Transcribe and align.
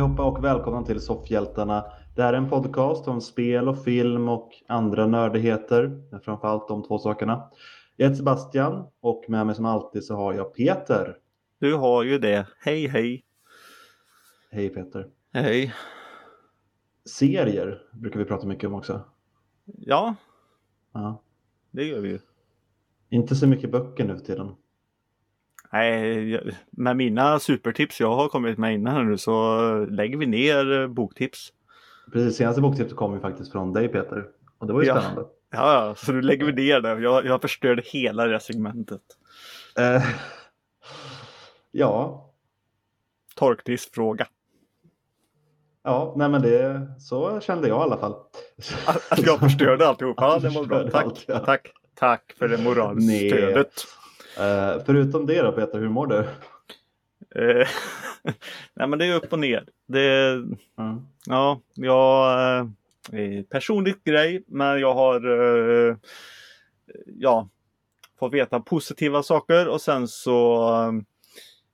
Allihopa 0.00 0.24
och 0.24 0.44
välkomna 0.44 0.82
till 0.82 1.00
Soffhjältarna. 1.00 1.84
Det 2.16 2.22
här 2.22 2.32
är 2.32 2.36
en 2.36 2.50
podcast 2.50 3.08
om 3.08 3.20
spel 3.20 3.68
och 3.68 3.84
film 3.84 4.28
och 4.28 4.50
andra 4.68 5.06
nördigheter. 5.06 6.02
Men 6.10 6.20
framförallt 6.20 6.68
de 6.68 6.82
två 6.82 6.98
sakerna. 6.98 7.50
Jag 7.96 8.06
heter 8.06 8.16
Sebastian 8.16 8.86
och 9.00 9.24
med 9.28 9.46
mig 9.46 9.54
som 9.54 9.64
alltid 9.64 10.04
så 10.04 10.16
har 10.16 10.34
jag 10.34 10.54
Peter. 10.54 11.16
Du 11.58 11.74
har 11.74 12.02
ju 12.02 12.18
det. 12.18 12.46
Hej 12.60 12.86
hej. 12.86 13.24
Hej 14.50 14.68
Peter. 14.68 15.08
Hej. 15.32 15.74
Serier 17.04 17.82
brukar 17.92 18.18
vi 18.18 18.24
prata 18.24 18.46
mycket 18.46 18.66
om 18.66 18.74
också. 18.74 19.00
Ja, 19.64 20.14
Ja. 20.92 21.22
det 21.70 21.84
gör 21.84 22.00
vi 22.00 22.08
ju. 22.08 22.18
Inte 23.08 23.36
så 23.36 23.46
mycket 23.46 23.72
böcker 23.72 24.04
nu 24.04 24.16
för 24.16 24.24
tiden. 24.24 24.54
Nej, 25.72 26.40
med 26.70 26.96
mina 26.96 27.38
supertips 27.38 28.00
jag 28.00 28.14
har 28.16 28.28
kommit 28.28 28.58
med 28.58 28.74
innan 28.74 29.10
nu 29.10 29.18
så 29.18 29.60
lägger 29.90 30.16
vi 30.18 30.26
ner 30.26 30.80
eh, 30.80 30.88
boktips. 30.88 31.52
Precis, 32.12 32.36
senaste 32.36 32.60
boktipset 32.60 32.96
kom 32.96 33.14
ju 33.14 33.20
faktiskt 33.20 33.52
från 33.52 33.72
dig 33.72 33.88
Peter. 33.88 34.24
Och 34.58 34.66
det 34.66 34.72
var 34.72 34.82
ju 34.82 34.86
Ja. 34.88 35.00
spännande. 35.00 35.24
Ja, 35.52 35.94
så 35.96 36.12
nu 36.12 36.22
lägger 36.22 36.46
vi 36.46 36.52
ner 36.52 36.80
det. 36.80 37.00
Jag, 37.00 37.26
jag 37.26 37.40
förstörde 37.40 37.82
hela 37.84 38.24
det 38.26 38.40
segmentet. 38.40 39.00
Eh, 39.78 40.02
ja, 41.70 42.26
Torkdiskfråga. 43.34 44.26
ja, 45.84 46.14
nej 46.16 46.28
men 46.28 46.42
det, 46.42 46.86
så 46.98 47.40
kände 47.40 47.68
jag 47.68 47.78
i 47.78 47.82
alla 47.82 47.96
fall. 47.98 48.14
Att 49.10 49.26
jag 49.26 49.38
förstörde 49.40 49.88
alltihop. 49.88 50.14
Ja, 50.18 50.38
det 50.38 50.48
var 50.48 50.64
bra. 50.64 50.82
Tack. 50.90 51.04
allt, 51.04 51.24
ja. 51.28 51.38
Tack. 51.38 51.72
Tack 51.94 52.34
för 52.38 52.48
det 52.48 52.58
moralstödet. 52.58 53.72
Eh, 54.40 54.82
förutom 54.86 55.26
det 55.26 55.42
då 55.42 55.52
Peter, 55.52 55.78
hur 55.78 55.88
mår 55.88 56.06
du? 56.06 56.18
Eh, 57.34 57.68
Nej, 58.74 58.88
men 58.88 58.98
det 58.98 59.06
är 59.06 59.14
upp 59.14 59.32
och 59.32 59.38
ner. 59.38 59.68
Det, 59.86 60.30
Mm. 60.78 61.06
Ja, 61.26 61.60
jag... 61.74 62.58
Eh, 63.12 63.42
personligt 63.50 64.04
grej, 64.04 64.44
men 64.46 64.80
jag 64.80 64.94
har 64.94 65.20
ja, 67.06 67.48
fått 68.18 68.32
veta 68.32 68.60
positiva 68.60 69.22
saker 69.22 69.68
och 69.68 69.80
sen 69.80 70.08
så 70.08 71.02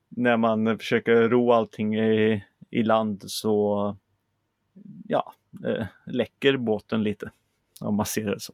när 0.08 0.36
man 0.36 0.78
försöker 0.78 1.28
ro 1.28 1.52
allting 1.52 1.96
i, 1.96 2.44
i 2.70 2.82
land 2.82 3.24
så 3.26 3.96
ja, 5.08 5.34
eh, 5.66 5.86
läcker 6.06 6.56
båten 6.56 7.02
lite. 7.02 7.30
Om 7.80 7.94
man 7.94 8.06
ser 8.06 8.30
det 8.30 8.40
så. 8.40 8.52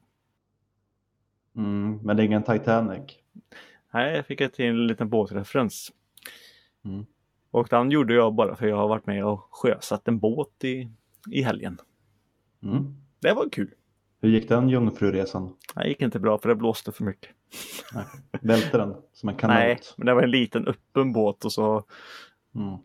Mm, 1.56 1.98
men 2.02 2.16
det 2.16 2.22
är 2.22 2.24
ingen 2.24 2.42
Titanic. 2.42 3.18
Nej, 3.92 4.16
jag 4.16 4.26
fick 4.26 4.52
till 4.52 4.64
en 4.64 4.86
liten 4.86 5.08
båtreferens. 5.08 5.92
Mm. 6.84 7.06
Och 7.50 7.68
den 7.70 7.90
gjorde 7.90 8.14
jag 8.14 8.34
bara 8.34 8.56
för 8.56 8.66
jag 8.66 8.76
har 8.76 8.88
varit 8.88 9.06
med 9.06 9.24
och 9.24 9.48
sjösatt 9.50 10.08
en 10.08 10.18
båt 10.18 10.64
i, 10.64 10.90
i 11.30 11.42
helgen. 11.42 11.78
Mm. 12.62 12.96
Det 13.20 13.32
var 13.32 13.48
kul. 13.48 13.74
Hur 14.20 14.28
gick 14.28 14.48
den 14.48 14.68
jungfruresan? 14.68 15.56
Det 15.74 15.88
gick 15.88 16.00
inte 16.02 16.18
bra 16.20 16.38
för 16.38 16.48
det 16.48 16.54
blåste 16.54 16.92
för 16.92 17.04
mycket. 17.04 17.30
Nej. 17.94 18.04
Välte 18.40 18.78
den 18.78 18.96
som 19.12 19.28
en 19.28 19.34
kanot? 19.34 19.56
Nej, 19.56 19.78
men 19.96 20.06
det 20.06 20.14
var 20.14 20.22
en 20.22 20.30
liten 20.30 20.66
öppen 20.66 21.12
båt 21.12 21.44
och 21.44 21.52
så 21.52 21.84
Mm. 22.54 22.78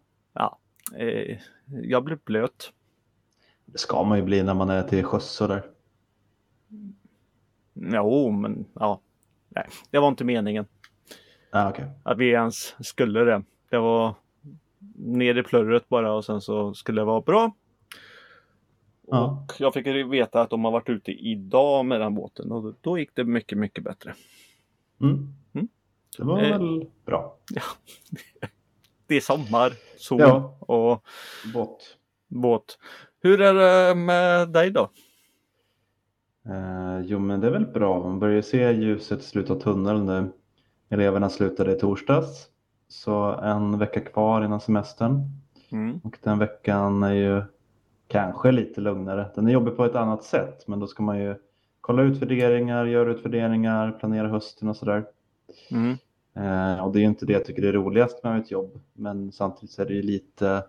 eh, 0.95 1.38
jag 1.68 2.03
blev 2.03 2.19
blöt. 2.24 2.74
Det 3.66 3.78
ska 3.78 4.03
man 4.03 4.18
ju 4.18 4.24
bli 4.24 4.44
när 4.44 4.53
man 4.53 4.69
är 4.69 4.84
till 4.84 5.03
sjöss 5.03 5.29
sådär. 5.29 5.63
Jo, 7.74 8.31
men 8.31 8.66
ja. 8.74 9.01
Nej, 9.50 9.68
det 9.91 10.00
var 10.00 10.07
inte 10.07 10.24
meningen 10.24 10.66
Ah, 11.52 11.69
okej. 11.69 11.85
att 12.03 12.18
vi 12.18 12.30
ens 12.30 12.75
skulle 12.85 13.19
det. 13.24 13.44
Det 13.69 13.78
var 13.78 14.16
ner 14.96 15.35
i 15.38 15.44
plurret 15.44 15.90
bara 15.90 16.13
och 16.13 16.25
sen 16.25 16.41
så 16.41 16.74
skulle 16.74 17.02
det 17.02 17.06
vara 17.06 17.22
bra. 17.22 17.52
Ja. 19.08 19.46
Och 19.50 19.53
jag 19.62 19.74
fick 19.74 19.88
veta 19.88 20.41
att 20.41 20.50
de 20.50 20.66
har 20.66 20.72
varit 20.72 20.90
ute 20.90 21.12
idag 21.12 21.86
med 21.86 22.02
den 22.02 22.16
båten 22.16 22.52
och 22.52 22.74
då 22.81 22.97
gick 23.00 23.09
det 23.16 23.24
mycket, 23.24 23.57
mycket 23.57 23.84
bättre. 23.84 24.13
Mm. 25.02 25.34
Mm. 25.53 25.68
Det 26.18 26.24
var 26.24 26.41
Eh. 26.44 26.50
väl 26.50 26.90
bra. 27.06 27.38
Det 29.07 29.16
är 29.16 29.22
sommar, 29.22 29.74
sol 29.97 30.19
Ja. 30.19 30.57
och 30.59 31.03
Båt. 31.53 31.97
båt. 32.28 32.80
Hur 33.22 33.41
är 33.41 33.53
det 33.53 33.96
med 33.96 34.50
dig 34.50 34.72
då? 34.72 34.90
Eh, 36.46 37.00
jo 37.06 37.19
men 37.19 37.40
det 37.40 37.47
är 37.47 37.52
väl 37.52 37.66
bra. 37.66 38.03
Man 38.03 38.19
börjar 38.19 38.41
se 38.41 38.72
ljuset 38.72 39.19
i 39.19 39.24
slutet 39.24 39.52
av 39.52 39.59
tunneln 39.59 40.06
nu. 40.06 40.31
Eleverna 40.90 41.30
slutade 41.30 41.72
i 41.72 41.80
torsdags. 41.80 42.48
Så 42.88 43.31
en 43.31 43.80
vecka 43.80 44.00
kvar 44.00 44.46
innan 44.46 44.59
semestern. 44.59 45.22
Mm. 45.72 46.02
Och 46.03 46.18
den 46.24 46.40
veckan 46.40 47.03
är 47.03 47.14
ju 47.14 47.42
kanske 48.08 48.52
lite 48.52 48.81
lugnare. 48.81 49.31
Den 49.36 49.48
är 49.48 49.52
jobbig 49.52 49.78
på 49.78 49.86
ett 49.86 49.96
annat 49.96 50.24
sätt, 50.24 50.68
men 50.68 50.80
då 50.80 50.88
ska 50.88 51.03
man 51.03 51.20
ju 51.20 51.36
kolla 51.81 52.02
utvärderingar, 52.02 52.86
göra 52.86 53.12
utvärderingar, 53.12 53.92
planera 53.92 54.28
hösten 54.28 54.70
och 54.70 54.78
sådär. 54.78 55.06
Mm. 55.72 55.98
Eh, 56.34 56.86
och 56.86 56.94
det 56.94 57.00
är 57.00 57.04
inte 57.04 57.25
det 57.25 57.34
jag 57.34 57.46
tycker 57.46 57.64
är 57.64 57.74
roligast 57.74 58.24
med 58.24 58.36
mitt 58.36 58.52
jobb, 58.52 58.80
men 58.94 59.31
samtidigt 59.31 59.80
är 59.80 59.86
det 59.86 59.94
ju 59.94 60.02
lite 60.02 60.64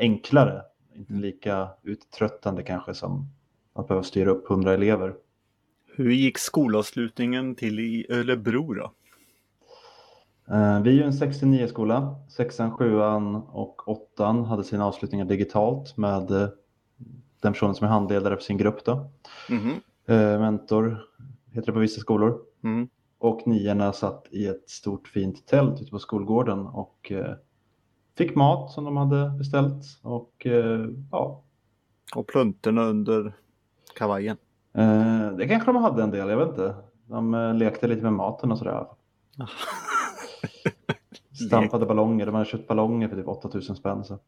enklare. 0.00 0.62
Inte 0.94 1.12
lika 1.12 1.68
uttröttande 1.82 2.62
kanske 2.62 2.94
som 2.94 3.28
att 3.72 3.88
behöva 3.88 4.04
styra 4.04 4.30
upp 4.30 4.50
100 4.50 4.74
elever. 4.74 5.14
Hur 6.00 6.12
gick 6.12 6.38
skolavslutningen 6.38 7.54
till 7.54 7.80
i 7.80 8.06
Örebro 8.08 8.74
då? 8.74 8.92
Eh, 10.54 10.82
vi 10.82 10.90
är 10.90 10.94
ju 10.94 11.02
en 11.02 11.12
69 11.12 11.66
skola. 11.66 12.16
Sexan, 12.28 12.70
sjuan 12.70 13.36
och 13.36 13.88
åttan 13.88 14.44
hade 14.44 14.64
sina 14.64 14.86
avslutningar 14.86 15.24
digitalt 15.24 15.96
med 15.96 16.30
eh, 16.30 16.48
den 17.40 17.52
personen 17.52 17.74
som 17.74 17.86
är 17.86 17.90
handledare 17.90 18.36
för 18.36 18.42
sin 18.42 18.56
grupp 18.56 18.84
då. 18.84 19.10
Eh, 20.06 20.40
mentor 20.40 21.02
heter 21.46 21.66
det 21.66 21.72
på 21.72 21.78
vissa 21.78 22.00
skolor. 22.00 22.40
Mm. 22.64 22.88
Och 23.18 23.46
niorna 23.46 23.92
satt 23.92 24.26
i 24.30 24.46
ett 24.46 24.70
stort 24.70 25.08
fint 25.08 25.46
tält 25.46 25.80
ute 25.80 25.90
på 25.90 25.98
skolgården 25.98 26.66
och 26.66 27.12
fick 28.18 28.34
mat 28.34 28.70
som 28.70 28.84
de 28.84 28.96
hade 28.96 29.30
beställt. 29.38 29.84
Och 30.02 30.46
ja, 31.10 31.44
Och 32.14 32.26
pluntorna 32.26 32.82
under 32.82 33.32
kavajen. 33.94 34.36
Eh, 34.74 35.30
det 35.36 35.48
kanske 35.48 35.72
de 35.72 35.82
hade 35.82 36.02
en 36.02 36.10
del, 36.10 36.28
jag 36.28 36.36
vet 36.36 36.48
inte. 36.48 36.74
De 37.06 37.34
eh, 37.34 37.54
lekte 37.54 37.88
lite 37.88 38.02
med 38.02 38.12
maten 38.12 38.52
och 38.52 38.58
sådär. 38.58 38.86
Stampade 41.46 41.86
ballonger, 41.86 42.26
de 42.26 42.34
hade 42.34 42.46
köpt 42.46 42.68
ballonger 42.68 43.08
för 43.08 43.16
typ 43.16 43.28
8000 43.28 43.76
spänn. 43.76 44.04
Så. 44.04 44.18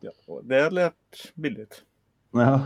Ja, 0.00 0.10
och 0.26 0.44
det 0.44 0.70
lät 0.70 0.94
billigt. 1.34 1.82
Ja, 2.32 2.60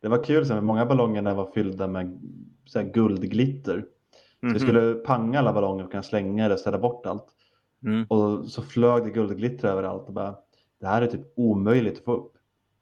det 0.00 0.08
var 0.08 0.24
kul, 0.24 0.46
sen, 0.46 0.64
många 0.64 0.86
ballonger 0.86 1.34
var 1.34 1.50
fyllda 1.54 1.88
med 1.88 2.20
så 2.64 2.78
här, 2.80 2.86
guldglitter. 2.86 3.84
Så 4.40 4.46
Mhm. 4.46 4.54
vi 4.54 4.60
skulle 4.60 4.94
panga 4.94 5.38
alla 5.38 5.52
ballonger 5.52 5.84
och 5.84 5.90
kunna 5.90 6.02
slänga 6.02 6.48
det 6.48 6.54
och 6.54 6.60
ställa 6.60 6.78
bort 6.78 7.06
allt. 7.06 7.26
Mm. 7.84 8.04
Och 8.08 8.48
så 8.48 8.62
flög 8.62 9.04
det 9.04 9.10
guldglitter 9.10 9.68
överallt 9.68 10.06
och 10.06 10.12
bara, 10.12 10.36
det 10.80 10.86
här 10.86 11.02
är 11.02 11.06
typ 11.06 11.32
omöjligt 11.36 11.98
att 11.98 12.04
få 12.04 12.12
upp. 12.14 12.32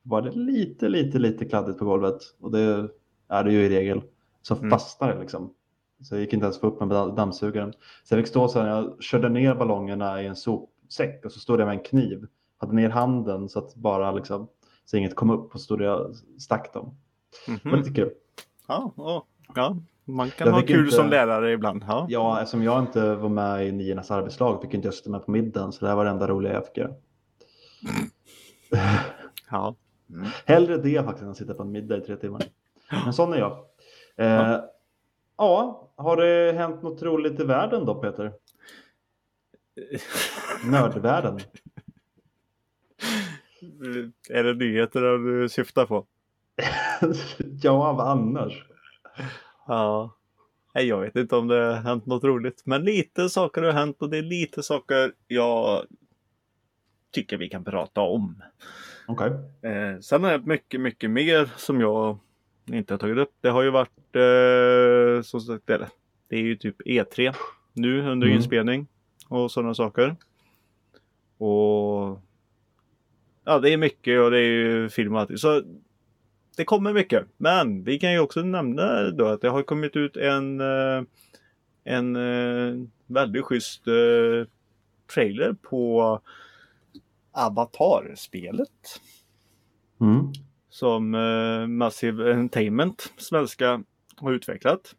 Var 0.02 0.22
det 0.22 0.30
lite, 0.30 0.88
lite, 0.88 1.18
lite 1.18 1.44
kladdigt 1.44 1.78
på 1.78 1.84
golvet 1.84 2.18
och 2.40 2.50
det 2.50 2.88
är 3.30 3.44
det 3.44 3.52
ju 3.52 3.58
i 3.64 3.68
regel. 3.68 4.02
Så 4.42 4.54
Mm. 4.56 4.70
fastnar 4.70 5.14
det 5.14 5.20
liksom. 5.20 5.54
Så 6.02 6.14
jag 6.14 6.20
gick 6.20 6.32
inte 6.32 6.44
ens 6.46 6.60
få 6.60 6.66
upp 6.66 6.80
med 6.80 6.88
dammsugaren. 7.14 7.72
Så 8.04 8.14
jag 8.14 8.18
fick 8.24 8.28
stå 8.28 8.48
så 8.48 8.60
här, 8.60 8.68
jag 8.68 9.02
körde 9.02 9.28
ner 9.28 9.54
ballongerna 9.54 10.22
i 10.22 10.26
en 10.26 10.36
sopsäck 10.36 11.24
och 11.24 11.32
så 11.32 11.40
stod 11.40 11.60
jag 11.60 11.66
med 11.66 11.76
en 11.78 11.84
kniv. 11.84 12.26
Hade 12.58 12.72
ner 12.74 12.88
handen 12.90 13.48
så 13.48 13.58
att 13.58 13.74
bara 13.74 14.12
liksom, 14.12 14.48
så 14.84 14.96
inget 14.96 15.14
kom 15.16 15.30
upp 15.30 15.54
och 15.54 15.60
stod 15.60 15.80
jag 15.82 16.14
stack 16.38 16.72
dem. 16.74 16.94
Det 17.62 17.70
var 17.70 17.76
lite 17.78 17.90
kul. 17.92 18.10
Ja, 18.68 18.92
ja, 18.96 19.26
ja, 19.54 19.76
man 20.04 20.30
kan 20.30 20.46
Jag 20.46 20.54
ha 20.54 20.62
kul 20.62 20.78
inte- 20.84 20.96
som 20.96 21.08
lärare 21.08 21.52
ibland. 21.52 21.84
Ja. 21.88 22.06
Ja, 22.08 22.40
eftersom 22.40 22.62
jag 22.62 22.80
inte 22.82 23.14
var 23.14 23.28
med 23.28 23.66
i 23.68 23.72
niornas 23.72 24.10
arbetslag 24.10 24.62
fick 24.62 24.74
inte 24.74 24.86
jag 24.86 24.94
sitta 24.94 25.10
med 25.10 25.24
på 25.24 25.30
middagen 25.30 25.72
så 25.72 25.84
det 25.84 25.88
här 25.88 25.96
var 25.96 26.04
det 26.04 26.10
enda 26.10 26.28
roliga 26.28 26.52
jag 26.52 26.66
fick 26.66 26.76
göra. 26.76 26.92
Ja. 29.50 29.74
Hellre 30.46 30.76
det 30.76 31.02
faktiskt 31.04 31.22
än 31.24 31.30
att 31.30 31.36
sitta 31.36 31.54
på 31.54 31.62
en 31.62 31.70
middag 31.72 31.96
i 31.96 32.00
tre 32.00 32.16
timmar. 32.16 32.42
Men 32.90 33.12
sån 33.12 33.32
är 33.32 33.38
jag. 33.38 33.64
Eh, 34.16 34.60
ja, 35.36 35.90
har 35.96 36.16
det 36.16 36.52
hänt 36.52 36.82
något 36.82 37.02
roligt 37.02 37.40
i 37.40 37.44
världen 37.44 37.84
då 37.84 37.94
Peter? 37.94 38.32
Nördvärlden. 40.70 41.40
är 44.30 44.44
det 44.44 44.54
nyheter 44.54 45.00
du 45.00 45.48
syftar 45.48 45.86
på? 45.86 46.06
ja, 47.62 47.92
vad 47.92 48.08
annars? 48.08 48.64
Ja. 49.66 50.16
Jag 50.72 51.00
vet 51.00 51.16
inte 51.16 51.36
om 51.36 51.48
det 51.48 51.54
har 51.54 51.72
hänt 51.72 52.06
något 52.06 52.24
roligt. 52.24 52.62
Men 52.64 52.84
lite 52.84 53.28
saker 53.28 53.62
har 53.62 53.72
hänt 53.72 54.02
och 54.02 54.10
det 54.10 54.18
är 54.18 54.22
lite 54.22 54.62
saker 54.62 55.12
jag 55.26 55.86
tycker 57.10 57.36
vi 57.36 57.48
kan 57.48 57.64
prata 57.64 58.00
om. 58.00 58.42
Okej. 59.08 59.30
Eh, 59.62 60.00
sen 60.00 60.24
är 60.24 60.38
det 60.38 60.46
mycket, 60.46 60.80
mycket 60.80 61.10
mer 61.10 61.50
som 61.56 61.80
jag 61.80 62.18
inte 62.74 62.94
har 62.94 62.98
tagit 62.98 63.18
upp. 63.18 63.32
Det 63.40 63.48
har 63.48 63.62
ju 63.62 63.70
varit 63.70 64.16
eh, 64.16 65.22
som 65.22 65.40
sagt, 65.40 65.66
det, 65.66 65.88
det 66.28 66.36
är 66.36 66.40
ju 66.40 66.56
typ 66.56 66.80
E3 66.80 67.34
nu 67.72 67.98
under 68.10 68.26
Mm. 68.26 68.36
inspelning 68.36 68.86
och 69.28 69.50
sådana 69.52 69.74
saker. 69.74 70.16
Och 71.38 72.20
ja, 73.44 73.58
det 73.62 73.70
är 73.72 73.76
mycket 73.76 74.20
och 74.20 74.30
det 74.30 74.38
är 74.38 74.50
ju 74.50 74.88
film 74.88 75.14
och 75.14 75.20
allting. 75.20 75.38
Så 75.38 75.62
det 76.56 76.64
kommer 76.64 76.92
mycket. 76.92 77.26
Men 77.36 77.84
vi 77.84 77.98
kan 77.98 78.12
ju 78.12 78.18
också 78.18 78.42
nämna 78.42 79.10
då 79.10 79.26
att 79.26 79.40
det 79.40 79.48
har 79.48 79.62
kommit 79.62 79.96
ut 79.96 80.16
en, 80.16 80.60
eh, 80.60 81.02
en 81.84 82.16
eh, 82.16 82.86
väldigt 83.06 83.44
schysst 83.44 83.86
eh, 83.88 84.48
trailer 85.14 85.52
på 85.52 86.20
Avatar-spelet. 87.32 89.00
Mm. 90.00 90.32
Som 90.70 91.10
Massive 91.68 92.32
Entertainment, 92.32 93.12
svenska, 93.16 93.82
har 94.16 94.32
utvecklat. 94.32 94.94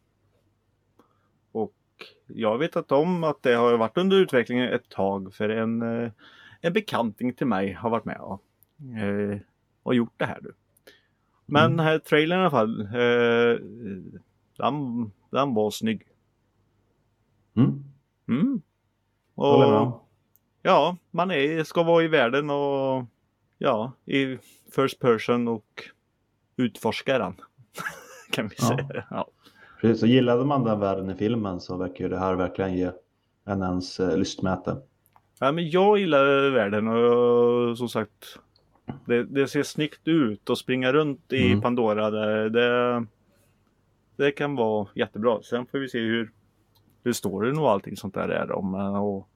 Och 1.52 1.74
jag 2.26 2.58
vet 2.58 2.76
att 2.76 2.92
om 2.92 3.24
att 3.24 3.42
det 3.42 3.54
har 3.54 3.76
varit 3.76 3.98
under 3.98 4.16
utveckling 4.16 4.58
ett 4.58 4.88
tag 4.88 5.34
för 5.34 5.48
en, 5.48 5.82
en 6.60 6.72
bekanting 6.72 7.34
till 7.34 7.46
mig 7.46 7.72
har 7.72 7.90
varit 7.90 8.04
med 8.04 8.20
och, 8.20 8.42
och 9.82 9.94
gjort 9.94 10.14
det 10.16 10.26
här 10.26 10.38
nu. 10.42 10.52
Men 11.46 11.72
mm. 11.72 11.78
här 11.78 11.98
trailern 11.98 12.38
i 12.38 12.40
alla 12.40 12.50
fall. 12.50 12.80
Eh, 12.80 13.58
den, 14.56 15.10
den 15.30 15.54
var 15.54 15.70
snygg. 15.70 16.02
Mm. 17.56 17.84
Mm. 18.28 18.62
Och, 19.34 20.02
ja, 20.62 20.96
man 21.10 21.30
är, 21.30 21.64
ska 21.64 21.82
vara 21.82 22.04
i 22.04 22.08
världen 22.08 22.50
och 22.50 23.04
ja, 23.62 23.92
i 24.04 24.38
first 24.74 24.98
person 24.98 25.48
och 25.48 25.84
utforska 26.56 27.18
den. 27.18 27.34
kan 28.30 28.48
vi 28.48 28.56
säga. 28.56 28.86
Ja. 28.88 29.02
ja. 29.10 29.28
Precis, 29.80 30.00
så 30.00 30.06
gillade 30.06 30.44
man 30.44 30.64
den 30.64 30.80
världen 30.80 31.10
i 31.10 31.14
filmen 31.14 31.60
så 31.60 31.76
verkar 31.76 32.04
ju 32.04 32.10
det 32.10 32.18
här 32.18 32.34
verkligen 32.34 32.76
ge 32.76 32.90
en 33.44 33.62
ens 33.62 34.00
eh, 34.00 34.16
lystmäte. 34.16 34.76
Ja, 35.40 35.52
men 35.52 35.70
jag 35.70 35.98
gillar 35.98 36.50
världen 36.50 36.88
och 36.88 37.78
som 37.78 37.88
sagt 37.88 38.38
det, 39.06 39.24
det, 39.24 39.48
ser 39.48 39.62
snyggt 39.62 40.08
ut 40.08 40.50
och 40.50 40.58
springa 40.58 40.92
runt 40.92 41.32
i 41.32 41.46
mm. 41.46 41.60
Pandora. 41.60 42.10
Det, 42.10 42.48
det, 42.48 43.06
det, 44.16 44.30
kan 44.30 44.56
vara 44.56 44.88
jättebra. 44.94 45.42
Sen 45.42 45.66
får 45.66 45.78
vi 45.78 45.88
se 45.88 45.98
hur, 45.98 46.32
hur 47.04 47.12
storyn 47.12 47.58
och 47.58 47.70
allting 47.70 47.96
sånt 47.96 48.14
där 48.14 48.28
är. 48.28 48.52
Om, 48.52 48.74
och, 48.74 49.28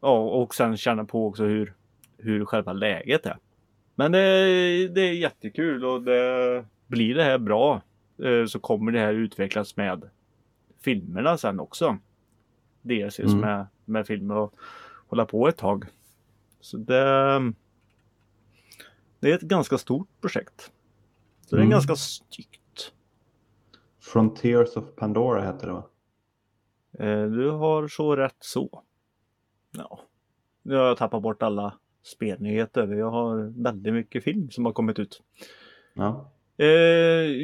ja, 0.00 0.18
och 0.18 0.54
sen 0.54 0.76
känna 0.76 1.04
på 1.04 1.26
också 1.26 1.44
hur, 1.44 1.74
hur 2.18 2.44
själva 2.44 2.72
läget 2.72 3.26
är. 3.26 3.38
Men 3.94 4.12
det, 4.12 4.18
det 4.88 5.00
är 5.00 5.12
jättekul 5.12 5.84
och 5.84 6.02
det, 6.02 6.64
blir 6.88 7.14
det 7.14 7.24
här 7.24 7.38
bra 7.38 7.82
eh, 8.22 8.46
så 8.46 8.60
kommer 8.60 8.92
det 8.92 8.98
här 8.98 9.12
utvecklas 9.12 9.76
med 9.76 10.10
filmerna 10.80 11.38
sen 11.38 11.60
också. 11.60 11.98
DLCs 12.82 13.18
mm. 13.18 13.40
med, 13.40 13.66
med 13.84 14.06
filmer 14.06 14.34
och 14.34 14.54
hålla 15.06 15.26
på 15.26 15.48
ett 15.48 15.56
tag. 15.56 15.84
Så 16.60 16.76
det, 16.76 17.52
det 19.20 19.30
är 19.30 19.34
ett 19.34 19.40
ganska 19.40 19.78
stort 19.78 20.08
projekt. 20.20 20.72
Så 21.46 21.56
det 21.56 21.60
är 21.60 21.64
mm. 21.64 21.70
ganska 21.70 21.96
snyggt. 21.96 22.92
Frontiers 24.00 24.76
of 24.76 24.84
Pandora 24.96 25.42
heter 25.42 25.66
det 25.66 25.72
va? 25.72 25.84
Eh, 26.98 27.24
du 27.24 27.50
har 27.50 27.88
så 27.88 28.16
rätt 28.16 28.36
så. 28.40 28.82
Ja. 29.70 30.00
Nu 30.62 30.76
har 30.76 30.84
jag 30.84 30.96
tappat 30.96 31.22
bort 31.22 31.42
alla 31.42 31.78
spelnyheter. 32.08 32.88
Jag 32.88 33.10
har 33.10 33.62
väldigt 33.62 33.94
mycket 33.94 34.24
film 34.24 34.50
som 34.50 34.64
har 34.64 34.72
kommit 34.72 34.98
ut. 34.98 35.22
Ja. 35.94 36.32
Eh, 36.56 36.66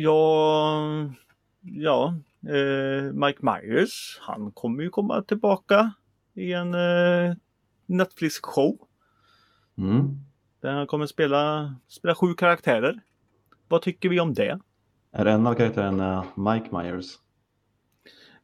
ja, 0.03 1.13
ja 1.61 2.15
eh, 2.49 3.13
Mike 3.13 3.39
Myers, 3.43 4.19
han 4.21 4.53
kommer 4.53 4.83
ju 4.83 4.91
komma 4.91 5.23
tillbaka 5.23 5.93
i 6.35 6.53
en 6.53 6.75
eh, 6.75 7.35
Netflix 7.87 8.41
show. 8.43 8.79
Mm. 9.79 10.19
Där 10.61 10.73
han 10.73 10.87
kommer 10.87 11.07
spela, 11.07 11.75
spela 11.89 12.15
sju 12.15 12.35
karaktärer. 12.35 13.01
Vad 13.69 13.83
tycker 13.83 14.09
vi 14.09 14.21
om 14.21 14.35
det? 14.35 14.61
Är 15.13 15.27
en 15.27 15.47
av 15.47 15.55
karaktärerna 15.55 16.27
Mike 16.35 16.77
Myers? 16.77 17.19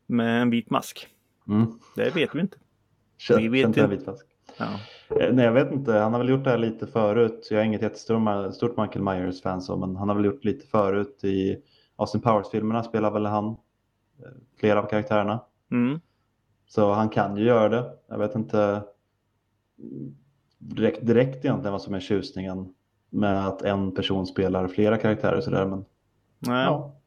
Med 0.07 0.43
en 0.43 0.51
vit 0.51 0.71
mask? 0.71 1.09
Mm. 1.49 1.67
Det 1.97 2.17
vet 2.17 2.35
vi 2.35 2.41
inte. 2.41 2.57
Känn, 3.19 3.37
vi 3.37 3.49
vet 3.49 3.67
inte. 3.67 3.87
Vit 3.87 4.07
mask. 4.07 4.27
Ja. 4.59 4.81
Eh, 5.11 5.33
nej, 5.35 5.45
jag 5.45 5.53
vet 5.53 5.73
inte. 5.73 5.93
Han 5.93 6.13
har 6.13 6.21
väl 6.21 6.29
gjort 6.29 6.45
det 6.45 6.51
här 6.51 6.59
lite 6.59 6.87
förut. 6.87 7.49
Jag 7.51 7.61
är 7.61 7.65
inget 7.65 7.83
jättestort 7.83 8.77
Michael 8.77 9.03
Myers-fan 9.03 9.81
men 9.81 9.97
han 9.97 10.09
har 10.09 10.17
väl 10.17 10.25
gjort 10.25 10.45
lite 10.45 10.67
förut 10.67 11.25
i 11.25 11.63
Austin 11.97 12.21
Powers-filmerna 12.21 12.83
spelar 12.83 13.11
väl 13.11 13.27
han 13.27 13.47
eh, 14.19 14.31
flera 14.57 14.83
av 14.83 14.87
karaktärerna. 14.87 15.41
Mm. 15.71 16.01
Så 16.67 16.93
han 16.93 17.09
kan 17.09 17.37
ju 17.37 17.45
göra 17.45 17.69
det. 17.69 17.93
Jag 18.09 18.19
vet 18.19 18.35
inte 18.35 18.83
direkt, 20.59 21.07
direkt 21.07 21.45
egentligen 21.45 21.73
vad 21.73 21.83
som 21.83 21.95
är 21.95 22.01
tjusningen 22.01 22.75
med 23.11 23.47
att 23.47 23.63
en 23.63 23.95
person 23.95 24.27
spelar 24.27 24.69
flera 24.69 24.97
karaktärer 24.97 25.41
sådär. 25.41 25.67
Men, 25.67 25.85
Nej. 26.39 26.65
Ja, 26.65 27.01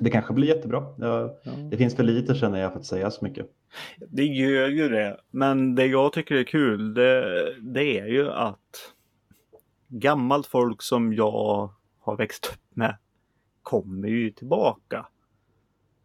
det 0.00 0.10
kanske 0.10 0.32
blir 0.32 0.48
jättebra. 0.48 0.84
Ja. 0.98 1.36
Det 1.70 1.76
finns 1.76 1.96
för 1.96 2.02
lite 2.02 2.34
känner 2.34 2.60
jag 2.60 2.72
för 2.72 2.78
att 2.78 2.86
säga 2.86 3.10
så 3.10 3.24
mycket. 3.24 3.46
Det 4.08 4.24
gör 4.24 4.68
ju 4.68 4.88
det. 4.88 5.20
Men 5.30 5.74
det 5.74 5.86
jag 5.86 6.12
tycker 6.12 6.34
är 6.34 6.44
kul 6.44 6.94
det, 6.94 7.54
det 7.60 7.98
är 7.98 8.06
ju 8.06 8.30
att 8.30 8.92
gammalt 9.88 10.46
folk 10.46 10.82
som 10.82 11.14
jag 11.14 11.70
har 12.00 12.16
växt 12.16 12.46
upp 12.46 12.76
med 12.76 12.96
kommer 13.62 14.08
ju 14.08 14.30
tillbaka. 14.30 15.06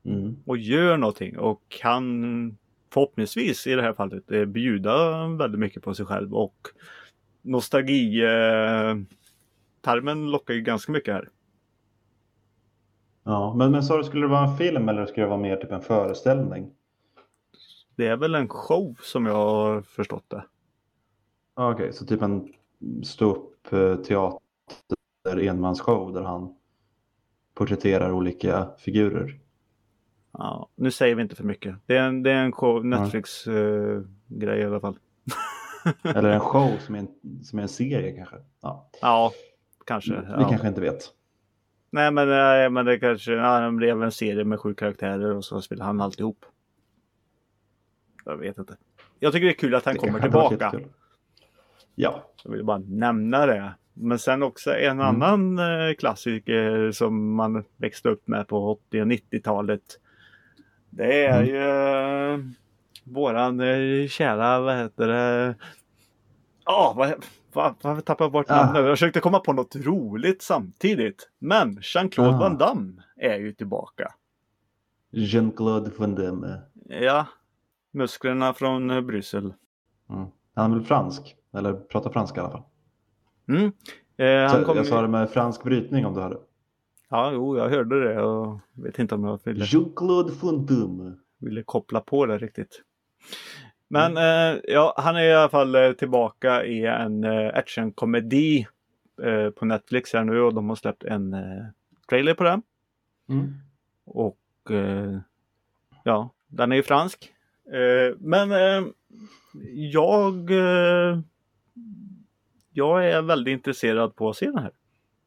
Mm. 0.05 0.35
Och 0.45 0.57
gör 0.57 0.97
någonting 0.97 1.37
och 1.37 1.61
kan 1.67 2.57
förhoppningsvis 2.93 3.67
i 3.67 3.75
det 3.75 3.81
här 3.81 3.93
fallet 3.93 4.31
eh, 4.31 4.45
bjuda 4.45 5.27
väldigt 5.27 5.59
mycket 5.59 5.83
på 5.83 5.93
sig 5.93 6.05
själv 6.05 6.33
och 6.33 6.67
nostalgi-tarmen 7.41 10.31
lockar 10.31 10.53
ju 10.53 10.61
ganska 10.61 10.91
mycket 10.91 11.13
här. 11.13 11.29
Ja, 13.23 13.53
men, 13.57 13.71
men 13.71 13.83
sa 13.83 13.97
du, 13.97 14.03
skulle 14.03 14.25
det 14.25 14.31
vara 14.31 14.47
en 14.47 14.57
film 14.57 14.89
eller 14.89 15.05
skulle 15.05 15.25
det 15.25 15.29
vara 15.29 15.39
mer 15.39 15.57
typ 15.57 15.71
en 15.71 15.81
föreställning? 15.81 16.71
Det 18.01 18.07
är 18.07 18.17
väl 18.17 18.35
en 18.35 18.49
show 18.49 18.95
som 19.01 19.25
jag 19.25 19.33
har 19.33 19.81
förstått 19.81 20.29
det. 20.29 20.43
Okej, 21.53 21.73
okay, 21.73 21.91
så 21.91 22.05
typ 22.05 22.21
en 22.21 22.53
ståupp 23.03 23.73
eh, 23.73 23.95
teater 23.95 25.47
enmansshow 25.47 26.13
där 26.13 26.21
han 26.21 26.55
porträtterar 27.53 28.11
olika 28.11 28.69
figurer. 28.77 29.39
Ja, 30.31 30.69
nu 30.75 30.91
säger 30.91 31.15
vi 31.15 31.21
inte 31.21 31.35
för 31.35 31.43
mycket. 31.43 31.75
Det 31.85 31.97
är 31.97 32.03
en, 32.03 32.23
det 32.23 32.31
är 32.31 32.43
en 32.43 32.51
show, 32.51 32.85
Netflix-grej 32.85 34.57
uh, 34.57 34.61
i 34.61 34.63
alla 34.63 34.79
fall. 34.79 34.99
Eller 36.03 36.29
en 36.29 36.39
show 36.39 36.77
som 36.79 36.95
är 36.95 36.99
en, 36.99 37.43
som 37.43 37.59
är 37.59 37.63
en 37.63 37.69
serie 37.69 38.11
kanske? 38.11 38.35
Ja, 38.61 38.89
ja 39.01 39.31
kanske. 39.85 40.11
Vi 40.11 40.41
ja. 40.41 40.49
kanske 40.49 40.67
inte 40.67 40.81
vet. 40.81 41.03
Nej, 41.89 42.11
men, 42.11 42.27
nej, 42.27 42.69
men 42.69 42.85
det 42.85 42.99
kanske 42.99 43.31
ja, 43.31 43.59
det 43.59 43.71
blev 43.71 44.03
en 44.03 44.11
serie 44.11 44.43
med 44.43 44.59
sju 44.59 44.73
karaktärer 44.73 45.35
och 45.35 45.45
så 45.45 45.61
spelar 45.61 45.85
han 45.85 46.01
alltihop. 46.01 46.45
Jag 48.25 48.37
vet 48.37 48.57
inte. 48.57 48.77
Jag 49.19 49.33
tycker 49.33 49.45
det 49.45 49.51
är 49.51 49.57
kul 49.57 49.75
att 49.75 49.85
han 49.85 49.93
det 49.93 49.99
kommer 49.99 50.19
tillbaka. 50.19 50.73
Ja. 51.95 52.23
Jag 52.43 52.51
vill 52.51 52.65
bara 52.65 52.77
nämna 52.77 53.45
det. 53.45 53.73
Men 53.93 54.19
sen 54.19 54.43
också 54.43 54.73
en 54.73 54.99
mm. 54.99 55.21
annan 55.21 55.59
eh, 55.59 55.93
klassiker 55.93 56.91
som 56.91 57.35
man 57.35 57.63
växte 57.77 58.09
upp 58.09 58.27
med 58.27 58.47
på 58.47 58.71
80 58.71 59.01
och 59.01 59.07
90-talet. 59.07 59.81
Det 60.89 61.25
är 61.25 61.41
mm. 61.41 61.47
ju 61.47 61.61
uh, 62.33 62.45
våran 63.03 63.59
uh, 63.59 64.07
kära, 64.07 64.59
vad 64.59 64.77
heter 64.77 65.07
det? 65.07 65.55
Ja, 66.65 66.91
oh, 66.91 66.97
vad, 66.97 67.13
vad, 67.53 67.75
vad 67.81 68.05
tappade 68.05 68.25
jag 68.25 68.31
bort 68.31 68.49
namnet? 68.49 68.75
Ah. 68.75 68.79
Jag 68.79 68.93
försökte 68.93 69.19
komma 69.19 69.39
på 69.39 69.53
något 69.53 69.75
roligt 69.75 70.41
samtidigt. 70.41 71.29
Men 71.39 71.79
Jean-Claude 71.81 72.35
ah. 72.35 72.39
Van 72.39 72.57
Damme 72.57 73.01
är 73.15 73.37
ju 73.37 73.53
tillbaka. 73.53 74.13
Jean-Claude 75.11 75.91
Van 75.97 76.15
Damme. 76.15 76.61
Ja, 76.89 77.27
musklerna 77.91 78.53
från 78.53 78.91
uh, 78.91 79.01
Bryssel. 79.01 79.53
Mm. 80.09 80.27
Han 80.55 80.71
är 80.71 80.75
väl 80.75 80.85
fransk? 80.85 81.35
Eller 81.53 81.73
pratar 81.73 82.09
franska 82.09 82.41
i 82.41 82.43
alla 82.43 82.51
fall. 82.51 82.63
Mm. 83.47 83.71
Eh, 84.17 84.51
han 84.51 84.63
kom... 84.63 84.77
Jag 84.77 84.85
sa 84.85 85.01
det 85.01 85.07
med 85.07 85.29
fransk 85.29 85.63
brytning 85.63 86.05
om 86.05 86.13
du 86.13 86.21
hörde. 86.21 86.37
Ja, 87.09 87.31
jo, 87.33 87.57
jag 87.57 87.69
hörde 87.69 88.03
det 88.03 88.21
och 88.21 88.59
vet 88.73 88.99
inte 88.99 89.15
om 89.15 89.23
jag 89.23 89.39
ville... 89.43 89.65
Jean-Claude 89.65 90.31
Damme. 90.67 91.15
Ville 91.37 91.63
koppla 91.63 91.99
på 91.99 92.25
det 92.25 92.37
riktigt. 92.37 92.81
Men 93.87 94.11
mm. 94.11 94.55
eh, 94.55 94.61
ja, 94.67 94.93
han 94.97 95.15
är 95.15 95.23
i 95.23 95.33
alla 95.33 95.49
fall 95.49 95.75
eh, 95.75 95.91
tillbaka 95.91 96.65
i 96.65 96.85
en 96.85 97.23
eh, 97.23 97.51
actionkomedi 97.53 98.67
eh, 99.23 99.49
på 99.49 99.65
Netflix 99.65 100.13
här 100.13 100.23
nu 100.23 100.41
och 100.41 100.53
de 100.53 100.69
har 100.69 100.75
släppt 100.75 101.03
en 101.03 101.33
eh, 101.33 101.65
trailer 102.09 102.33
på 102.33 102.43
den. 102.43 102.61
Mm. 103.29 103.53
Och 104.05 104.71
eh, 104.71 105.19
ja, 106.03 106.29
den 106.47 106.71
är 106.71 106.75
ju 106.75 106.83
fransk. 106.83 107.33
Eh, 107.71 108.15
men 108.19 108.49
jag 109.91 110.51
jag 112.73 113.07
är 113.09 113.21
väldigt 113.21 113.51
intresserad 113.51 114.15
på 114.15 114.29
att 114.29 114.35
se 114.35 114.45
den 114.45 114.57
här. 114.57 114.71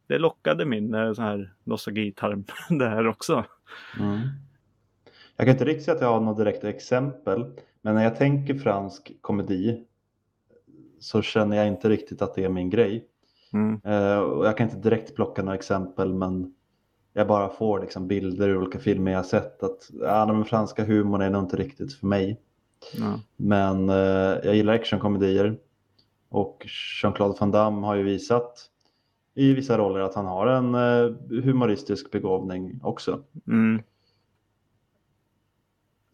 Det 0.06 0.18
lockade 0.18 0.64
min 0.64 0.94
eh, 0.94 1.12
sån 1.12 1.24
här 1.24 1.54
nostalgitarm 1.64 2.44
det 2.78 2.88
här 2.88 3.06
också. 3.06 3.44
Mm. 4.00 4.20
Jag 5.36 5.46
kan 5.46 5.52
inte 5.52 5.64
riktigt 5.64 5.84
säga 5.84 5.94
att 5.94 6.00
jag 6.00 6.12
har 6.12 6.20
något 6.20 6.38
direkt 6.38 6.64
exempel, 6.64 7.44
men 7.82 7.94
när 7.94 8.02
jag 8.02 8.16
tänker 8.16 8.54
fransk 8.54 9.12
komedi 9.20 9.84
så 11.00 11.22
känner 11.22 11.56
jag 11.56 11.66
inte 11.66 11.88
riktigt 11.88 12.22
att 12.22 12.34
det 12.34 12.44
är 12.44 12.48
min 12.48 12.70
grej. 12.70 13.04
Mm. 13.52 13.80
Eh, 13.84 14.18
och 14.18 14.46
jag 14.46 14.56
kan 14.56 14.68
inte 14.68 14.88
direkt 14.88 15.14
plocka 15.14 15.42
några 15.42 15.54
exempel 15.54 16.14
men 16.14 16.54
jag 17.16 17.26
bara 17.26 17.48
får 17.48 17.80
liksom 17.80 18.08
bilder 18.08 18.48
ur 18.48 18.56
olika 18.56 18.78
filmer 18.78 19.12
jag 19.12 19.26
sett 19.26 19.62
att 19.62 19.90
ja, 20.00 20.26
den 20.26 20.44
franska 20.44 20.84
humorn 20.84 21.22
är 21.22 21.30
nog 21.30 21.42
inte 21.42 21.56
riktigt 21.56 21.94
för 21.94 22.06
mig. 22.06 22.40
Ja. 22.94 23.20
Men 23.36 23.88
eh, 23.88 23.96
jag 24.44 24.54
gillar 24.56 24.74
actionkomedier 24.74 25.58
och 26.28 26.66
Jean-Claude 27.02 27.36
Van 27.40 27.50
Damme 27.50 27.86
har 27.86 27.94
ju 27.94 28.02
visat 28.02 28.70
i 29.34 29.52
vissa 29.52 29.78
roller 29.78 30.00
att 30.00 30.14
han 30.14 30.26
har 30.26 30.46
en 30.46 30.74
eh, 30.74 31.42
humoristisk 31.44 32.10
begåvning 32.10 32.80
också. 32.82 33.22
Mm. 33.46 33.82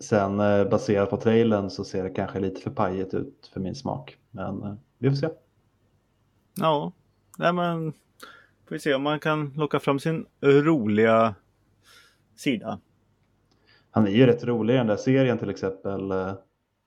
Sen 0.00 0.40
eh, 0.40 0.69
baserat 0.69 1.11
på 1.11 1.16
trailern 1.16 1.71
så 1.71 1.85
ser 1.85 2.04
det 2.04 2.11
kanske 2.11 2.40
lite 2.40 2.61
för 2.61 2.71
pajigt 2.71 3.14
ut 3.14 3.50
för 3.52 3.61
min 3.61 3.75
smak. 3.75 4.16
Men 4.30 4.62
eh, 4.62 4.75
vi 4.99 5.11
får 5.11 5.16
se. 5.16 5.28
Ja, 6.54 6.92
nej 7.38 7.52
men 7.52 7.92
får 8.71 8.75
vi 8.75 8.81
se 8.81 8.95
om 8.95 9.03
man 9.03 9.21
kan 9.21 9.53
locka 9.57 9.81
fram 9.81 9.99
sin 9.99 10.27
roliga 10.43 11.35
sida. 12.37 12.79
Han 13.91 14.07
är 14.07 14.11
ju 14.11 14.27
rätt 14.27 14.45
rolig 14.45 14.75
i 14.75 14.77
den 14.77 14.87
där 14.87 14.97
serien 14.97 15.39
till 15.39 15.50
exempel. 15.50 16.11
eh, 16.11 16.33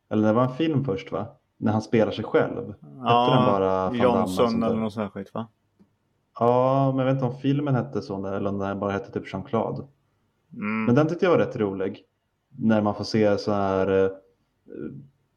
Eller 0.09 0.27
det 0.27 0.33
var 0.33 0.43
en 0.43 0.55
film 0.55 0.85
först 0.85 1.11
va? 1.11 1.25
När 1.57 1.71
han 1.71 1.81
spelar 1.81 2.11
sig 2.11 2.23
själv. 2.25 2.55
Hette 2.67 3.35
den 3.35 3.45
bara 3.45 3.85
Van 3.89 3.97
Johnson 3.97 4.63
eller 4.63 4.75
något 4.75 4.93
sånt 4.93 5.03
här 5.03 5.09
skit 5.09 5.33
va? 5.33 5.47
Ja, 6.39 6.91
men 6.95 6.97
jag 6.97 7.13
vet 7.13 7.23
inte 7.23 7.35
om 7.35 7.39
filmen 7.41 7.75
hette 7.75 8.01
så 8.01 8.27
eller 8.27 8.49
om 8.49 8.57
den 8.59 8.79
bara 8.79 8.91
hette 8.91 9.11
typ 9.11 9.33
Jean-Claude. 9.33 9.87
Mm. 10.53 10.85
Men 10.85 10.95
den 10.95 11.07
tyckte 11.07 11.25
jag 11.25 11.31
var 11.31 11.37
rätt 11.37 11.55
rolig. 11.55 12.03
När 12.59 12.81
man 12.81 12.95
får 12.95 13.03
se 13.03 13.37
så 13.37 13.51
här 13.51 14.03
eh, 14.05 14.11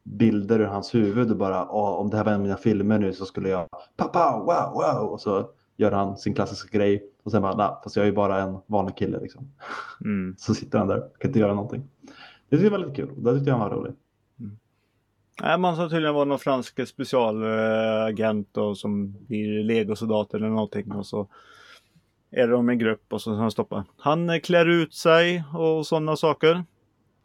bilder 0.05 0.61
ur 0.61 0.67
hans 0.67 0.95
huvud 0.95 1.31
och 1.31 1.37
bara 1.37 1.69
"Åh, 1.71 2.01
om 2.01 2.11
det 2.11 2.17
här 2.17 2.25
var 2.25 2.33
en 2.33 2.37
av 2.41 2.43
mina 2.43 2.57
filmer 2.57 2.99
nu 2.99 3.13
så 3.13 3.25
skulle 3.25 3.49
jag 3.49 3.67
pappa 3.97 4.39
wow 4.39 4.73
wow 4.75 5.09
och 5.13 5.21
så 5.21 5.51
gör 5.77 5.93
han 5.93 6.17
sin 6.17 6.35
klassiska 6.35 6.79
grej 6.79 7.05
och 7.23 7.31
sen 7.31 7.43
bara 7.43 7.57
nej 7.57 7.71
fast 7.85 7.97
jag 7.97 8.03
är 8.03 8.07
ju 8.07 8.13
bara 8.15 8.43
en 8.43 8.59
vanlig 8.67 8.97
kille 8.97 9.21
liksom. 9.21 9.51
Mm. 10.05 10.35
Så 10.39 10.55
sitter 10.55 10.79
han 10.79 10.89
där 10.89 11.03
kan 11.19 11.29
inte 11.29 11.39
göra 11.39 11.55
någonting. 11.55 11.89
Det 12.49 12.57
tyckte 12.57 12.65
jag 12.65 12.71
var 12.71 12.79
lite 12.79 12.95
kul. 12.95 13.11
Det 13.17 13.35
tyckte 13.35 13.51
jag 13.51 13.59
var 13.59 13.71
rolig. 13.71 13.93
Nej, 15.43 15.59
man 15.59 15.77
sa 15.77 15.89
tydligen 15.89 16.15
vara 16.15 16.25
någon 16.25 16.39
fransk 16.39 16.89
specialagent 16.89 18.57
och 18.57 18.79
som 18.79 19.25
blir 19.27 19.65
legosoldat 19.65 20.35
eller 20.35 20.49
någonting 20.49 20.93
och 20.93 21.07
så 21.07 21.29
är 22.31 22.49
de 22.49 22.69
en 22.69 22.79
grupp 22.79 23.13
och 23.13 23.23
så 23.23 23.31
kan 23.31 23.39
han 23.39 23.51
stoppa. 23.51 23.85
Han 23.99 24.31
eh, 24.31 24.39
klär 24.41 24.67
ut 24.67 24.95
sig 24.95 25.45
och 25.55 25.87
sådana 25.87 26.17
saker. 26.17 26.65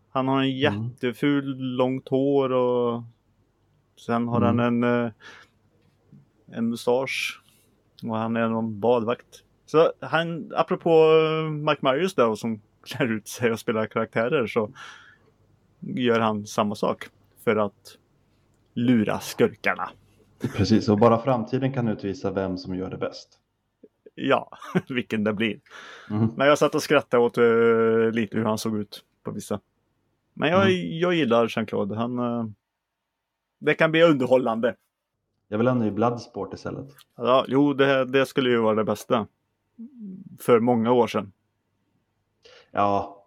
Han 0.10 0.27
har 0.27 0.43
en 0.43 0.50
Mm. 0.50 0.58
jätteful 0.58 1.58
långt 1.58 2.08
hår 2.10 2.51
och 2.51 3.03
sen 4.00 4.27
har 4.27 4.41
han 4.41 4.60
en, 4.60 4.84
eh, 4.84 5.12
en 6.51 6.70
mustasch 6.70 7.40
och 8.03 8.17
han 8.17 8.36
är 8.36 8.48
någon 8.50 8.79
badvakt. 8.79 9.43
Så 9.65 9.91
han, 10.00 10.51
apropå 10.55 10.89
eh, 10.89 11.51
Mike 11.51 11.79
Myers 11.81 12.15
då 12.15 12.36
som 12.36 12.62
klär 12.84 13.12
ut 13.12 13.27
sig 13.27 13.51
och 13.51 13.60
spelar 13.60 13.86
karaktärer 13.86 14.48
så 14.48 14.72
gör 15.79 16.20
han 16.20 16.48
samma 16.48 16.75
sak 16.75 17.05
för 17.43 17.55
att 17.55 17.98
lura 18.74 19.20
skurkarna. 19.20 19.89
Precis, 20.55 20.89
och 20.89 20.98
bara 21.00 21.22
framtiden 21.22 21.74
kan 21.74 21.88
utvisa 21.88 22.31
vem 22.31 22.58
som 22.58 22.75
gör 22.75 22.89
det 22.89 22.98
bäst. 22.98 23.29
Ja, 24.15 24.50
vilken 24.89 25.24
det 25.24 25.34
blir. 25.34 25.60
Mm. 26.10 26.27
Men 26.38 26.48
jag 26.48 26.58
satt 26.58 26.75
och 26.75 26.84
skrattade 26.84 27.24
åt 27.24 27.38
eh, 27.38 28.12
lite 28.12 28.38
hur 28.38 28.46
han 28.46 28.58
såg 28.58 28.77
ut 28.77 29.03
på 29.24 29.31
vissa. 29.31 29.60
Men 30.34 30.50
jag, 30.50 30.62
Mm. 30.72 31.00
jag 31.00 31.13
gillar 31.13 31.48
Jean-Claude. 31.48 31.96
Han, 31.96 32.20
eh, 32.20 32.46
det 33.60 33.74
kan 33.74 33.91
bli 33.91 34.03
underhållande. 34.03 34.75
Jag 35.51 35.58
vill 35.58 35.67
ha 35.67 35.72
en 35.75 35.79
ny 35.79 35.91
Bloodsport 35.91 36.53
istället. 36.53 36.88
Ja, 37.17 37.46
jo, 37.48 37.74
det, 37.74 38.05
det 38.05 38.25
skulle 38.25 38.50
ju 38.50 38.58
vara 38.58 38.75
det 38.75 38.84
bästa. 38.84 39.27
För 40.39 40.60
många 40.60 40.91
år 40.91 41.08
sedan. 41.08 41.31
Ja. 42.72 43.24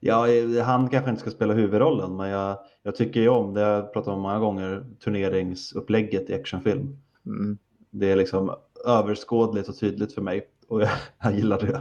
ja, 0.00 0.26
han 0.64 0.88
kanske 0.88 1.10
inte 1.10 1.20
ska 1.20 1.30
spela 1.30 1.54
huvudrollen, 1.54 2.16
men 2.16 2.28
jag, 2.28 2.58
jag 2.82 2.96
tycker 2.96 3.20
ju 3.20 3.28
om 3.28 3.54
det 3.54 3.60
jag 3.60 3.92
pratat 3.92 4.14
om 4.14 4.20
många 4.20 4.38
gånger, 4.38 4.86
turneringsupplägget 5.04 6.30
i 6.30 6.34
actionfilm. 6.34 6.98
Mm. 7.26 7.58
Det 7.90 8.12
är 8.12 8.16
liksom 8.16 8.54
överskådligt 8.86 9.68
och 9.68 9.78
tydligt 9.78 10.14
för 10.14 10.22
mig 10.22 10.48
och 10.68 10.82
jag, 10.82 10.90
jag 11.22 11.34
gillar 11.34 11.58
det. 11.60 11.80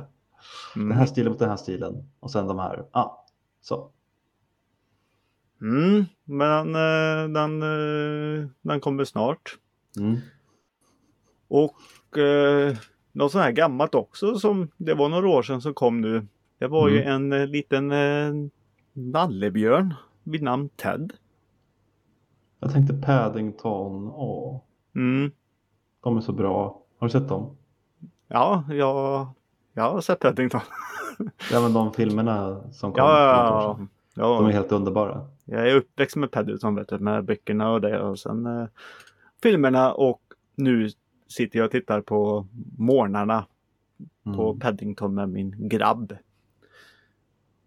Den 0.75 0.91
här 0.91 0.95
Mm. 0.95 1.07
stilen 1.07 1.31
mot 1.31 1.39
den 1.39 1.49
här 1.49 1.57
stilen 1.57 2.09
och 2.19 2.31
sen 2.31 2.47
de 2.47 2.59
här. 2.59 2.77
Ja, 2.77 2.99
ah, 2.99 3.25
så. 3.61 3.89
Mm. 5.63 6.05
Men 6.23 6.75
eh, 6.75 7.29
den, 7.33 7.61
eh, 7.61 8.47
den 8.61 8.79
kommer 8.79 9.03
snart. 9.03 9.57
Mm. 9.99 10.17
Och 11.47 12.17
eh, 12.17 12.75
något 13.11 13.31
sånt 13.31 13.43
här 13.43 13.51
gammalt 13.51 13.95
också 13.95 14.35
som 14.39 14.67
det 14.77 14.93
var 14.93 15.09
några 15.09 15.29
år 15.29 15.43
sedan 15.43 15.61
som 15.61 15.73
kom 15.73 16.01
nu. 16.01 16.27
Det 16.59 16.67
var 16.67 16.89
ju 16.89 17.01
en 17.03 17.33
eh, 17.33 17.47
liten 17.47 17.91
eh, 17.91 18.33
nallebjörn 18.93 19.93
vid 20.23 20.43
namn 20.43 20.69
Ted. 20.69 21.13
Jag 22.59 22.71
tänkte 22.73 22.93
Paddington, 22.93 24.07
åh, 24.13 24.61
Mm. 24.95 25.31
de 26.03 26.17
är 26.17 26.21
så 26.21 26.31
bra. 26.31 26.81
Har 26.99 27.07
du 27.07 27.11
sett 27.11 27.27
dem? 27.27 27.57
Ja, 28.27 28.63
jag, 28.69 29.27
jag 29.73 29.91
har 29.91 30.01
sett 30.01 30.19
Paddington. 30.19 30.61
Ja, 31.51 31.61
men 31.61 31.73
de 31.73 31.93
filmerna 31.93 32.61
som 32.71 32.93
kom 32.93 32.99
Ja, 33.03 33.05
för 33.07 33.55
år 33.55 33.61
ja, 33.61 33.75
sedan. 33.77 33.89
ja. 34.15 34.23
De 34.37 34.45
är 34.45 34.51
helt 34.51 34.71
underbara. 34.71 35.27
Jag 35.45 35.69
är 35.69 35.75
uppväxt 35.75 36.15
med 36.15 36.31
Paddington 36.31 36.75
vet 36.75 36.87
du, 36.87 36.99
med 36.99 37.25
böckerna 37.25 37.71
och 37.71 37.81
det 37.81 38.01
och 38.01 38.19
sen 38.19 38.45
eh, 38.45 38.67
filmerna 39.43 39.93
och 39.93 40.21
nu 40.55 40.89
sitter 41.27 41.59
jag 41.59 41.65
och 41.65 41.71
tittar 41.71 42.01
på 42.01 42.47
morgnarna 42.77 43.45
Mm. 44.25 44.37
på 44.37 44.55
Paddington 44.59 45.13
med 45.15 45.29
min 45.29 45.69
grabb. 45.69 46.17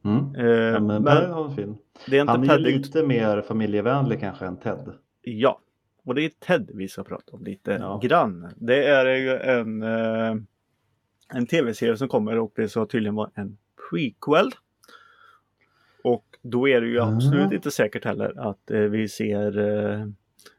Mm. 0.05 0.35
Eh, 0.35 0.45
Ja, 0.47 0.81
men 0.81 0.87
men 0.87 1.05
Paddington 1.05 1.51
är 1.51 1.55
fin. 1.55 1.79
det 2.07 2.17
är 2.17 2.21
inte 2.21 2.31
Han 2.33 2.45
är 2.45 2.49
Paddington. 2.49 2.73
lite 2.83 3.03
mer 3.07 3.43
familjevänlig 3.43 4.21
kanske 4.21 4.47
än 4.47 4.57
Ted. 4.57 4.93
Ja, 5.23 5.61
och 6.05 6.15
det 6.15 6.23
är 6.25 6.29
Ted 6.29 6.71
vi 6.75 6.89
ska 6.89 7.05
prata 7.05 7.33
om 7.37 7.45
lite 7.45 7.71
Ja. 7.73 8.01
grann. 8.03 8.49
Det 8.57 8.85
är 8.87 9.07
ju 9.17 9.31
en, 9.37 9.83
eh, 9.83 10.37
en 11.35 11.47
tv-serie 11.47 11.97
som 11.97 12.09
kommer 12.09 12.39
och 12.39 12.53
det 12.57 12.69
ska 12.69 12.87
tydligen 12.87 13.15
vara 13.15 13.31
en 13.35 13.59
prequel. 13.91 14.51
Och 16.05 16.25
då 16.51 16.69
är 16.69 16.81
det 16.81 16.87
ju 16.87 16.99
Mm. 16.99 17.15
absolut 17.15 17.53
inte 17.53 17.71
säkert 17.71 18.05
heller 18.05 18.49
att 18.49 18.71
eh, 18.71 18.81
vi 18.81 19.09
ser 19.09 19.59
eh, 19.59 20.07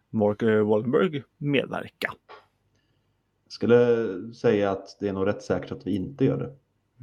Mark 0.09 0.41
eh, 0.43 0.67
Wahlberg 0.67 1.23
medverka. 1.37 2.13
Jag 3.43 3.51
skulle 3.51 3.77
säga 4.33 4.71
att 4.71 4.97
det 4.99 5.07
är 5.07 5.13
nog 5.13 5.27
rätt 5.27 5.41
säkert 5.41 5.71
att 5.71 5.87
vi 5.87 5.95
inte 5.95 6.25
gör 6.25 6.37
det. 6.37 6.55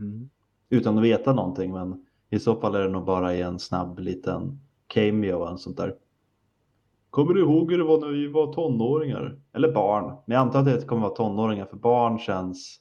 Mm. 0.02 0.30
Utan 0.70 0.98
att 0.98 1.04
veta 1.04 1.32
någonting, 1.32 1.72
men 1.72 2.06
i 2.30 2.38
så 2.38 2.60
fall 2.60 2.74
är 2.74 2.82
det 2.82 2.88
nog 2.88 3.04
bara 3.04 3.34
i 3.34 3.42
en 3.42 3.58
snabb 3.58 3.98
liten 3.98 4.60
cameo 4.86 5.34
och 5.34 5.60
sånt 5.60 5.76
där. 5.76 5.94
Kommer 7.10 7.34
du 7.34 7.40
ihåg 7.40 7.70
hur 7.70 7.78
det 7.78 7.84
var 7.84 8.00
när 8.00 8.08
vi 8.08 8.26
var 8.26 8.52
tonåringar? 8.52 9.38
Eller 9.52 9.72
barn. 9.72 10.04
Men 10.26 10.34
jag 10.34 10.42
antar 10.42 10.58
att 10.58 10.66
det 10.66 10.86
kommer 10.86 11.02
vara 11.02 11.14
tonåringar 11.14 11.64
för 11.66 11.76
barn 11.76 12.18
känns... 12.18 12.80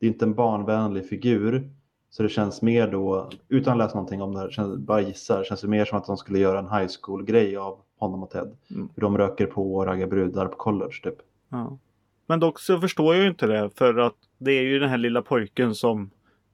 Det 0.00 0.06
är 0.06 0.10
inte 0.10 0.24
en 0.24 0.34
barnvänlig 0.34 1.08
figur. 1.08 1.70
Så 2.16 2.22
det 2.22 2.28
känns 2.28 2.62
mer 2.62 2.88
då, 2.88 3.30
utan 3.48 3.72
att 3.72 3.78
läsa 3.78 3.94
någonting 3.94 4.22
om 4.22 4.34
det 4.34 4.40
här, 4.40 4.50
känns, 4.50 4.78
bara 4.78 5.00
gissar, 5.00 5.44
känns 5.44 5.60
det 5.60 5.68
mer 5.68 5.84
som 5.84 5.98
att 5.98 6.06
de 6.06 6.16
skulle 6.16 6.38
göra 6.38 6.58
en 6.58 6.70
high 6.70 6.88
school-grej 7.02 7.56
av 7.56 7.78
honom 7.98 8.22
och 8.22 8.30
Ted. 8.30 8.56
Mm. 8.70 8.88
Hur 8.94 9.00
de 9.02 9.18
röker 9.18 9.46
på 9.46 9.76
och 9.76 9.86
raggar 9.86 10.06
brudar 10.06 10.46
på 10.46 10.56
college 10.56 11.00
typ. 11.02 11.14
Ja. 11.48 11.78
Men 12.26 12.40
dock 12.40 12.58
så 12.60 12.80
förstår 12.80 13.14
jag 13.14 13.22
ju 13.24 13.30
inte 13.30 13.46
det 13.46 13.70
för 13.70 13.98
att 13.98 14.14
det 14.38 14.52
är 14.52 14.62
ju 14.62 14.78
den 14.78 14.88
här 14.88 14.98
lilla 14.98 15.22
pojken 15.22 15.74
som 15.74 16.10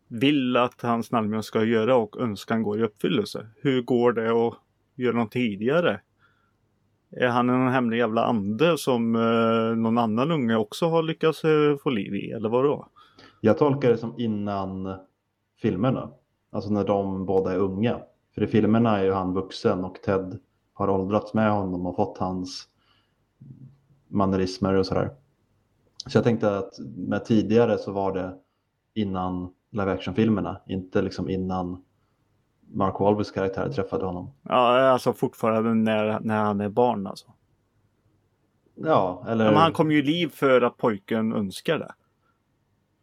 vill 0.09 0.57
att 0.57 0.83
hans 0.83 1.12
nallebjörn 1.12 1.42
ska 1.42 1.64
göra 1.64 1.97
och 1.97 2.21
önskan 2.21 2.62
går 2.62 2.81
i 2.81 2.83
uppfyllelse. 2.83 3.47
Hur 3.61 3.83
går 3.83 4.12
det 4.12 4.47
att 4.47 4.54
göra 4.95 5.16
något 5.16 5.33
tidigare? 5.33 6.00
Är 7.11 7.28
han 7.28 7.50
en 7.50 7.69
hemlig 7.69 7.99
jävla 7.99 8.25
ande 8.25 8.78
som 8.78 9.16
eh, 9.16 9.76
någon 9.76 9.99
annan 9.99 10.31
unge 10.31 10.57
också 10.57 10.88
har 10.88 11.02
lyckats 11.02 11.45
eh, 11.45 11.76
få 11.76 11.90
liv 11.90 12.14
i 12.14 12.31
eller 12.31 12.49
vadå? 12.49 12.88
Jag 13.40 13.59
tolkar 13.59 13.88
det 13.88 13.97
som 13.99 14.14
innan 14.19 14.95
filmerna. 15.62 16.11
Alltså 16.50 16.71
när 16.71 16.85
de 16.85 17.26
båda 17.26 17.52
är 17.52 17.59
unga. 17.59 18.00
För 18.35 18.42
i 18.42 18.47
filmerna 18.47 18.99
är 18.99 19.04
ju 19.04 19.12
han 19.12 19.35
vuxen 19.35 19.85
och 19.85 20.02
Ted 20.02 20.38
har 20.73 20.90
åldrats 20.90 21.35
med 21.35 21.52
honom 21.52 21.87
och 21.87 21.97
fått 21.97 22.19
hans 22.19 22.69
mannerismer 24.09 24.75
och 24.75 24.87
sådär. 24.87 25.11
Så 26.07 26.16
jag 26.19 26.25
tänkte 26.25 26.59
att 26.59 26.78
med 26.97 27.25
tidigare 27.25 27.78
så 27.78 27.92
var 27.92 28.12
det 28.12 28.35
innan 28.95 29.54
live 29.71 29.92
action-filmerna, 29.92 30.61
inte 30.66 31.02
liksom 31.02 31.28
innan 31.28 31.85
Mark 32.73 33.00
Wahlbergs 33.00 33.31
karaktär 33.31 33.69
träffade 33.69 34.04
honom. 34.04 34.31
Ja, 34.42 34.81
alltså 34.81 35.12
fortfarande 35.12 35.75
när, 35.75 36.21
när 36.21 36.45
han 36.45 36.61
är 36.61 36.69
barn 36.69 37.07
alltså. 37.07 37.33
Ja, 38.75 39.25
eller... 39.28 39.45
Men 39.45 39.57
han 39.57 39.73
kom 39.73 39.90
ju 39.90 39.99
i 39.99 40.02
liv 40.02 40.28
för 40.28 40.62
att 40.62 40.76
pojken 40.76 41.33
önskar 41.33 41.78
det. 41.78 41.95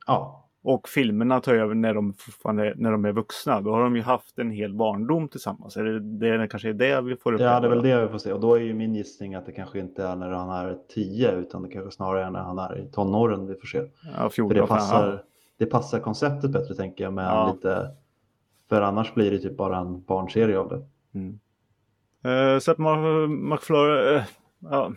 Ja, 0.07 0.38
Och 0.61 0.89
filmerna 0.89 1.39
tar 1.39 1.53
över 1.53 1.75
när 1.75 1.93
de, 1.93 2.13
när 2.75 2.91
de 2.91 3.05
är 3.05 3.11
vuxna. 3.11 3.61
Då 3.61 3.71
har 3.71 3.81
de 3.81 3.95
ju 3.95 4.01
haft 4.01 4.39
en 4.39 4.51
hel 4.51 4.73
barndom 4.73 5.27
tillsammans. 5.27 5.77
Är 5.77 5.83
det, 5.83 5.99
det 5.99 6.47
kanske 6.47 6.69
är 6.69 6.73
det 6.73 7.01
vi 7.01 7.15
får 7.15 7.33
uppleva? 7.33 7.51
Ja, 7.51 7.59
det 7.59 7.67
är 7.67 7.69
väl 7.69 7.81
det 7.81 8.01
vi 8.01 8.07
får 8.07 8.17
se. 8.17 8.33
Och 8.33 8.39
då 8.39 8.55
är 8.55 8.59
ju 8.59 8.73
min 8.73 8.95
gissning 8.95 9.35
att 9.35 9.45
det 9.45 9.51
kanske 9.51 9.79
inte 9.79 10.03
är 10.03 10.15
när 10.15 10.29
han 10.29 10.49
är 10.49 10.77
10 10.93 11.31
utan 11.31 11.63
det 11.63 11.69
kanske 11.69 11.91
snarare 11.91 12.25
är 12.25 12.29
när 12.29 12.43
han 12.43 12.59
är 12.59 12.79
i 12.79 12.91
tonåren 12.91 13.47
vi 13.47 13.55
får 13.55 13.67
se. 13.67 13.81
Ja, 14.17 14.29
14, 14.29 14.49
För 14.49 14.61
det 14.61 14.67
passar, 14.67 15.23
det 15.57 15.65
passar 15.65 15.99
konceptet 15.99 16.51
bättre 16.51 16.75
tänker 16.75 17.03
jag 17.03 17.13
med 17.13 17.25
ja. 17.25 17.51
lite 17.53 17.91
för 18.69 18.81
annars 18.81 19.13
blir 19.13 19.31
det 19.31 19.39
typ 19.39 19.57
bara 19.57 19.77
en 19.77 20.03
barnserie 20.03 20.59
av 20.59 20.69
det. 20.69 20.87
Mm. 21.19 21.39
Uh, 22.25 22.59
så 22.59 22.71
att 22.71 22.77
McFlurry, 23.29 24.15
uh, 24.15 24.23
uh, 24.73 24.89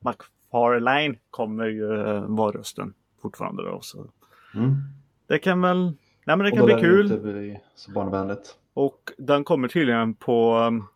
McFarlane 0.00 1.14
kommer 1.30 1.66
ju 1.66 1.84
uh, 1.84 2.24
vara 2.26 2.58
rösten 2.58 2.94
fortfarande 3.22 3.62
då. 3.62 3.78
Så. 3.80 4.06
Mm. 4.54 4.76
Det 5.28 5.38
kan 5.38 5.60
väl, 5.60 5.84
nej 6.24 6.36
men 6.36 6.38
det 6.38 6.50
kan 6.50 6.64
bli 6.64 6.74
kul. 6.74 7.08
Det 7.08 7.18
blir 7.18 7.60
så 7.74 7.90
barnvänligt. 7.90 8.56
Och 8.74 9.12
den 9.18 9.44
kommer 9.44 9.68
tydligen 9.68 10.14
på 10.14 10.58
um, 10.58 10.86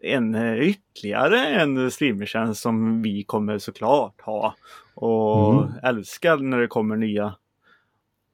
en 0.00 0.34
ytterligare 0.58 1.46
en 1.46 1.90
streamertjänst 1.90 2.62
som 2.62 3.02
vi 3.02 3.22
kommer 3.24 3.58
såklart 3.58 4.20
ha 4.20 4.54
och 4.94 5.52
mm. 5.52 5.74
älskar 5.82 6.36
när 6.36 6.58
det 6.58 6.66
kommer 6.66 6.96
nya. 6.96 7.34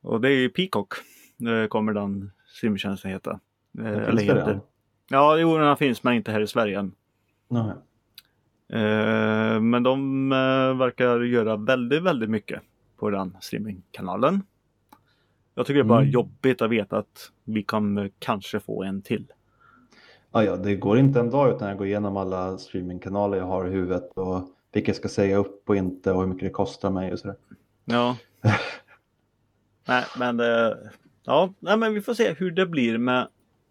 Och 0.02 0.20
det 0.20 0.28
är 0.28 0.36
ju 0.36 0.48
Peacock. 0.48 0.94
Det 1.36 1.68
kommer 1.68 1.92
den 1.92 2.30
streamingtjänsten 2.46 3.10
heta. 3.10 3.40
Eh, 3.78 3.86
eller 3.86 4.22
heter. 4.22 4.60
Ja, 5.10 5.38
jo, 5.38 5.58
den 5.58 5.76
finns 5.76 6.02
men 6.02 6.14
inte 6.14 6.32
här 6.32 6.40
i 6.40 6.46
Sverige 6.46 6.78
än. 6.78 6.92
Nej. 7.48 7.72
Eh, 8.68 9.60
men 9.60 9.82
de 9.82 10.32
eh, 10.32 10.78
verkar 10.78 11.20
göra 11.20 11.56
väldigt, 11.56 12.02
väldigt 12.02 12.30
mycket 12.30 12.62
på 12.96 13.10
den 13.10 13.36
streamingkanalen. 13.40 14.42
Jag 15.54 15.66
tycker 15.66 15.74
det 15.74 15.86
är 15.86 15.88
bara 15.88 16.00
mm. 16.00 16.10
jobbigt 16.10 16.62
att 16.62 16.70
veta 16.70 16.98
att 16.98 17.30
vi 17.44 17.62
kan 17.62 18.10
kanske 18.18 18.60
få 18.60 18.82
en 18.82 19.02
till. 19.02 19.26
Ja, 20.32 20.44
ja, 20.44 20.56
det 20.56 20.76
går 20.76 20.98
inte 20.98 21.20
en 21.20 21.30
dag 21.30 21.56
utan 21.56 21.68
jag 21.68 21.78
går 21.78 21.86
igenom 21.86 22.16
alla 22.16 22.58
streamingkanaler 22.58 23.38
jag 23.38 23.44
har 23.44 23.66
i 23.66 23.70
huvudet 23.70 24.12
och 24.14 24.48
vilka 24.72 24.88
jag 24.88 24.96
ska 24.96 25.08
säga 25.08 25.36
upp 25.36 25.68
och 25.68 25.76
inte 25.76 26.12
och 26.12 26.20
hur 26.20 26.28
mycket 26.28 26.48
det 26.48 26.50
kostar 26.50 26.90
mig 26.90 27.12
och 27.12 27.18
sådär. 27.18 27.36
Ja. 27.84 28.16
Nej, 29.86 30.04
men 30.18 30.36
det, 30.36 30.78
Ja, 31.26 31.54
nej, 31.60 31.76
men 31.76 31.94
vi 31.94 32.00
får 32.00 32.14
se 32.14 32.32
hur 32.32 32.50
det 32.50 32.66
blir 32.66 32.98
med, 32.98 33.28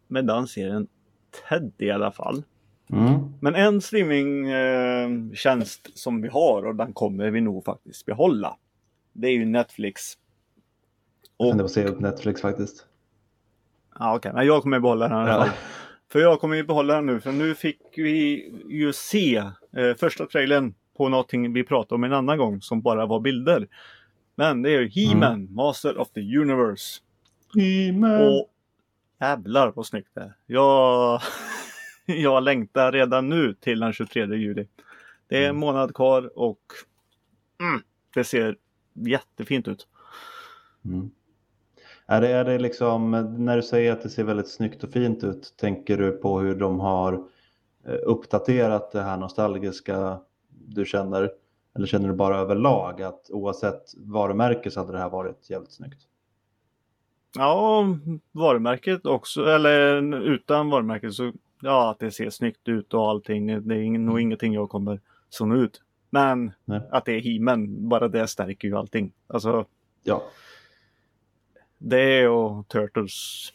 med 0.07 0.25
den 0.25 0.47
serien 0.47 0.87
Ted 1.49 1.71
i 1.77 1.91
alla 1.91 2.11
fall. 2.11 2.43
Mm. 2.89 3.33
Men 3.39 3.55
en 3.55 3.81
streamingtjänst 3.81 5.87
eh, 5.87 5.91
som 5.93 6.21
vi 6.21 6.27
har 6.27 6.65
och 6.65 6.75
den 6.75 6.93
kommer 6.93 7.31
vi 7.31 7.41
nog 7.41 7.65
faktiskt 7.65 8.05
behålla. 8.05 8.57
Det 9.13 9.27
är 9.27 9.31
ju 9.31 9.45
Netflix. 9.45 10.17
Jag 11.37 11.49
funderar 11.49 11.87
på 11.87 11.89
att 11.89 11.95
upp 11.95 11.99
Netflix 11.99 12.41
faktiskt. 12.41 12.85
Ja, 13.99 14.15
okej, 14.15 14.29
okay. 14.29 14.33
men 14.33 14.47
jag 14.47 14.61
kommer 14.61 14.79
behålla 14.79 15.07
den 15.07 15.27
i 15.27 15.31
alla 15.31 15.45
fall. 15.45 15.55
För 16.11 16.19
jag 16.19 16.39
kommer 16.39 16.55
ju 16.55 16.63
behålla 16.63 16.95
den 16.95 17.05
nu, 17.05 17.19
för 17.19 17.31
nu 17.31 17.55
fick 17.55 17.79
vi 17.95 18.51
ju 18.69 18.93
se 18.93 19.37
eh, 19.77 19.95
första 19.99 20.25
trailern 20.25 20.73
på 20.97 21.09
någonting 21.09 21.53
vi 21.53 21.63
pratade 21.63 21.95
om 21.95 22.03
en 22.03 22.13
annan 22.13 22.37
gång 22.37 22.61
som 22.61 22.81
bara 22.81 23.05
var 23.05 23.19
bilder. 23.19 23.67
Men 24.35 24.61
det 24.61 24.69
är 24.69 24.81
ju 24.81 24.87
He-Man, 24.87 25.33
mm. 25.33 25.53
Master 25.55 25.97
of 25.97 26.11
the 26.11 26.37
Universe. 26.37 27.01
Och 28.21 28.49
jävlar 29.19 29.71
vad 29.75 29.85
snyggt 29.85 30.09
det 30.13 30.21
är. 30.21 30.33
Jag, 30.45 31.21
jag 32.05 32.43
längtar 32.43 32.91
redan 32.91 33.29
nu 33.29 33.53
till 33.53 33.79
den 33.79 33.93
23 33.93 34.25
juli. 34.25 34.67
Det 35.27 35.37
är 35.37 35.41
en 35.43 35.49
mm. 35.49 35.59
månad 35.59 35.95
kvar 35.95 36.39
och 36.39 36.61
mm, 37.61 37.81
det 38.13 38.23
ser 38.23 38.57
jättefint 38.93 39.67
ut. 39.67 39.87
Mm. 40.85 41.11
Är, 42.05 42.21
det, 42.21 42.27
är 42.27 42.45
det 42.45 42.59
liksom, 42.59 43.11
när 43.37 43.55
du 43.55 43.63
säger 43.63 43.91
att 43.91 44.01
det 44.01 44.09
ser 44.09 44.23
väldigt 44.23 44.49
snyggt 44.49 44.83
och 44.83 44.89
fint 44.89 45.23
ut, 45.23 45.53
tänker 45.57 45.97
du 45.97 46.11
på 46.11 46.39
hur 46.39 46.55
de 46.55 46.79
har 46.79 47.13
eh, 47.87 47.97
uppdaterat 48.03 48.91
det 48.91 49.01
här 49.01 49.17
nostalgiska 49.17 50.19
du 50.49 50.85
känner? 50.85 51.31
Eller 51.75 51.87
känner 51.87 52.07
du 52.07 52.13
bara 52.13 52.37
överlag 52.37 53.01
att 53.01 53.29
oavsett 53.31 53.83
varumärke 53.97 54.71
så 54.71 54.79
hade 54.79 54.91
det 54.91 54.99
här 54.99 55.09
varit 55.09 55.49
jävligt 55.49 55.71
snyggt? 55.71 56.01
Ja, 57.35 57.85
varumärket 58.31 59.05
också. 59.05 59.45
Eller 59.45 60.01
utan 60.21 60.69
varumärket 60.69 61.13
så 61.13 61.31
ja, 61.61 61.91
att 61.91 61.99
det 61.99 62.11
ser 62.11 62.29
snyggt 62.29 62.67
ut 62.67 62.93
och 62.93 63.09
allting. 63.09 63.67
Det 63.67 63.75
är 63.75 63.97
nog 63.97 64.19
ingenting 64.19 64.53
jag 64.53 64.69
kommer 64.69 64.99
zona 65.29 65.55
ut. 65.55 65.81
Men 66.09 66.51
Nej. 66.65 66.81
att 66.91 67.05
det 67.05 67.11
är 67.11 67.19
himen, 67.19 67.89
bara 67.89 68.07
det 68.07 68.27
stärker 68.27 68.67
ju 68.67 68.77
allting. 68.77 69.11
Alltså. 69.27 69.65
Ja. 70.03 70.23
Det 71.83 72.27
och 72.27 72.67
Turtles. 72.67 73.49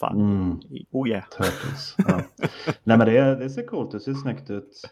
Fan. 0.00 0.20
Mm. 0.20 0.60
Oh 0.90 1.08
yeah. 1.08 1.24
Turtles. 1.28 1.94
Ja. 1.98 2.20
Nej 2.84 2.98
men 2.98 3.06
det, 3.06 3.36
det 3.36 3.50
ser 3.50 3.66
coolt 3.66 3.94
ut, 3.94 4.04
det 4.04 4.14
ser 4.14 4.20
snyggt 4.20 4.50
ut. 4.50 4.82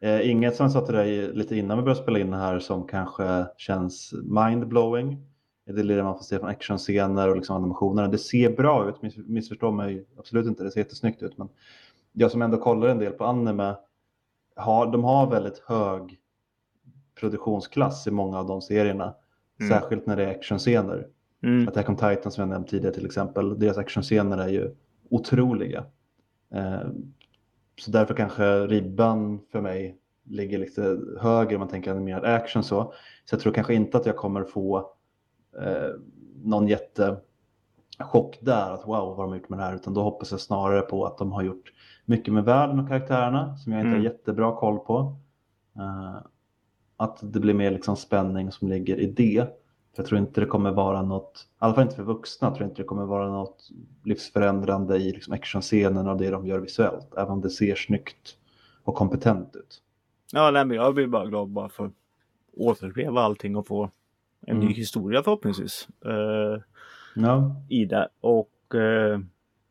Eh, 0.00 0.30
inget 0.30 0.56
som 0.56 0.64
jag 0.64 0.72
sa 0.72 0.86
till 0.86 0.94
dig 0.94 1.32
lite 1.32 1.56
innan 1.56 1.78
vi 1.78 1.82
började 1.82 2.02
spela 2.02 2.18
in 2.18 2.32
här 2.32 2.58
som 2.58 2.86
kanske 2.86 3.46
känns 3.56 4.14
mindblowing 4.22 5.32
det 5.66 5.82
lilla 5.82 6.04
man 6.04 6.16
får 6.16 6.24
se 6.24 6.38
från 6.38 6.48
actionscener 6.48 7.28
och 7.28 7.36
liksom 7.36 7.56
animationerna. 7.56 8.08
Det 8.08 8.18
ser 8.18 8.56
bra 8.56 8.88
ut, 8.88 9.02
miss, 9.02 9.16
missförstå 9.16 9.70
mig 9.70 10.06
absolut 10.18 10.46
inte, 10.46 10.64
det 10.64 10.70
ser 10.70 10.80
jättesnyggt 10.80 11.22
ut. 11.22 11.38
Men 11.38 11.48
jag 12.12 12.30
som 12.30 12.42
ändå 12.42 12.56
kollar 12.58 12.88
en 12.88 12.98
del 12.98 13.12
på 13.12 13.24
anime, 13.24 13.76
har, 14.56 14.92
de 14.92 15.04
har 15.04 15.30
väldigt 15.30 15.58
hög 15.58 16.18
produktionsklass 17.20 18.06
i 18.06 18.10
många 18.10 18.38
av 18.38 18.46
de 18.46 18.62
serierna. 18.62 19.14
Mm. 19.60 19.70
Särskilt 19.70 20.06
när 20.06 20.16
det 20.16 20.24
är 20.24 20.30
actionscener. 20.30 21.08
Mm. 21.42 21.68
Attack 21.68 21.88
on 21.88 21.96
Titan 21.96 22.32
som 22.32 22.42
jag 22.42 22.48
nämnt 22.48 22.68
tidigare 22.68 22.94
till 22.94 23.06
exempel, 23.06 23.58
deras 23.58 23.78
actionscener 23.78 24.38
är 24.38 24.48
ju 24.48 24.74
otroliga. 25.10 25.84
Eh, 26.54 26.88
så 27.80 27.90
därför 27.90 28.14
kanske 28.14 28.66
ribban 28.66 29.40
för 29.52 29.60
mig 29.60 29.98
ligger 30.24 30.58
lite 30.58 31.00
högre 31.20 31.54
om 31.54 31.60
man 31.60 31.68
tänker 31.68 31.90
animerad 31.90 32.24
action 32.24 32.64
så. 32.64 32.92
Så 33.24 33.34
jag 33.34 33.40
tror 33.40 33.52
kanske 33.52 33.74
inte 33.74 33.98
att 33.98 34.06
jag 34.06 34.16
kommer 34.16 34.44
få 34.44 34.78
eh, 35.60 35.90
någon 36.44 36.68
jättechock 36.68 38.38
där 38.40 38.70
att 38.70 38.86
wow 38.86 39.06
vad 39.06 39.16
har 39.16 39.24
de 39.24 39.36
gjort 39.36 39.48
med 39.48 39.58
det 39.58 39.62
här 39.62 39.74
utan 39.74 39.94
då 39.94 40.02
hoppas 40.02 40.30
jag 40.30 40.40
snarare 40.40 40.80
på 40.80 41.06
att 41.06 41.18
de 41.18 41.32
har 41.32 41.42
gjort 41.42 41.72
mycket 42.04 42.34
med 42.34 42.44
världen 42.44 42.80
och 42.80 42.88
karaktärerna 42.88 43.56
som 43.56 43.72
jag 43.72 43.80
inte 43.80 43.88
mm. 43.88 43.98
har 43.98 44.04
jättebra 44.04 44.56
koll 44.56 44.78
på. 44.78 45.16
Eh, 45.76 46.16
att 46.96 47.18
det 47.22 47.40
blir 47.40 47.54
mer 47.54 47.70
liksom 47.70 47.96
spänning 47.96 48.52
som 48.52 48.68
ligger 48.68 48.96
i 48.96 49.06
det. 49.06 49.61
För 49.94 50.02
jag 50.02 50.06
tror 50.06 50.20
inte 50.20 50.40
det 50.40 50.46
kommer 50.46 50.70
vara 50.70 51.02
något, 51.02 51.46
i 51.50 51.54
alla 51.58 51.74
fall 51.74 51.82
inte 51.82 51.96
för 51.96 52.02
vuxna, 52.02 52.48
jag 52.48 52.56
tror 52.56 52.68
inte 52.68 52.82
det 52.82 52.86
kommer 52.86 53.06
vara 53.06 53.28
något 53.28 53.70
livsförändrande 54.04 54.96
i 54.96 55.12
liksom 55.12 55.32
actionscenen 55.32 56.08
och 56.08 56.16
det 56.16 56.30
de 56.30 56.46
gör 56.46 56.58
visuellt, 56.58 57.14
även 57.16 57.30
om 57.30 57.40
det 57.40 57.50
ser 57.50 57.74
snyggt 57.74 58.36
och 58.84 58.94
kompetent 58.94 59.56
ut. 59.56 59.82
Ja, 60.32 60.50
nej, 60.50 60.64
men 60.64 60.76
jag 60.76 60.94
blir 60.94 61.06
bara 61.06 61.26
glad 61.26 61.48
bara 61.48 61.68
för 61.68 61.86
att 61.86 61.92
återuppleva 62.56 63.22
allting 63.22 63.56
och 63.56 63.66
få 63.66 63.90
en 64.40 64.56
mm. 64.56 64.66
ny 64.66 64.72
historia 64.72 65.22
förhoppningsvis. 65.22 65.88
Uh, 66.06 66.62
no. 67.16 67.54
I 67.68 67.84
det. 67.84 68.08
Och 68.20 68.74
uh, 68.74 69.18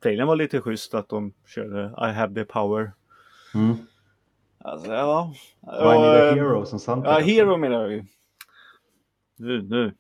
trailern 0.04 0.28
var 0.28 0.36
lite 0.36 0.62
schysst 0.62 0.94
att 0.94 1.10
de 1.10 1.34
körde 1.46 1.94
I 1.98 2.12
have 2.12 2.36
the 2.36 2.46
power. 2.46 2.92
Mm. 3.54 3.76
Alltså 4.58 4.92
ja. 4.92 5.34
Och 5.62 5.96
I 5.96 5.98
need 5.98 6.22
a 6.22 6.34
hero 6.36 6.66
som 6.66 6.80
soundtrack. 6.80 7.22
Ja, 7.22 7.26
hero 7.26 7.58
menar 7.58 7.82
jag 7.82 7.92
ju. 7.92 8.04
Nu, 9.38 9.62
nu. 9.62 9.94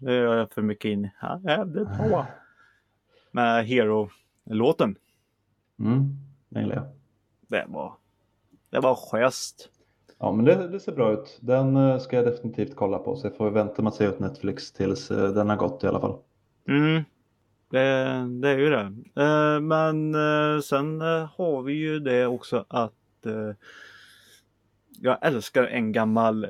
Nu 0.00 0.28
är 0.28 0.46
för 0.46 0.62
mycket 0.62 0.88
in. 0.88 1.04
I 1.04 1.10
have 1.48 1.72
the 1.72 1.84
power. 1.84 2.24
Med 3.30 3.66
hero-låten. 3.66 4.96
Mm, 5.78 6.16
det 6.48 6.60
gillar 6.60 6.76
jag. 6.76 6.86
Det 7.48 7.64
var, 7.68 7.94
det 8.70 8.80
var 8.80 8.94
schysst. 8.94 9.70
Ja, 10.18 10.32
men 10.32 10.44
det, 10.44 10.68
det, 10.68 10.80
ser 10.80 10.92
bra 10.92 11.12
ut. 11.12 11.38
Den 11.40 11.76
eh, 11.76 11.98
ska 11.98 12.16
jag 12.16 12.24
definitivt 12.24 12.76
kolla 12.76 12.98
på. 12.98 13.16
Så 13.16 13.26
jag 13.26 13.36
får 13.36 13.50
vänta 13.50 13.82
med 13.82 13.90
att 13.90 13.94
se 13.94 14.04
ut 14.04 14.18
Netflix 14.18 14.72
tills 14.72 15.10
eh, 15.10 15.32
den 15.32 15.48
har 15.48 15.56
gått 15.56 15.84
i 15.84 15.86
alla 15.86 16.00
fall. 16.00 16.18
Mm, 16.68 17.02
det, 17.70 17.80
det 18.40 18.48
är 18.48 18.58
ju 18.58 18.70
det. 18.70 18.92
Eh, 19.22 19.60
men 19.60 20.12
sen 20.62 21.00
har 21.36 21.62
vi 21.62 21.72
ju 21.72 22.00
det 22.00 22.26
också 22.26 22.64
att 22.68 22.92
jag 25.00 25.18
älskar 25.26 25.64
en 25.64 25.92
gammal, 25.92 26.46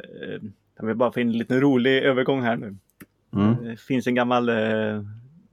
jag 0.76 0.86
vill 0.86 0.96
bara 0.96 1.12
få 1.12 1.20
in 1.20 1.28
en 1.28 1.38
liten 1.38 1.60
rolig 1.60 2.02
övergång 2.02 2.42
här 2.42 2.56
nu. 2.56 2.76
Mm. 3.36 3.64
Det 3.64 3.80
finns 3.80 4.06
en 4.06 4.14
gammal 4.14 4.48
eh, 4.48 5.02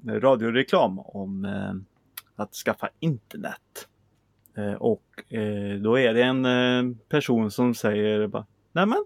radioreklam 0.06 1.00
om 1.00 1.46
eh, 1.46 1.74
att 2.36 2.54
skaffa 2.54 2.90
internet. 3.00 3.88
Eh, 4.56 4.74
och 4.74 5.34
eh, 5.34 5.80
då 5.80 6.00
är 6.00 6.14
det 6.14 6.24
en 6.24 6.46
eh, 6.46 6.96
person 7.10 7.52
som 7.52 7.74
säger 7.76 8.28
bara 8.28 8.46
Nämen! 8.72 9.06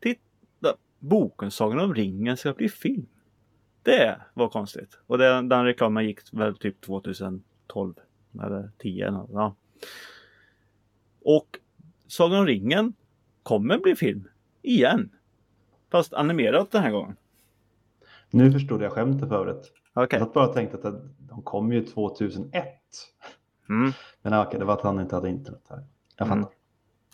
Titta! 0.00 0.76
Boken 0.98 1.50
Sagan 1.50 1.80
om 1.80 1.94
ringen 1.94 2.36
ska 2.36 2.52
bli 2.52 2.68
film. 2.68 3.06
Det 3.82 4.20
var 4.34 4.48
konstigt. 4.48 4.98
Och 5.06 5.18
den, 5.18 5.48
den 5.48 5.64
reklamen 5.64 6.04
gick 6.04 6.18
väl 6.32 6.56
typ 6.56 6.80
2012 6.80 7.94
eller 8.42 8.70
10 8.78 9.06
eller 9.06 9.18
något. 9.18 9.30
Ja. 9.32 9.54
Och 11.24 11.58
Sagan 12.06 12.38
om 12.38 12.46
ringen 12.46 12.92
kommer 13.42 13.78
bli 13.78 13.96
film 13.96 14.28
igen. 14.62 15.10
Fast 15.90 16.12
animerat 16.12 16.70
den 16.70 16.82
här 16.82 16.90
gången. 16.90 17.16
Nu 18.30 18.52
förstod 18.52 18.82
jag 18.82 18.92
skämtet 18.92 19.28
förut. 19.28 19.72
Okej. 19.94 20.18
Jag 20.18 20.26
satt 20.26 20.34
bara 20.34 20.48
och 20.48 20.54
tänkte 20.54 20.88
att 20.88 20.94
de 21.18 21.42
kom 21.42 21.72
ju 21.72 21.84
2001. 21.84 22.64
Mm. 23.68 23.92
Men 24.22 24.40
okej, 24.40 24.58
det 24.58 24.64
var 24.64 24.74
att 24.74 24.82
han 24.82 25.00
inte 25.00 25.14
hade 25.14 25.28
internet 25.28 25.62
här. 25.70 25.84
Jag 26.16 26.26
Mm. 26.26 26.38
fattar. 26.42 26.54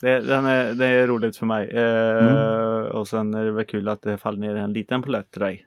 Det, 0.01 0.21
den 0.21 0.45
är, 0.47 0.75
det 0.75 0.87
är 0.87 1.07
roligt 1.07 1.37
för 1.37 1.47
mig. 1.47 1.69
Eh, 1.71 2.27
Mm. 2.27 2.87
Och 2.87 3.09
sen 3.09 3.35
är 3.35 3.45
det 3.45 3.51
väl 3.53 3.65
kul 3.65 3.89
att 3.89 4.03
det 4.03 4.19
faller 4.19 4.39
ner 4.39 4.55
en 4.57 4.73
liten 4.73 5.03
polett 5.03 5.31
till 5.31 5.41
dig. 5.41 5.67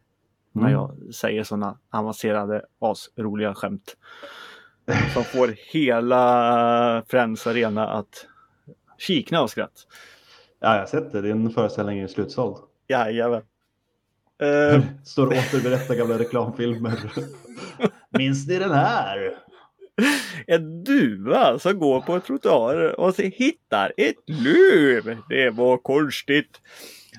När 0.52 0.62
Mm. 0.62 0.74
jag 0.74 1.14
säger 1.16 1.44
sådana 1.44 1.78
avancerade 1.92 2.66
asroliga 2.80 3.54
skämt. 3.54 3.98
Som 5.14 5.24
får 5.24 5.48
hela 5.74 7.04
Friends 7.08 7.48
Arena 7.48 7.88
att 7.88 8.28
kikna 8.98 9.40
av 9.40 9.48
skratt. 9.48 9.88
Ja, 10.60 10.74
jag 10.74 10.80
har 10.80 10.86
sett 10.86 11.12
det. 11.12 11.22
Din 11.22 11.50
föreställning 11.50 12.00
är 12.00 12.08
slutsåld. 12.08 12.58
Jajamän. 12.88 13.42
Eh, 14.42 14.82
Står 15.04 15.26
och 15.28 15.34
återberättar 15.34 15.96
gamla 15.96 16.20
reklamfilmer. 16.20 17.00
Minns 18.10 18.48
ni 18.48 18.60
den 18.60 18.72
här? 18.72 19.36
en 20.48 20.84
duva 20.84 21.60
som 21.60 21.80
går 21.80 22.02
på 22.02 22.20
trottoaren 22.20 22.94
och 22.96 23.16
så 23.16 23.22
hittar 23.22 23.94
ett 23.98 24.16
löv. 24.44 25.18
Det 25.30 25.50
var 25.50 25.78
konstigt. 25.78 26.62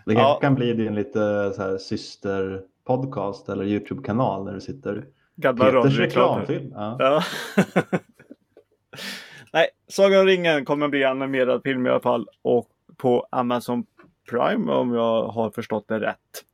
Det 0.07 0.13
Ja. 0.13 0.39
kan 0.43 0.55
bli 0.55 0.73
din 0.73 0.95
lite 0.95 1.53
så 1.57 1.63
här 1.63 1.79
systerpodcast 1.79 3.49
eller 3.49 3.65
YouTube-kanal 3.65 4.45
när 4.45 4.53
du 4.55 4.61
sitter. 4.61 5.05
Gamla 5.37 5.65
Peters 5.73 5.99
reklamfilm. 5.99 6.73
Ja. 6.75 6.97
Ja. 6.99 7.23
Nej, 9.53 9.69
Sagan 9.89 10.21
om 10.21 10.27
ringen 10.27 10.65
kommer 10.65 10.89
bli 10.89 11.05
animerad 11.05 11.63
film 11.63 11.87
i 11.87 11.91
alla 11.91 12.01
fall 12.01 12.29
och 12.43 12.69
på 12.97 13.27
Amazon 13.31 13.85
Prime 14.31 14.73
om 14.73 14.95
jag 14.95 15.23
har 15.29 15.51
förstått 15.51 15.85
det 15.89 16.01
rätt. 16.01 16.45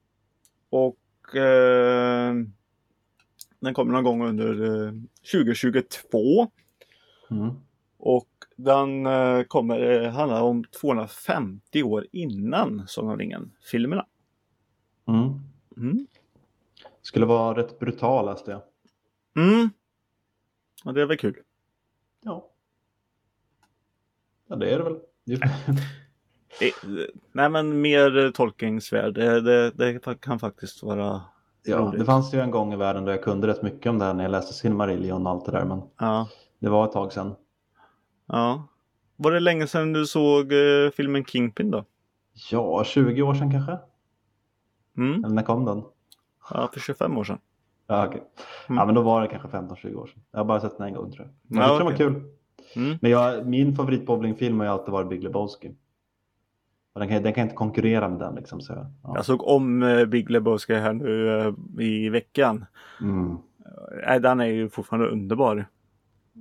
Och 0.70 1.36
eh, 1.36 2.34
den 3.60 3.74
kommer 3.74 3.92
någon 3.92 4.04
gång 4.04 4.28
under 4.28 4.84
eh, 4.86 4.92
2022 5.32 6.50
Mm. 7.30 7.54
och 7.98 8.28
den 8.56 9.06
eh, 9.06 9.42
kommer 9.42 9.80
eh, 10.02 10.10
handla 10.10 10.42
om 10.42 10.64
250 10.64 11.82
år 11.82 12.06
innan 12.12 12.88
Sagan 12.88 13.10
om 13.10 13.18
ringen-filmerna. 13.18 14.06
Mm. 15.08 15.40
Mm. 15.76 16.06
Skulle 17.02 17.26
vara 17.26 17.58
rätt 17.58 17.78
brutal 17.78 18.26
läste 18.26 18.50
jag. 18.50 18.62
Mm. 19.44 19.70
Och 20.84 20.94
det 20.94 21.02
är 21.02 21.06
väl 21.06 21.18
kul. 21.18 21.42
Ja. 22.20 22.50
Ja, 24.46 24.56
det 24.56 24.70
är 24.70 24.78
det 24.78 24.84
väl. 24.84 25.00
Eh, 26.60 27.04
Nej 27.32 27.48
men 27.50 27.80
mer 27.80 28.24
eh, 28.24 28.30
Tolkiensvärld. 28.30 29.14
Det, 29.14 29.40
det, 29.40 29.70
det 29.70 30.20
kan 30.20 30.38
faktiskt 30.38 30.82
vara 30.82 31.20
Ja, 31.68 31.78
Roligt. 31.78 31.98
det 32.00 32.04
fanns 32.04 32.34
ju 32.34 32.40
en 32.40 32.50
gång 32.50 32.72
i 32.72 32.76
världen 32.76 33.04
då 33.04 33.10
jag 33.12 33.22
kunde 33.22 33.46
rätt 33.46 33.62
mycket 33.62 33.86
om 33.90 33.98
det 33.98 34.04
här 34.04 34.14
när 34.14 34.24
jag 34.24 34.30
läste 34.30 34.54
Silmarillion 34.54 35.26
och 35.26 35.32
allt 35.32 35.44
det 35.46 35.52
där. 35.52 35.64
Men 35.64 35.82
Ja, 36.00 36.28
det 36.58 36.68
var 36.68 36.84
ett 36.84 36.92
tag 36.92 37.12
sedan. 37.12 37.34
ja. 38.26 38.68
Var 39.18 39.32
det 39.32 39.40
länge 39.40 39.66
sedan 39.66 39.92
du 39.92 40.06
såg 40.06 40.52
eh, 40.52 40.90
filmen 40.96 41.24
Kingpin 41.24 41.70
då? 41.70 41.84
Ja, 42.50 42.84
20 42.84 43.22
år 43.22 43.34
sedan 43.34 43.50
kanske? 43.52 43.78
Mm. 44.96 45.24
Eller 45.24 45.34
när 45.34 45.42
kom 45.42 45.64
den? 45.64 45.82
Ja, 46.50 46.70
för 46.72 46.80
25 46.80 47.18
år 47.18 47.24
sedan. 47.24 47.38
Ja, 47.86 48.06
okej. 48.06 48.22
Mm. 48.68 48.78
ja 48.78 48.86
men 48.86 48.94
då 48.94 49.02
var 49.02 49.20
det 49.22 49.28
kanske 49.28 49.48
15-20 49.48 49.94
år 49.94 50.06
sedan. 50.06 50.22
Jag 50.30 50.38
har 50.40 50.44
bara 50.44 50.60
sett 50.60 50.78
den 50.78 50.86
en 50.86 50.94
gång 50.94 51.12
tror 51.12 51.26
jag. 51.26 51.34
Men 51.42 51.62
Ja, 51.62 51.66
jag 51.68 51.86
okej. 51.86 51.96
den 51.96 52.12
var 52.14 52.20
kul. 52.20 52.30
Mm. 52.76 52.98
Men 53.02 53.10
jag, 53.10 53.46
min 53.46 53.76
favoritbowlingfilm 53.76 54.58
har 54.60 54.66
ju 54.66 54.72
alltid 54.72 54.92
varit 54.92 55.08
Big 55.08 55.22
Lebowski. 55.22 55.74
Och 56.96 57.00
den 57.00 57.08
kan, 57.08 57.22
den 57.22 57.32
kan 57.34 57.42
inte 57.42 57.54
konkurrera 57.54 58.08
med 58.08 58.18
den 58.18 58.34
liksom. 58.34 58.60
Så, 58.60 58.72
ja. 59.02 59.12
Jag 59.14 59.24
såg 59.24 59.42
om 59.42 59.82
eh, 59.82 60.04
Big 60.04 60.30
Lebowski 60.30 60.74
här 60.74 60.92
nu 60.92 61.40
eh, 61.40 61.84
i 61.84 62.08
veckan. 62.08 62.64
mm. 63.00 63.36
Nej, 64.06 64.20
den 64.20 64.40
är 64.40 64.46
ju 64.46 64.68
fortfarande 64.68 65.08
underbar. 65.08 65.66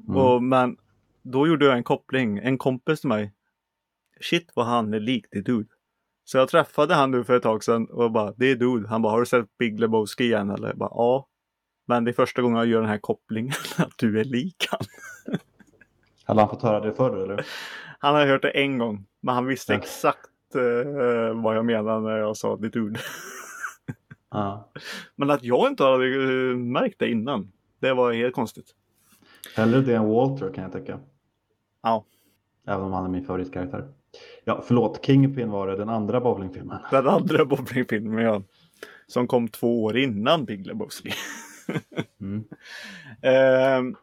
Mm. 0.07 0.15
Och, 0.17 0.43
men 0.43 0.77
då 1.21 1.47
gjorde 1.47 1.65
jag 1.65 1.77
en 1.77 1.83
koppling. 1.83 2.37
En 2.37 2.57
kompis 2.57 2.99
till 3.01 3.07
mig. 3.09 3.33
Shit 4.21 4.51
vad 4.55 4.65
han 4.65 4.93
är 4.93 4.99
lik 4.99 5.29
The 5.29 5.41
Dude. 5.41 5.69
Så 6.23 6.37
jag 6.37 6.49
träffade 6.49 6.93
han 6.93 7.11
nu 7.11 7.23
för 7.23 7.35
ett 7.35 7.43
tag 7.43 7.63
sedan 7.63 7.85
och 7.85 8.11
bara 8.11 8.33
det 8.37 8.45
är 8.51 8.55
Dude. 8.55 8.87
Han 8.89 9.01
bara 9.01 9.13
har 9.13 9.19
du 9.19 9.25
sett 9.25 9.57
Big 9.57 9.79
Lebowski 9.79 10.23
igen 10.23 10.49
eller? 10.49 10.67
Jag 10.67 10.77
bara 10.77 10.89
ja. 10.93 11.27
Men 11.87 12.03
det 12.03 12.11
är 12.11 12.13
första 12.13 12.41
gången 12.41 12.57
jag 12.57 12.67
gör 12.67 12.81
den 12.81 12.89
här 12.89 12.97
kopplingen 12.97 13.53
att 13.77 13.93
du 13.97 14.19
är 14.19 14.23
lik 14.23 14.67
han. 14.71 14.81
Hade 16.25 16.39
han 16.41 16.49
fått 16.49 16.61
höra 16.61 16.79
det 16.79 16.93
förr 16.93 17.23
eller? 17.23 17.45
Han 17.99 18.15
har 18.15 18.25
hört 18.25 18.41
det 18.41 18.49
en 18.49 18.77
gång. 18.77 19.05
Men 19.21 19.35
han 19.35 19.45
visste 19.45 19.73
Ja. 19.73 19.79
exakt 19.79 20.29
eh, 20.55 21.41
vad 21.43 21.57
jag 21.57 21.65
menade 21.65 21.99
när 21.99 22.17
jag 22.17 22.37
sa 22.37 22.57
The 22.57 22.67
Dude. 22.69 22.99
Ja. 24.31 24.71
Men 25.15 25.29
att 25.29 25.43
jag 25.43 25.67
inte 25.67 25.83
hade 25.83 26.05
eh, 26.05 26.57
märkt 26.57 26.99
det 26.99 27.09
innan. 27.09 27.51
Det 27.79 27.93
var 27.93 28.13
helt 28.13 28.35
konstigt. 28.35 28.75
Hellre 29.55 29.81
det 29.81 29.95
än 29.95 30.09
Walter 30.09 30.53
kan 30.53 30.63
jag 30.63 30.73
tycka. 30.73 30.99
Ja. 31.83 32.05
Även 32.67 32.85
om 32.85 32.93
han 32.93 33.05
är 33.05 33.09
min 33.09 33.25
favoritkaraktär. 33.25 33.87
Ja, 34.43 34.63
förlåt. 34.67 35.05
Kingpin 35.05 35.49
var 35.49 35.67
det, 35.67 35.75
den 35.75 35.89
andra 35.89 36.21
bowlingfilmen. 36.21 36.77
Den 36.91 37.07
andra 37.07 37.45
bowlingfilmen 37.45 38.23
ja. 38.23 38.41
Som 39.07 39.27
kom 39.27 39.47
två 39.47 39.83
år 39.83 39.97
innan 39.97 40.45
Big 40.45 40.67
Lebowski. 40.67 41.11
Mm. 42.19 42.43
Ehm, 43.21 43.95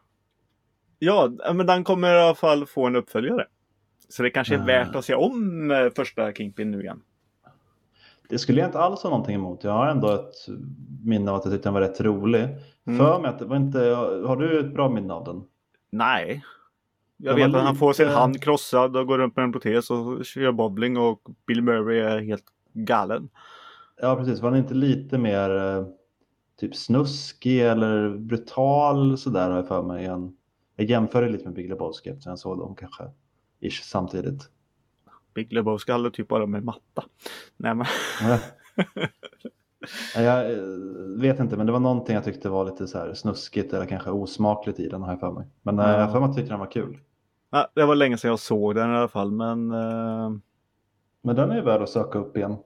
ja, 0.98 1.32
men 1.54 1.66
den 1.66 1.84
kommer 1.84 2.14
i 2.14 2.20
alla 2.20 2.34
fall 2.34 2.66
få 2.66 2.86
en 2.86 2.96
uppföljare. 2.96 3.46
Så 4.12 4.22
det 4.22 4.30
kanske 4.30 4.54
är 4.54 4.58
Ah. 4.60 4.64
värt 4.64 4.94
att 4.96 5.04
se 5.04 5.14
om 5.14 5.70
eh, 5.70 5.88
första 5.96 6.32
Kingpin 6.32 6.70
nu 6.70 6.80
igen. 6.82 7.02
Det 8.28 8.38
skulle 8.38 8.60
jag 8.60 8.68
inte 8.68 8.78
alls 8.78 9.02
ha 9.02 9.10
någonting 9.10 9.34
emot. 9.34 9.64
Jag 9.64 9.72
har 9.72 9.86
ändå 9.86 10.10
ett 10.12 10.34
minne 11.04 11.30
av 11.30 11.36
att 11.36 11.44
jag 11.44 11.52
tyckte 11.54 11.66
den 11.68 11.74
var 11.74 11.80
rätt 11.80 12.00
rolig. 12.00 12.48
Mm. 12.86 12.98
För 12.98 13.20
mig 13.20 13.28
att 13.30 13.38
det 13.38 13.44
var 13.44 13.56
inte... 13.56 13.78
Har 14.26 14.36
du 14.36 14.60
ett 14.60 14.74
bra 14.74 14.88
minne 14.88 15.14
av 15.14 15.24
den? 15.24 15.42
Nej. 15.90 16.44
Jag 17.16 17.34
vet 17.34 17.54
att 17.54 17.62
han 17.62 17.76
får 17.76 17.92
sin 17.92 18.08
hand 18.08 18.42
krossad 18.42 18.96
och 18.96 19.06
går 19.06 19.18
runt 19.18 19.36
med 19.36 19.42
en 19.44 19.52
protes 19.52 19.90
och 19.90 20.24
kör 20.24 20.52
bowling 20.52 20.96
och 20.96 21.20
Bill 21.46 21.62
Murray 21.62 21.98
är 21.98 22.18
helt 22.18 22.44
galen. 22.72 23.28
Ja, 24.00 24.16
precis. 24.16 24.40
Var 24.40 24.50
den 24.50 24.58
inte 24.60 24.74
lite 24.74 25.18
mer 25.18 25.50
eh, 25.56 25.86
typ 26.60 26.76
snuskig 26.76 27.60
eller 27.60 28.16
brutal 28.16 29.18
sådär 29.18 29.50
har 29.50 29.56
jag 29.56 29.68
för 29.68 29.82
mig. 29.82 30.04
än- 30.06 30.36
Jag 30.76 30.86
jämför 30.90 31.22
det 31.22 31.28
lite 31.28 31.44
med 31.44 31.54
Big 31.54 31.68
Lebowski 31.68 32.10
eftersom 32.10 32.30
jag 32.30 32.38
såg 32.38 32.58
dem 32.58 32.74
kanske 32.74 33.04
ish 33.62 33.82
samtidigt. 33.82 34.48
Big 35.34 35.52
Lebowski 35.52 35.92
handlar 35.92 36.10
typ 36.10 36.28
bara 36.28 36.46
med 36.46 36.64
matta. 36.64 37.04
Nej 37.56 37.74
men. 37.74 37.86
Ja. 38.22 38.38
Ja, 40.14 40.20
Jag 40.22 40.50
eh, 40.52 40.58
vet 41.20 41.40
inte, 41.40 41.56
men 41.56 41.66
det 41.66 41.72
var 41.72 41.80
någonting 41.80 42.14
jag 42.14 42.24
tyckte 42.24 42.48
var 42.48 42.64
lite 42.64 42.86
så 42.86 42.98
här 42.98 43.14
snuskigt 43.14 43.72
eller 43.72 43.86
kanske 43.86 44.10
osmakligt 44.10 44.80
i 44.80 44.88
den 44.88 45.02
har 45.02 45.10
jag 45.12 45.20
för 45.20 45.32
mig. 45.32 45.46
Men 45.62 45.78
eh, 45.78 45.84
Ja. 45.84 45.98
jag 46.00 46.12
för 46.12 46.20
mig 46.20 46.24
att 46.24 46.30
jag 46.30 46.36
tyckte 46.36 46.52
den 46.52 46.60
var 46.60 46.70
kul. 46.70 46.98
Ja, 47.50 47.68
det 47.74 47.84
var 47.84 47.94
länge 47.94 48.16
sedan 48.18 48.28
jag 48.30 48.38
såg 48.38 48.74
den 48.74 48.90
i 48.92 48.96
alla 48.96 49.08
fall 49.08 49.30
men. 49.32 49.70
eh, 49.72 50.30
Men 51.22 51.36
den 51.36 51.50
är 51.50 51.54
ju 51.56 51.60
värd 51.62 51.82
att 51.82 51.88
söka 51.90 52.18
upp 52.18 52.36
igen. 52.36 52.56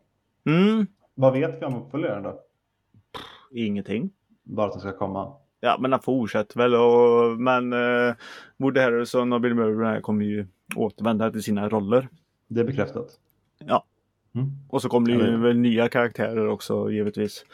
mm, 0.46 0.87
Vad 1.14 1.32
vet 1.32 1.62
vi 1.62 1.66
om 1.66 1.74
uppföljaren 1.82 2.22
då? 2.22 2.40
ingenting. 3.50 4.11
Bara 4.42 4.66
att 4.66 4.72
den 4.72 4.80
ska 4.80 4.92
komma. 4.98 5.32
Ja 5.61 5.76
men 5.80 5.92
han 5.92 6.00
fortsätter 6.00 6.59
väl 6.59 6.74
och 6.74 7.40
men 7.40 7.72
uh, 7.72 8.14
Woody 8.56 8.80
Harrelson 8.80 9.32
och 9.32 9.40
Bill 9.40 9.54
Murray 9.54 10.00
kommer 10.00 10.24
ju 10.24 10.46
återvända 10.74 11.31
till 11.31 11.42
sina 11.42 11.68
roller. 11.68 12.09
Det 12.48 12.61
är 12.61 12.64
bekräftat. 12.64 13.20
Ja. 13.59 13.85
Mm. 14.35 14.50
Och 14.68 14.83
så 14.83 14.88
kommer 14.88 15.09
det 15.09 15.31
ju 15.31 15.37
väl 15.37 15.59
nya 15.59 15.88
karaktärer 15.88 16.48
också 16.48 16.90
givetvis. 16.90 17.44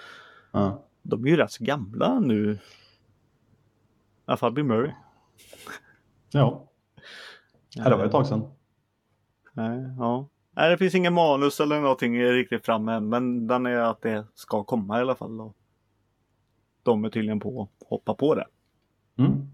Ja. 0.53 0.83
De 1.03 1.25
är 1.25 1.29
ju 1.29 1.37
rätt 1.37 1.53
så 1.53 1.65
gamla 1.65 2.21
nu. 2.21 2.53
I 2.53 2.59
alla 4.25 4.37
fall 4.37 4.53
Bill 4.53 4.65
Murray. 4.65 4.93
ja. 6.31 6.69
Ja, 7.75 7.89
det 7.89 7.97
var 7.97 8.05
ett 8.05 8.13
tag 8.13 8.27
sedan. 8.27 8.45
Nej, 9.53 9.95
ja. 9.99 10.29
Nej, 10.51 10.71
det 10.71 10.79
finns 10.79 10.95
ingen 10.95 11.15
manus 11.15 11.61
eller 11.61 11.81
någonting 11.81 12.23
riktigt 12.23 12.67
framme 12.67 13.01
men 13.01 13.47
den 13.47 13.67
är 13.67 13.77
att 13.77 14.03
det 14.03 14.27
ska 14.35 14.65
komma 14.65 14.99
i 14.99 15.01
alla 15.01 15.15
fall. 15.15 15.41
Och 15.41 15.57
de 16.83 17.05
är 17.05 17.11
tydligen 17.11 17.41
på 17.41 17.63
att 17.63 17.89
hoppa 17.89 18.15
på 18.15 18.35
det. 18.35 18.47
Mm. 19.19 19.51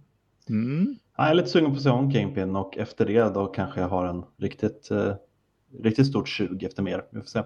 Mm. 0.48 0.98
Ja, 1.18 1.24
jag 1.24 1.30
är 1.30 1.34
lite 1.34 1.48
sugen 1.48 1.70
på 1.70 1.76
att 1.76 1.82
se 1.82 1.90
om 1.90 2.12
Kingpin 2.12 2.56
och 2.56 2.78
efter 2.78 3.06
det 3.06 3.34
då 3.34 3.46
kanske 3.46 3.80
jag 3.80 3.88
har 3.88 4.06
en 4.06 4.24
riktigt, 4.36 4.90
eh, 4.90 5.14
riktigt 5.82 6.06
stort 6.06 6.28
sug 6.28 6.62
efter 6.62 6.82
mer. 6.82 7.04
Vi 7.10 7.20
får 7.20 7.26
se. 7.26 7.42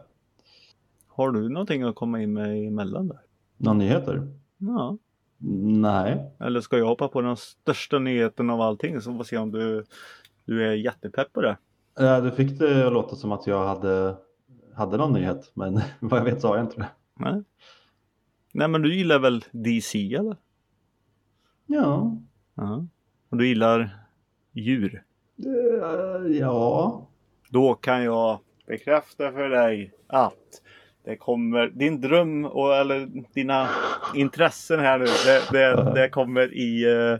Har 1.06 1.30
du 1.30 1.48
någonting 1.48 1.82
att 1.82 1.94
komma 1.94 2.22
in 2.22 2.32
med 2.32 2.66
emellan 2.66 3.08
där? 3.08 3.20
Några 3.56 3.78
nyheter? 3.78 4.28
Ja. 4.58 4.98
Nej. 5.38 6.30
Eller 6.40 6.61
ska 6.61 6.78
jag 6.78 6.87
hoppa 6.87 7.08
på 7.08 7.20
den 7.20 7.37
största 7.37 7.98
nyheten 7.98 8.50
av 8.50 8.61
allting 8.61 9.00
så 9.00 9.16
får 9.16 9.24
se 9.24 9.37
om 9.37 9.50
du, 9.50 9.85
du 10.44 10.68
är 10.68 10.74
jättepepp 10.74 11.32
på 11.32 11.40
det. 11.40 11.56
Ja, 11.98 12.20
du 12.20 12.30
fick 12.30 12.58
det 12.58 12.87
att 12.87 12.92
låta 12.92 13.16
som 13.16 13.32
att 13.32 13.46
jag 13.46 13.66
hade, 13.66 14.16
hade 14.74 14.96
någon 14.96 15.12
nyhet, 15.12 15.50
men 15.54 15.80
vad 16.00 16.20
jag 16.20 16.24
vet 16.24 16.40
så 16.40 16.48
har 16.48 16.56
jag 16.56 16.66
inte 16.66 16.80
det. 16.80 16.88
Nej. 17.14 17.42
Nej 18.52 18.68
men 18.68 18.82
du 18.82 18.94
gillar 18.96 19.18
väl 19.18 19.44
DC 19.52 20.14
eller? 20.14 20.37
Ja. 21.66 22.16
Ja. 22.54 22.87
Och 23.33 23.38
du 23.38 23.49
gillar 23.49 23.90
djur? 24.53 25.03
Eh, 25.45 26.37
ja. 26.38 27.09
Då 27.49 27.75
kan 27.75 28.05
jag 28.05 28.40
bekräfta 28.66 29.33
för 29.33 29.49
dig 29.49 29.92
att 30.07 30.62
Det 31.05 31.16
kommer, 31.16 31.68
din 31.68 32.01
dröm 32.01 32.45
och 32.45 32.77
eller 32.77 33.09
dina 33.35 33.68
intressen 34.14 34.81
här 34.81 34.99
nu, 34.99 35.05
det, 35.05 35.59
det, 35.59 35.92
det 35.95 36.09
kommer 36.09 36.55
i 36.55 36.87
uh, 36.87 37.18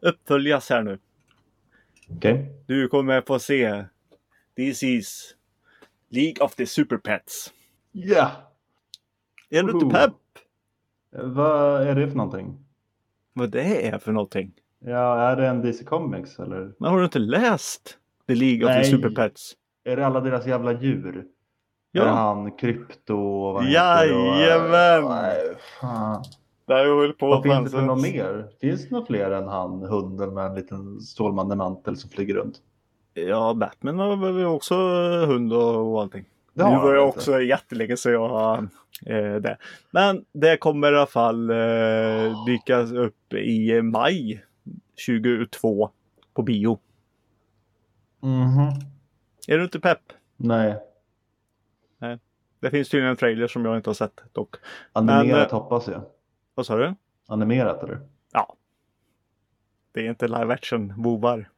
uppföljas 0.00 0.70
här 0.70 0.82
nu. 0.82 0.98
Okej. 2.08 2.32
Okay. 2.32 2.46
Du 2.66 2.88
kommer 2.88 3.20
få 3.20 3.38
se 3.38 3.84
This 4.56 4.82
is 4.82 5.36
League 6.08 6.44
of 6.44 6.54
the 6.54 6.66
Super 6.66 6.96
Pets. 6.96 7.52
Ja! 7.92 8.04
Yeah. 8.04 8.30
Är 9.50 9.62
du 9.62 9.72
inte 9.72 9.96
pepp? 9.96 10.14
Vad 11.10 11.82
är 11.82 11.94
det 11.94 12.08
för 12.08 12.16
någonting? 12.16 12.64
Vad 13.32 13.50
det 13.50 13.88
är 13.88 13.98
för 13.98 14.12
någonting? 14.12 14.52
Ja, 14.84 15.20
är 15.20 15.36
det 15.36 15.46
en 15.46 15.62
DC 15.62 15.84
Comics 15.84 16.38
eller? 16.38 16.72
Men 16.78 16.90
har 16.90 16.98
du 16.98 17.04
inte 17.04 17.18
läst 17.18 17.98
The 18.26 18.34
League 18.34 18.66
of 18.66 18.82
the 18.82 18.90
Super 18.90 19.10
Pets? 19.10 19.52
Är 19.84 19.96
det 19.96 20.06
alla 20.06 20.20
deras 20.20 20.46
jävla 20.46 20.72
djur? 20.72 21.24
Ja. 21.92 22.02
Är 22.02 22.08
han 22.08 22.52
Krypto 22.52 23.14
och 23.14 23.54
vad 23.54 23.64
Jajamän! 23.64 25.04
Nej, 25.04 25.54
fan. 25.80 26.24
Där 26.66 26.84
höll 26.84 27.12
på 27.12 27.26
Vad 27.26 27.42
finns 27.42 27.72
det 27.72 27.78
för 27.78 27.86
något 27.86 28.02
mer? 28.02 28.48
Finns 28.60 28.88
det 28.88 28.94
något 28.94 29.06
fler 29.06 29.30
än 29.30 29.48
han, 29.48 29.82
hunden 29.82 30.34
med 30.34 30.46
en 30.46 30.54
liten 30.54 31.00
Stålmannen-mantel 31.00 31.96
som 31.96 32.10
flyger 32.10 32.34
runt? 32.34 32.54
Ja, 33.14 33.54
Batman 33.54 33.98
har 33.98 34.16
väl 34.16 34.44
också 34.44 34.74
hund 35.26 35.52
och 35.52 36.02
allting. 36.02 36.24
Det 36.54 36.70
nu 36.70 36.76
var 36.76 36.94
jag 36.94 37.08
inte. 37.08 37.18
också 37.18 37.40
jättelänge 37.40 37.96
så 37.96 38.10
jag 38.10 38.28
har 38.28 38.58
eh, 39.06 39.34
det. 39.34 39.56
Men 39.90 40.24
det 40.32 40.56
kommer 40.56 40.92
i 40.92 40.96
alla 40.96 41.06
fall 41.06 41.50
eh, 41.50 42.44
dyka 42.46 42.78
upp 42.78 43.32
i 43.34 43.82
maj 43.82 44.44
2022 45.06 45.90
på 46.34 46.42
bio. 46.42 46.78
Mhm. 48.20 48.68
Är 49.48 49.58
du 49.58 49.64
inte 49.64 49.80
pepp? 49.80 50.12
Nej, 50.36 50.78
Det 52.60 52.70
finns 52.70 52.88
tydligen 52.88 53.10
en 53.10 53.16
trailer 53.16 53.46
som 53.46 53.64
jag 53.64 53.76
inte 53.76 53.90
har 53.90 53.94
sett 53.94 54.20
dock. 54.32 54.56
animerat 54.92 55.52
eh, 55.52 55.58
hoppas 55.62 55.88
jag. 55.88 56.02
Vad 56.54 56.66
sa 56.66 56.76
du? 56.76 56.94
Animerat 57.26 57.82
eller? 57.82 58.00
Ja. 58.32 58.56
Det 59.92 60.06
är 60.06 60.10
inte 60.10 60.28
live 60.28 60.54
action 60.54 61.02
bovar. 61.02 61.50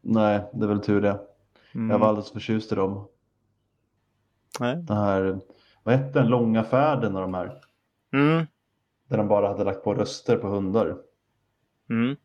Nej, 0.00 0.40
det 0.52 0.64
är 0.64 0.68
väl 0.68 0.80
tur 0.80 1.00
det. 1.00 1.20
Mm. 1.74 1.90
Jag 1.90 1.98
var 1.98 2.08
alldeles 2.08 2.30
förtjust 2.32 2.72
i 2.72 2.74
dem. 2.74 3.08
Nej. 4.60 4.76
Den 4.76 4.96
här, 4.96 5.40
vad 5.82 5.94
hette 5.94 6.18
den, 6.18 6.28
långa 6.28 6.64
färden 6.64 7.16
av 7.16 7.22
de 7.22 7.34
här? 7.34 7.60
Mm. 8.12 8.46
Där 9.08 9.16
de 9.18 9.28
bara 9.28 9.48
hade 9.48 9.64
lagt 9.64 9.84
på 9.84 9.94
röster 9.94 10.36
på 10.36 10.48
hundar. 10.48 10.96
Mm. 11.90 12.16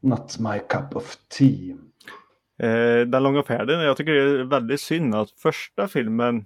Not 0.00 0.38
my 0.38 0.58
cup 0.58 0.96
of 0.96 1.16
tea. 1.38 1.76
Eh, 2.58 3.06
den 3.06 3.22
långa 3.22 3.42
färden, 3.42 3.80
jag 3.80 3.96
tycker 3.96 4.12
det 4.12 4.40
är 4.40 4.44
väldigt 4.44 4.80
synd 4.80 5.14
att 5.14 5.30
första 5.30 5.88
filmen 5.88 6.44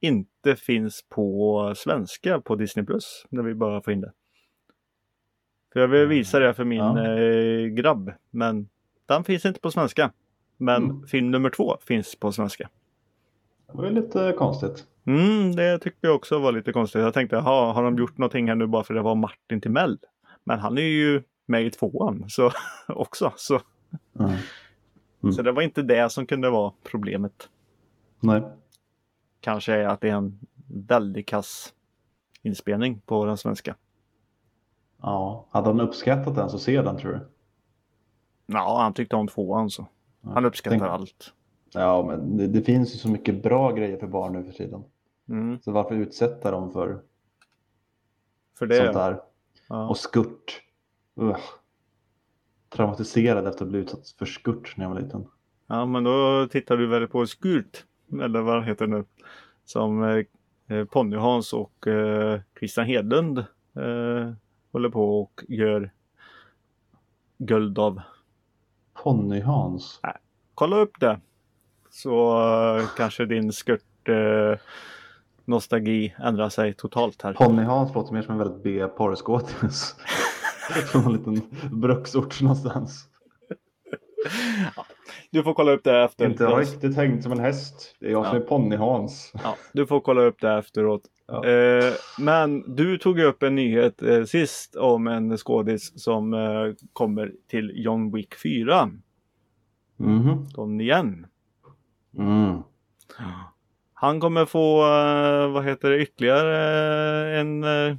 inte 0.00 0.56
finns 0.56 1.04
på 1.08 1.72
svenska 1.76 2.40
på 2.40 2.56
Disney 2.56 2.84
Plus 2.86 3.26
när 3.30 3.42
vi 3.42 3.54
bara 3.54 3.82
får 3.82 3.92
in 3.92 4.00
det. 4.00 4.12
För 5.72 5.80
jag 5.80 5.88
vill 5.88 6.06
visa 6.06 6.38
det 6.38 6.54
för 6.54 6.64
min 6.64 6.78
Ja. 6.78 7.06
eh, 7.18 7.66
grabb, 7.66 8.12
men 8.30 8.68
den 9.06 9.24
finns 9.24 9.44
inte 9.44 9.60
på 9.60 9.70
svenska. 9.70 10.12
Men 10.56 10.84
Mm. 10.84 11.06
film 11.06 11.30
nummer 11.30 11.50
två 11.50 11.76
finns 11.86 12.16
på 12.16 12.32
svenska. 12.32 12.68
Det 13.66 13.78
var 13.78 13.84
ju 13.84 13.90
lite 13.90 14.34
konstigt. 14.38 14.84
Mm, 15.06 15.56
det 15.56 15.78
tyckte 15.78 16.06
jag 16.06 16.16
också 16.16 16.38
var 16.38 16.52
lite 16.52 16.72
konstigt. 16.72 17.02
Jag 17.02 17.14
tänkte, 17.14 17.36
har 17.36 17.82
de 17.82 17.98
gjort 17.98 18.18
någonting 18.18 18.48
här 18.48 18.54
nu 18.54 18.66
bara 18.66 18.84
för 18.84 18.94
det 18.94 19.02
var 19.02 19.14
Martin 19.14 19.60
Timell? 19.60 19.98
Men 20.44 20.58
han 20.58 20.78
är 20.78 20.82
ju 20.82 21.22
med 21.46 21.66
i 21.66 21.70
tvåan 21.70 22.24
så, 22.28 22.50
också. 22.88 23.32
Så, 23.36 23.60
Mm. 24.20 24.32
Mm. 25.22 25.32
så 25.32 25.42
det 25.42 25.52
var 25.52 25.62
inte 25.62 25.82
det 25.82 26.12
som 26.12 26.26
kunde 26.26 26.50
vara 26.50 26.72
problemet. 26.82 27.48
Nej. 28.20 28.42
Kanske 29.40 29.72
är 29.74 29.86
att 29.86 30.00
det 30.00 30.08
är 30.08 30.14
en 30.14 30.38
väldigt 30.66 31.26
kass 31.26 31.74
inspelning 32.42 33.00
på 33.06 33.24
den 33.24 33.36
svenska. 33.36 33.76
Ja, 35.02 35.46
hade 35.50 35.66
han 35.68 35.80
uppskattat 35.80 36.34
den 36.34 36.50
så 36.50 36.58
ser 36.58 36.82
den 36.82 36.96
tror 36.98 37.12
du? 37.12 37.20
Ja, 38.46 38.80
han 38.82 38.94
tyckte 38.94 39.16
om 39.16 39.28
tvåan 39.28 39.70
så. 39.70 39.86
Han 40.22 40.44
uppskattar 40.44 40.78
Tänk- 40.78 40.90
allt. 40.90 41.32
Ja, 41.72 42.04
men 42.06 42.36
det, 42.36 42.46
det 42.46 42.62
finns 42.62 42.94
ju 42.94 42.98
så 42.98 43.08
mycket 43.08 43.42
bra 43.42 43.72
grejer 43.72 43.96
för 43.98 44.06
barn 44.06 44.32
nu 44.32 44.44
för 44.44 44.52
tiden. 44.52 44.84
Mm, 45.28 45.60
Så 45.62 45.72
varför 45.72 45.94
utsätta 45.94 46.50
dem 46.50 46.72
för 46.72 47.02
för 48.58 48.66
det. 48.66 48.76
sånt 48.76 48.92
där? 48.92 49.20
Ja. 49.68 49.88
Och 49.88 49.96
skurt. 49.96 50.62
Ugh. 51.16 51.38
Traumatiserad 52.68 53.46
efter 53.46 53.64
att 53.64 53.70
bli 53.70 53.78
utsatt 53.78 54.08
för 54.18 54.26
skurt 54.26 54.74
när 54.76 54.84
jag 54.84 54.90
var 54.94 55.00
liten. 55.00 55.26
ja, 55.66 55.86
men 55.86 56.04
då 56.04 56.46
tittar 56.50 56.76
du 56.76 56.86
väl 56.86 57.06
på 57.08 57.26
Skurt. 57.26 57.84
Eller 58.22 58.40
vad 58.40 58.62
det 58.62 58.66
heter 58.66 58.86
nu. 58.86 59.04
Som 59.64 60.02
eh, 60.02 60.24
eh, 60.76 60.84
Ponny-Hans 60.84 61.52
och 61.52 61.86
eh, 61.86 62.40
Christian 62.58 62.86
Hedlund 62.86 63.38
eh, 63.38 64.32
håller 64.72 64.88
på 64.88 65.20
och 65.20 65.44
gör 65.48 65.90
guld 67.38 67.78
av. 67.78 68.00
Ponny-Hans. 68.94 70.00
Kolla 70.54 70.76
upp 70.76 71.00
det. 71.00 71.20
Så 71.90 72.38
eh, 72.78 72.84
kanske 72.96 73.24
din 73.26 73.52
skurt 73.52 74.08
eh, 74.08 74.60
nostalgi 75.44 76.14
ändrar 76.18 76.48
sig 76.48 76.74
totalt 76.74 77.22
här. 77.22 77.32
Ponny-Hans 77.34 77.94
låter 77.94 78.12
mer 78.12 78.22
som 78.22 78.32
en 78.32 78.38
väldigt 78.38 78.62
B 78.62 78.86
porrskådis. 78.88 79.96
Från 80.86 81.04
en 81.06 81.12
liten 81.12 81.42
bruksort 81.70 82.40
någonstans. 82.40 83.08
Du 85.30 85.42
får 85.42 85.54
kolla 85.54 85.72
upp 85.72 85.84
det 85.84 86.02
efter. 86.02 86.26
Inte 86.30 86.46
riktigt 86.46 86.96
hängt 86.96 87.22
som 87.22 87.32
en 87.32 87.40
häst. 87.40 87.96
Det 88.00 88.06
är 88.06 88.10
jag 88.10 88.26
som 88.26 88.36
Ja. 88.36 88.42
är 88.42 88.46
Ponny-Hans. 88.46 89.32
Ja, 89.44 89.56
du 89.72 89.86
får 89.86 90.00
kolla 90.00 90.22
upp 90.22 90.40
det 90.40 90.52
efteråt. 90.58 91.02
Ja. 91.26 91.46
Eh, 91.46 91.92
men 92.18 92.74
du 92.76 92.98
tog 92.98 93.18
upp 93.20 93.42
en 93.42 93.54
nyhet 93.54 94.02
eh, 94.02 94.24
sist 94.24 94.76
om 94.76 95.06
en 95.06 95.36
skådis 95.36 96.02
som 96.02 96.34
eh, 96.34 96.72
kommer 96.92 97.32
till 97.50 97.72
John 97.74 98.12
Wick 98.12 98.34
4. 98.34 98.90
Mhm. 99.96 100.46
Don 100.54 100.80
igen. 100.80 101.26
Mm. 102.18 102.58
Han 103.94 104.20
kommer 104.20 104.44
få, 104.44 104.82
eh, 104.82 105.52
vad 105.52 105.64
heter 105.64 105.90
det, 105.90 105.98
ytterligare 106.02 107.32
eh, 107.34 107.40
en, 107.40 107.64
eh, 107.64 107.96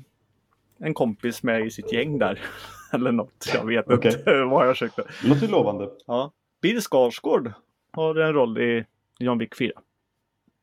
en 0.84 0.94
kompis 0.94 1.44
med 1.44 1.66
i 1.66 1.72
sitt 1.72 1.94
gäng 1.94 2.20
där. 2.20 2.40
Eller 2.94 3.12
något, 3.12 3.52
jag 3.54 3.66
vet 3.66 3.86
Okej. 3.90 4.14
inte 4.14 4.44
vad 4.52 4.68
jag 4.68 4.74
försökte. 4.74 5.04
Låter 5.24 5.48
lovande. 5.48 5.90
Ja. 6.06 6.32
Bill 6.62 6.82
Skarsgård 6.82 7.52
har 7.92 8.16
en 8.16 8.34
roll 8.34 8.58
i 8.58 8.86
John 9.20 9.38
Wick 9.38 9.56
4. 9.56 9.72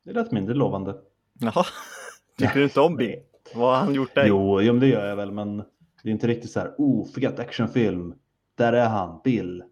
Det 0.05 0.13
lät 0.13 0.33
mindre 0.33 0.55
lovande. 0.55 0.95
Jaha, 1.41 1.65
tycker 2.39 2.55
du 2.55 2.65
inte 2.65 2.81
om 2.81 2.97
Bill? 2.97 3.19
Vad 3.55 3.75
har 3.77 3.85
han 3.85 3.95
gjort 3.95 4.15
dig? 4.15 4.29
Jo, 4.29 4.61
jo 4.61 4.73
det 4.73 4.87
gör 4.87 5.09
jag 5.09 5.17
väl, 5.17 5.33
men 5.33 5.57
det 6.03 6.09
är 6.09 6.13
inte 6.13 6.27
riktigt 6.27 6.51
så 6.51 6.61
här, 6.61 6.75
oh, 6.79 7.09
fet 7.13 7.39
actionfilm. 7.39 8.15
Där 8.55 8.73
är 8.73 8.89
han, 8.89 9.21
Bill. 9.25 9.65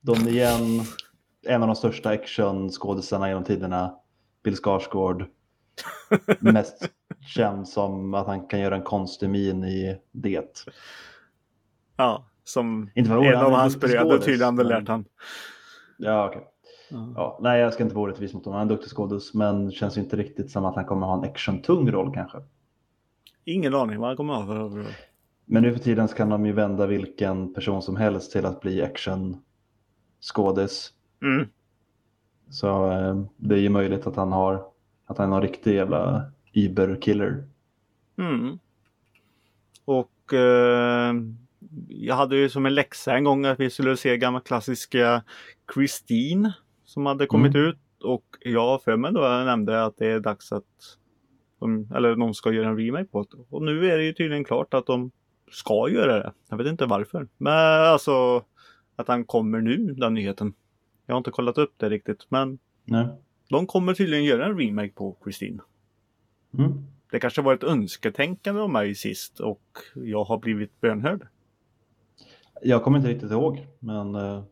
De 0.00 0.28
igen, 0.28 0.80
en 1.46 1.62
av 1.62 1.68
de 1.68 1.76
största 1.76 2.08
actionskådisarna 2.08 3.28
genom 3.28 3.44
tiderna, 3.44 3.94
Bill 4.42 4.56
Skarsgård. 4.56 5.24
Mest 6.40 6.90
känd 7.26 7.68
som 7.68 8.14
att 8.14 8.26
han 8.26 8.46
kan 8.46 8.60
göra 8.60 8.76
en 8.76 8.82
konstig 8.82 9.30
min 9.30 9.64
i 9.64 9.98
Det. 10.12 10.64
Ja, 11.96 12.26
som 12.44 12.90
Inte 12.94 13.12
en 13.12 13.36
av 13.36 13.52
hans 13.52 13.80
bröder 13.80 14.04
skådis, 14.04 14.24
tydligen 14.24 14.58
hade 14.58 14.68
lärt 14.68 14.88
han. 14.88 15.04
Ja, 15.98 16.28
okej. 16.28 16.46
Ja. 16.90 17.12
Ja, 17.16 17.38
nej, 17.42 17.60
jag 17.60 17.72
ska 17.72 17.82
inte 17.82 17.96
vara 17.96 18.04
orättvis 18.04 18.34
mot 18.34 18.44
honom. 18.44 18.58
Han 18.58 18.68
är 18.68 18.72
en 18.72 18.76
duktig 18.76 18.90
skådis, 18.90 19.34
men 19.34 19.70
känns 19.70 19.96
ju 19.96 20.00
inte 20.00 20.16
riktigt 20.16 20.50
som 20.50 20.64
att 20.64 20.74
han 20.74 20.84
kommer 20.84 21.06
ha 21.06 21.18
en 21.18 21.24
action-tung 21.30 21.90
roll 21.90 22.14
kanske. 22.14 22.38
Ingen 23.44 23.74
aning 23.74 23.98
vad 23.98 24.08
han 24.08 24.16
kommer 24.16 24.34
ha 24.34 24.46
för 24.46 24.54
roll. 24.54 24.84
Men 25.44 25.62
nu 25.62 25.72
för 25.72 25.80
tiden 25.80 26.08
så 26.08 26.16
kan 26.16 26.28
de 26.28 26.46
ju 26.46 26.52
vända 26.52 26.86
vilken 26.86 27.54
person 27.54 27.82
som 27.82 27.96
helst 27.96 28.32
till 28.32 28.46
att 28.46 28.60
bli 28.60 28.82
action-skådis. 28.82 30.92
Mm. 31.22 31.48
Så 32.50 32.90
eh, 32.90 33.22
det 33.36 33.54
är 33.54 33.58
ju 33.58 33.68
möjligt 33.68 34.06
att 34.06 34.16
han 34.16 34.32
har 34.32 34.76
att 35.06 35.18
han 35.18 35.32
är 35.32 35.36
en 35.36 35.42
riktig 35.42 35.74
jävla 35.74 36.30
Uber-killer. 36.56 37.44
Mm. 38.18 38.58
Och 39.84 40.34
eh, 40.34 41.14
jag 41.88 42.14
hade 42.14 42.36
ju 42.36 42.48
som 42.48 42.66
en 42.66 42.74
läxa 42.74 43.16
en 43.16 43.24
gång 43.24 43.44
att 43.44 43.60
vi 43.60 43.70
skulle 43.70 43.96
se 43.96 44.16
gamla 44.18 44.40
klassiska 44.40 45.22
Christine 45.74 46.52
som 46.84 47.06
hade 47.06 47.26
kommit 47.26 47.54
Mm. 47.54 47.66
ut. 47.68 47.78
Och 48.04 48.24
jag 48.40 48.82
för 48.82 48.96
mig 48.96 49.12
då 49.12 49.20
jag 49.20 49.46
nämnde 49.46 49.84
att 49.84 49.96
det 49.96 50.06
är 50.06 50.20
dags 50.20 50.52
att 50.52 50.64
de, 51.60 51.90
eller 51.94 52.16
någon 52.16 52.34
ska 52.34 52.52
göra 52.52 52.68
en 52.68 52.78
remake 52.78 53.04
på 53.04 53.22
det. 53.22 53.44
Och 53.50 53.62
nu 53.62 53.90
är 53.90 53.98
det 53.98 54.04
ju 54.04 54.12
tydligen 54.12 54.44
klart 54.44 54.74
att 54.74 54.86
de 54.86 55.10
ska 55.50 55.88
göra 55.90 56.18
det. 56.18 56.32
Jag 56.48 56.56
vet 56.56 56.66
inte 56.66 56.86
varför. 56.86 57.28
Men 57.38 57.82
alltså 57.92 58.44
att 58.96 59.08
han 59.08 59.24
kommer 59.24 59.60
nu, 59.60 59.76
den 59.76 60.14
nyheten. 60.14 60.54
Jag 61.06 61.14
har 61.14 61.18
inte 61.18 61.30
kollat 61.30 61.58
upp 61.58 61.74
det 61.76 61.88
riktigt. 61.88 62.26
Men 62.28 62.58
Nej. 62.84 63.06
de 63.48 63.66
kommer 63.66 63.94
tydligen 63.94 64.24
göra 64.24 64.46
en 64.46 64.58
remake 64.58 64.92
på 64.94 65.16
Christine. 65.24 65.58
Mm. 66.58 66.72
Det 67.10 67.20
kanske 67.20 67.42
var 67.42 67.54
ett 67.54 67.64
önsketänkande 67.64 68.60
av 68.60 68.70
mig 68.70 68.94
sist 68.94 69.40
och 69.40 69.62
jag 69.94 70.24
har 70.24 70.38
blivit 70.38 70.80
bönhörd. 70.80 71.26
Jag 72.62 72.82
kommer 72.82 72.98
inte 72.98 73.10
riktigt 73.10 73.30
ihåg, 73.30 73.66
men 73.78 74.14
eh, 74.14 74.42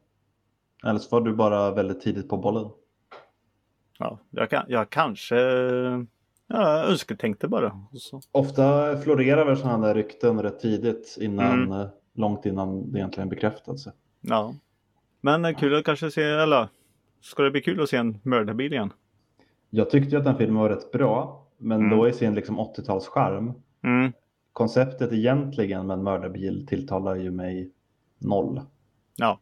eller 0.84 0.98
så 0.98 1.16
var 1.16 1.20
du 1.26 1.34
bara 1.34 1.70
väldigt 1.70 2.00
tidigt 2.00 2.28
på 2.28 2.36
bollen. 2.36 2.70
Ja, 3.98 4.18
jag, 4.30 4.50
kan, 4.50 4.64
jag 4.68 4.90
kanske 4.90 5.36
ja, 6.46 6.84
önsketänkte 6.84 7.48
bara. 7.48 7.80
Ofta 8.32 8.96
florerar 8.96 9.44
väl 9.44 9.56
sådana 9.56 9.86
där 9.86 9.94
rykten 9.94 10.42
rätt 10.42 10.60
tidigt 10.60 11.16
innan, 11.20 11.62
Mm. 11.62 11.72
eh, 11.80 11.86
långt 12.14 12.46
innan 12.46 12.92
det 12.92 12.98
egentligen 12.98 13.28
bekräftats. 13.28 13.88
Ja. 14.20 14.54
Men 15.20 15.44
eh, 15.44 15.54
kul 15.56 15.74
att 15.74 15.84
kanske 15.84 16.10
se, 16.10 16.22
eller 16.22 16.68
ska 17.20 17.42
det 17.42 17.50
bli 17.50 17.60
kul 17.60 17.82
att 17.82 17.88
se 17.88 17.96
en 17.96 18.18
mördarbil 18.22 18.72
igen? 18.72 18.92
Jag 19.70 19.90
tyckte 19.90 20.18
att 20.18 20.24
den 20.24 20.36
filmen 20.36 20.62
var 20.62 20.68
rätt 20.70 20.92
bra, 20.92 21.43
men 21.64 21.80
Mm. 21.80 21.98
då 21.98 22.08
i 22.08 22.12
sin 22.12 22.34
liksom 22.34 22.58
80-talscharm. 22.60 23.52
Mm. 23.82 24.12
Konceptet 24.52 25.12
egentligen 25.12 25.86
med 25.86 25.94
en 25.98 26.02
mördarbil 26.04 26.66
tilltalar 26.66 27.14
ju 27.14 27.30
mig 27.30 27.70
noll. 28.18 28.60
Ja. 29.16 29.40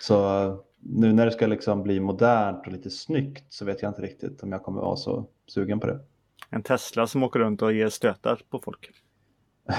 Så 0.00 0.42
eh, 0.44 0.56
nu 0.80 1.12
när 1.12 1.26
det 1.26 1.32
ska 1.32 1.46
liksom 1.46 1.82
bli 1.82 2.00
modernt 2.00 2.66
och 2.66 2.72
lite 2.72 2.90
snyggt 2.90 3.52
så 3.52 3.64
vet 3.64 3.82
jag 3.82 3.90
inte 3.90 4.02
riktigt 4.02 4.42
om 4.42 4.52
jag 4.52 4.62
kommer 4.62 4.80
vara 4.80 4.96
så 4.96 5.26
sugen 5.46 5.80
på 5.80 5.86
det. 5.86 6.00
En 6.50 6.62
Tesla 6.62 7.06
som 7.06 7.22
åker 7.22 7.40
runt 7.40 7.62
och 7.62 7.72
ger 7.72 7.88
stötar 7.88 8.40
på 8.50 8.58
folk. 8.58 8.90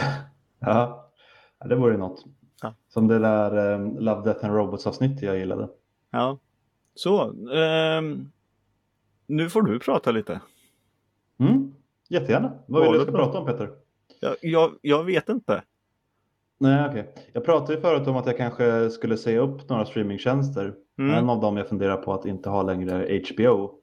Ja, 0.60 1.10
ja 1.60 1.68
det 1.68 1.76
vore 1.76 1.92
ju 1.92 1.98
något. 1.98 2.26
Ja. 2.62 2.74
Som 2.88 3.08
det 3.08 3.20
där 3.20 3.74
eh, 3.74 3.94
Love, 4.00 4.24
Death 4.24 4.46
and 4.46 4.56
Robots 4.56 4.88
avsnittet 4.88 5.22
jag 5.22 5.38
gillade. 5.38 5.70
Ja. 6.12 6.38
Så. 6.96 7.34
ehm, 7.54 8.32
nu 9.28 9.50
får 9.50 9.62
du 9.62 9.80
prata 9.80 10.12
lite. 10.12 10.42
Mm, 11.40 11.74
jättegärna. 12.10 12.52
Vad 12.68 12.82
vill 12.82 12.92
Ja, 12.92 12.98
du 12.98 13.04
ska 13.04 13.12
prata 13.12 13.40
om 13.40 13.46
Peter? 13.46 13.70
Jag, 14.20 14.36
jag, 14.42 14.72
jag 14.82 15.04
vet 15.04 15.30
inte. 15.30 15.64
Nej, 16.60 16.90
okej. 16.90 17.14
Jag 17.34 17.46
pratade 17.46 17.74
ju 17.74 17.82
förut 17.82 18.08
om 18.08 18.16
att 18.18 18.26
jag 18.26 18.38
kanske 18.38 18.90
skulle 18.90 19.18
säga 19.18 19.40
upp 19.40 19.70
några 19.70 19.86
streamingtjänster. 19.86 20.74
Mm. 21.00 21.14
En 21.16 21.30
av 21.30 21.42
dem 21.42 21.58
jag 21.58 21.68
funderar 21.70 21.98
på 21.98 22.14
att 22.14 22.26
inte 22.26 22.50
ha 22.50 22.64
längre 22.64 23.08
är 23.08 23.34
HBO. 23.34 23.74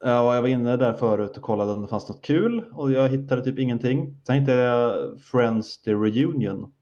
Ja, 0.00 0.28
och 0.28 0.34
jag 0.34 0.42
var 0.42 0.48
inne 0.48 0.76
där 0.76 0.92
förut 0.92 1.36
och 1.36 1.42
kollade 1.42 1.72
om 1.72 1.82
det 1.82 1.88
fanns 1.88 2.08
något 2.08 2.22
kul 2.22 2.64
och 2.72 2.92
jag 2.92 3.08
hittade 3.08 3.44
typ 3.44 3.58
ingenting. 3.58 4.16
Sen 4.26 4.40
hittade 4.40 4.62
jag 4.62 5.20
Friends 5.20 5.82
The 5.82 5.94
Reunion, 5.94 6.72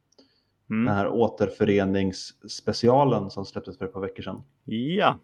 den 0.69 0.81
Mm. 0.81 0.95
här 0.95 1.09
återföreningsspecialen 1.09 3.31
som 3.31 3.45
släpptes 3.45 3.79
för 3.79 3.85
ett 3.85 3.93
par 3.93 4.01
veckor 4.01 4.23
sedan. 4.23 4.43
Ja. 4.65 5.19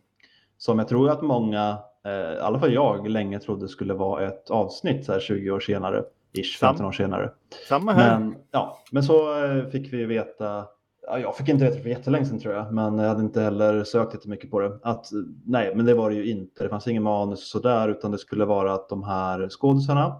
Som 0.60 0.78
jag 0.78 0.88
tror 0.88 1.10
att 1.10 1.22
många, 1.22 1.78
eh, 2.04 2.36
i 2.36 2.40
alla 2.40 2.58
fall 2.58 2.72
jag, 2.72 3.08
länge 3.08 3.38
trodde 3.38 3.68
skulle 3.68 3.94
vara 3.94 4.26
ett 4.26 4.50
avsnitt 4.50 5.04
så 5.04 5.12
här 5.12 5.20
20 5.20 5.50
år 5.50 5.60
senare, 5.60 6.04
ish, 6.32 6.58
Sam- 6.58 6.68
15 6.68 6.86
år 6.86 6.92
senare. 6.92 7.30
Samma 7.68 7.92
här. 7.92 8.18
Men, 8.18 8.36
ja, 8.50 8.78
men 8.92 9.02
så 9.02 9.44
eh, 9.44 9.66
fick 9.66 9.92
vi 9.92 10.04
veta, 10.04 10.64
ja, 11.06 11.18
jag 11.18 11.36
fick 11.36 11.48
inte 11.48 11.64
veta 11.64 11.76
det 11.76 11.82
för 11.82 11.90
jättelänge 11.90 12.24
sedan 12.24 12.38
tror 12.38 12.54
jag, 12.54 12.72
men 12.72 12.98
jag 12.98 13.08
hade 13.08 13.20
inte 13.20 13.40
heller 13.40 13.84
sökt 13.84 14.14
jättemycket 14.14 14.50
på 14.50 14.60
det. 14.60 14.78
Att, 14.82 15.06
nej, 15.44 15.74
men 15.74 15.86
det 15.86 15.94
var 15.94 16.10
det 16.10 16.16
ju 16.16 16.30
inte. 16.30 16.62
Det 16.64 16.68
fanns 16.68 16.88
ingen 16.88 17.02
manus 17.02 17.40
och 17.40 17.62
sådär, 17.62 17.88
utan 17.88 18.10
det 18.10 18.18
skulle 18.18 18.44
vara 18.44 18.72
att 18.74 18.88
de 18.88 19.02
här 19.04 19.48
skådisarna 19.48 20.16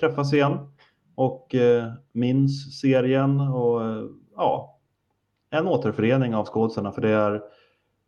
träffas 0.00 0.32
igen 0.32 0.58
och 1.14 1.54
eh, 1.54 1.92
minns 2.12 2.80
serien 2.80 3.40
och 3.40 3.84
eh, 3.84 4.02
ja, 4.36 4.78
en 5.50 5.66
återförening 5.66 6.34
av 6.34 6.46
skådisarna, 6.46 6.92
för 6.92 7.02
det 7.02 7.10
är 7.10 7.42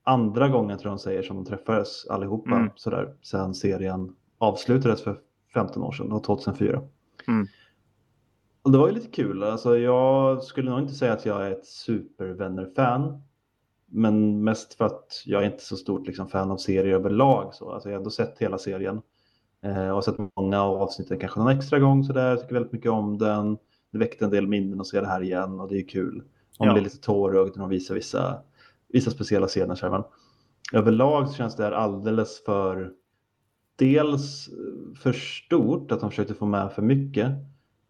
andra 0.05 0.49
gången 0.49 0.79
tror 0.79 0.91
jag 0.91 0.99
de 0.99 1.03
säger 1.03 1.23
som 1.23 1.37
de 1.37 1.45
träffades 1.45 2.07
allihopa 2.07 2.51
Mm. 2.57 2.71
sådär 2.77 3.15
sen 3.23 3.55
serien 3.55 4.17
avslutades 4.39 5.03
för 5.03 5.21
15 5.55 5.83
år 5.83 5.93
sedan, 5.93 6.13
och 6.13 6.25
2004. 6.25 6.83
Mm. 7.29 7.47
Och 8.63 8.73
det 8.73 8.79
var 8.79 8.89
ju 8.89 8.95
lite 8.95 9.11
kul. 9.11 9.43
Alltså, 9.43 9.79
jag 9.79 10.43
skulle 10.43 10.71
nog 10.71 10.81
inte 10.81 10.95
säga 10.95 11.13
att 11.13 11.27
jag 11.27 11.47
är 11.47 11.51
ett 11.51 11.67
supervänner-fan. 11.67 13.23
Men 13.87 14.45
mest 14.45 14.75
för 14.75 14.85
att 14.85 15.23
jag 15.27 15.43
är 15.43 15.47
inte 15.47 15.65
så 15.65 15.77
stort 15.77 16.07
liksom, 16.07 16.29
fan 16.29 16.51
av 16.51 16.57
serier 16.57 16.95
överlag. 16.95 17.55
Så. 17.55 17.71
Alltså, 17.71 17.89
jag 17.89 17.95
har 17.95 17.99
ändå 17.99 18.11
sett 18.11 18.39
hela 18.39 18.59
serien. 18.59 19.03
Eh, 19.63 19.91
och 19.91 20.05
sett 20.05 20.17
många 20.37 20.63
av 20.63 20.77
avsnitten 20.83 21.19
kanske 21.19 21.41
någon 21.41 21.49
extra 21.59 21.79
gång. 21.79 22.05
Så 22.05 22.13
där. 22.13 22.29
Jag 22.31 22.41
tycker 22.41 22.55
väldigt 22.55 22.73
mycket 22.73 22.91
om 22.91 23.19
den. 23.19 23.59
Det 23.93 23.99
väckte 23.99 24.25
en 24.25 24.31
del 24.31 24.47
minnen 24.47 24.81
att 24.81 24.87
se 24.87 25.01
det 25.01 25.07
här 25.07 25.23
igen 25.23 25.61
och 25.61 25.69
det 25.69 25.79
är 25.79 25.89
kul. 25.89 26.23
Man 26.59 26.69
Ja. 26.69 26.73
blir 26.75 26.83
lite 26.85 26.99
tårögd 27.01 27.57
när 27.57 27.61
de 27.61 27.71
visar 27.71 27.95
vissa, 27.95 28.39
vissa 28.89 29.11
speciella 29.11 29.47
scener. 29.47 29.75
Så 29.75 29.87
här, 29.87 29.93
men 29.93 30.05
överlag 30.73 31.29
så 31.29 31.35
känns 31.35 31.57
det 31.57 31.65
här 31.65 31.73
alldeles 31.73 32.45
för 32.45 32.93
dels 33.77 34.49
för 34.99 35.13
stort, 35.13 35.93
att 35.93 36.01
de 36.01 36.11
försökte 36.11 36.35
få 36.35 36.47
med 36.47 36.73
för 36.73 36.83
mycket. 36.83 37.33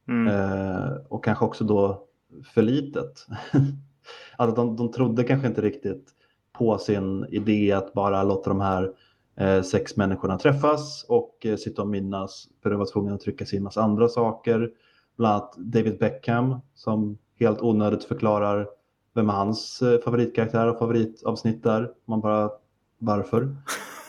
Mm. 0.08 0.28
Eh, 0.28 0.92
och 1.08 1.24
kanske 1.24 1.44
också 1.44 1.64
då 1.64 2.08
för 2.54 2.62
litet. 2.62 3.26
alltså 4.36 4.56
de, 4.56 4.76
de 4.76 4.92
trodde 4.92 5.24
kanske 5.24 5.48
inte 5.48 5.62
riktigt 5.62 6.10
på 6.52 6.78
sin 6.78 7.26
idé 7.28 7.72
att 7.72 7.92
bara 7.92 8.22
låta 8.22 8.50
de 8.50 8.60
här 8.60 8.92
eh, 9.36 9.62
sex 9.62 9.96
människorna 9.96 10.38
träffas 10.38 11.04
och 11.08 11.46
eh, 11.46 11.56
sitta 11.56 11.82
och 11.82 11.88
minnas. 11.88 12.48
För 12.62 12.70
de 12.70 12.78
var 12.78 12.92
tvungna 12.92 13.14
att 13.14 13.20
trycka 13.20 13.46
sig 13.46 13.56
in 13.56 13.62
massa 13.62 13.82
andra 13.82 14.08
saker. 14.08 14.70
Bland 15.16 15.34
annat 15.34 15.54
David 15.56 15.98
Beckham 15.98 16.60
som 16.74 17.18
helt 17.40 17.62
onödigt 17.62 18.04
förklarar 18.04 18.68
vem 19.14 19.28
hans 19.28 19.82
eh, 19.82 20.00
favoritkaraktär 20.00 20.66
och 20.66 20.78
favoritavsnitt 20.78 21.66
är. 21.66 21.90
Man 22.04 22.20
bara, 22.20 22.50
varför? 22.98 23.56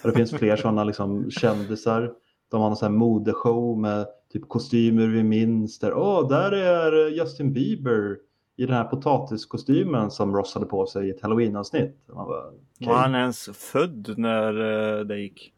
Och 0.04 0.10
det 0.10 0.18
finns 0.18 0.32
fler 0.32 0.56
sådana 0.56 0.84
liksom, 0.84 1.32
kändisar. 1.32 2.14
De 2.52 2.62
har 2.62 2.70
någon 2.70 2.78
sån 2.78 2.92
här 2.92 2.98
modeshow 2.98 3.78
med 3.78 4.08
typ 4.34 4.50
kostymer 4.50 5.08
vi 5.08 5.24
minns. 5.24 5.80
Där, 5.80 5.94
Åh, 5.94 6.30
där 6.30 6.52
är 6.52 7.10
Justin 7.10 7.54
Bieber 7.54 8.18
i 8.58 8.66
den 8.66 8.76
här 8.76 8.84
potatiskostymen 8.84 10.12
som 10.12 10.36
Ross 10.36 10.54
hade 10.54 10.66
på 10.66 10.86
sig 10.86 11.08
i 11.08 11.12
ett 11.12 11.22
halloween-avsnitt. 11.22 11.98
Man 12.08 12.28
bara, 12.28 12.48
okej. 12.48 12.88
Var 12.88 12.96
han 12.96 13.16
ens 13.16 13.50
född 13.54 14.14
när 14.18 14.54
eh, 15.00 15.06
det 15.06 15.20
gick? 15.20 15.54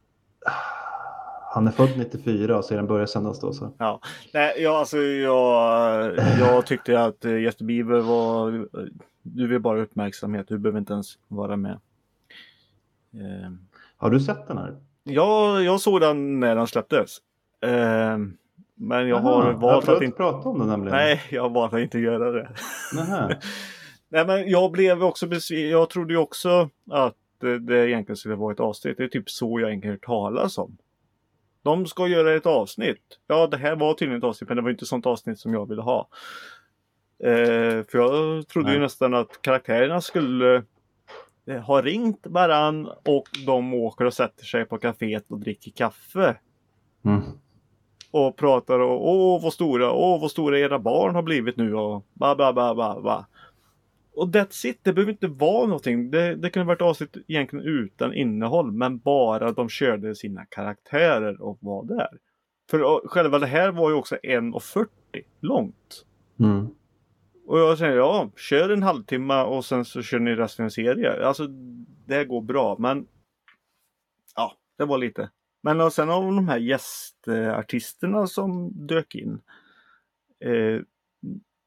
Han 1.58 1.68
är 1.68 1.72
född 1.72 1.98
94 1.98 2.58
och 2.58 2.66
serien 2.66 2.88
börjar 2.88 3.06
sändas 3.06 3.40
då. 3.40 3.54
Så. 3.54 3.74
Ja, 3.78 4.00
nej, 4.34 4.54
ja, 4.58 4.80
alltså 4.80 4.98
jag, 4.98 6.16
jag 6.40 6.66
tyckte 6.66 7.04
att 7.04 7.26
eh, 7.26 7.32
Justin 7.36 7.68
Bieber 7.68 8.00
var... 8.00 8.68
Du 9.22 9.48
vill 9.48 9.60
bara 9.60 9.82
uppmärksamhet, 9.82 10.48
du 10.48 10.58
behöver 10.58 10.80
inte 10.80 10.94
ens 10.94 11.18
vara 11.28 11.56
med. 11.56 11.80
Eh, 13.14 13.52
Har 13.98 14.10
du 14.10 14.20
sett 14.20 14.48
den 14.48 14.58
här? 14.58 14.76
Ja, 15.04 15.62
jag 15.62 15.82
såg 15.82 16.02
den 16.02 16.40
när 16.40 16.56
den 16.56 16.68
släpptes. 16.68 17.18
Eh, 17.62 18.18
men 18.76 19.08
jag 19.08 19.18
Aha, 19.18 19.42
har 19.42 19.52
jag 19.52 19.60
valt 19.60 19.88
har 19.88 19.96
att 19.96 20.02
inte... 20.02 20.18
prata 20.18 20.50
om 20.50 20.60
den 20.60 20.68
nämligen. 20.68 20.98
Nej, 20.98 21.22
jag 21.32 21.42
har 21.42 21.50
valt 21.50 21.74
att 21.74 21.80
inte 21.80 22.00
göra 22.00 22.32
det. 22.32 22.50
Nej, 24.10 24.26
men 24.28 24.50
jag 24.50 24.72
blev 24.72 25.04
också 25.04 25.28
besviken. 25.28 25.70
Jag 25.70 25.90
trodde 25.90 26.14
ju 26.14 26.20
också 26.20 26.70
att 26.92 27.16
det, 27.42 27.60
det 27.60 27.90
egentligen 27.90 28.18
skulle 28.18 28.36
vara 28.36 28.54
ett 28.54 28.60
avsnitt. 28.60 28.98
Det 28.98 29.04
är 29.04 29.08
typ 29.08 29.30
så 29.30 29.60
jag 29.60 29.70
egentligen 29.70 29.94
hört 29.94 30.06
talas 30.06 30.58
om. 30.58 30.78
De 31.68 31.86
ska 31.86 32.08
göra 32.08 32.34
ett 32.34 32.46
avsnitt. 32.46 33.20
Ja, 33.28 33.48
det 33.48 33.58
här 33.58 33.76
var 33.76 33.94
tydligen 33.94 34.18
ett 34.18 34.24
avsnitt, 34.24 34.50
men 34.50 34.56
det 34.56 34.64
var 34.64 34.70
inte 34.70 34.86
sånt 34.86 35.06
avsnitt 35.06 35.40
som 35.40 35.54
jag 35.54 35.70
ville 35.70 35.82
ha. 35.82 36.10
Eh, 37.24 37.84
för 37.84 37.98
jag 37.98 38.48
trodde 38.48 38.70
ju 38.70 38.78
Nej. 38.78 38.84
nästan 38.84 39.14
att 39.14 39.42
karaktärerna 39.42 40.02
skulle 40.02 40.64
eh, 41.48 41.62
ha 41.62 41.82
ringt 41.82 42.28
varann 42.28 42.88
och 43.06 43.28
de 43.46 43.74
åker 43.74 44.06
och 44.06 44.14
sätter 44.14 44.46
sig 44.46 44.66
på 44.66 44.78
kaféet 44.78 45.26
och 45.30 45.40
dricker 45.40 45.72
kaffe. 45.72 46.38
Mm. 47.06 47.22
Och 48.12 48.38
pratar 48.38 48.80
och 48.80 49.10
åh 49.10 49.44
vad 49.44 49.54
stora, 49.54 49.92
åh 49.92 50.22
vad 50.22 50.32
stora 50.32 50.60
era 50.60 50.80
barn 50.80 51.16
har 51.16 51.22
blivit 51.22 51.58
nu 51.58 51.76
och 51.76 52.06
ba 52.14 52.36
ba 52.36 52.54
ba 52.54 52.76
ba 52.76 53.02
ba. 53.02 53.26
Och 54.18 54.28
that's 54.28 54.66
it, 54.66 54.80
det 54.84 54.94
behöver 54.94 55.12
inte 55.12 55.28
vara 55.28 55.66
någonting. 55.68 56.12
Det, 56.12 56.36
det 56.36 56.50
kunde 56.50 56.68
varit 56.68 56.82
avsnitt 56.82 57.18
egentligen 57.28 57.66
utan 57.66 58.14
innehåll 58.14 58.72
men 58.72 59.00
bara 59.00 59.52
de 59.52 59.70
körde 59.70 60.16
sina 60.16 60.46
karaktärer 60.46 61.42
och 61.42 61.58
var 61.62 61.86
där. 61.86 62.10
För 62.70 63.08
själva 63.08 63.40
det 63.40 63.48
här 63.48 63.72
var 63.72 63.90
ju 63.90 63.96
också 63.96 64.16
1.40 64.16 64.88
långt. 65.40 66.06
Mm. 66.40 66.68
Och 67.48 67.60
jag 67.60 67.78
säger 67.78 67.96
ja, 67.96 68.32
kör 68.36 68.70
en 68.70 68.84
halvtimme 68.84 69.44
och 69.44 69.66
sen 69.66 69.86
så 69.86 70.02
kör 70.02 70.20
ni 70.20 70.36
resten 70.36 70.66
av 70.66 70.70
serien. 70.70 71.24
Alltså 71.24 71.48
det 72.06 72.26
går 72.26 72.42
bra 72.42 72.76
men 72.80 73.08
ja, 74.36 74.58
det 74.78 74.86
var 74.86 74.98
lite. 74.98 75.30
Men 75.64 75.82
och 75.82 75.94
sen 75.94 76.10
av 76.10 76.24
de 76.24 76.48
här 76.48 76.58
gästartisterna 76.58 78.28
som 78.28 78.72
dök 78.88 79.16
in. 79.16 79.42
Eh, 80.46 80.82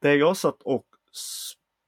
det 0.01 0.15
jag 0.15 0.37
satt 0.37 0.61
och 0.61 0.85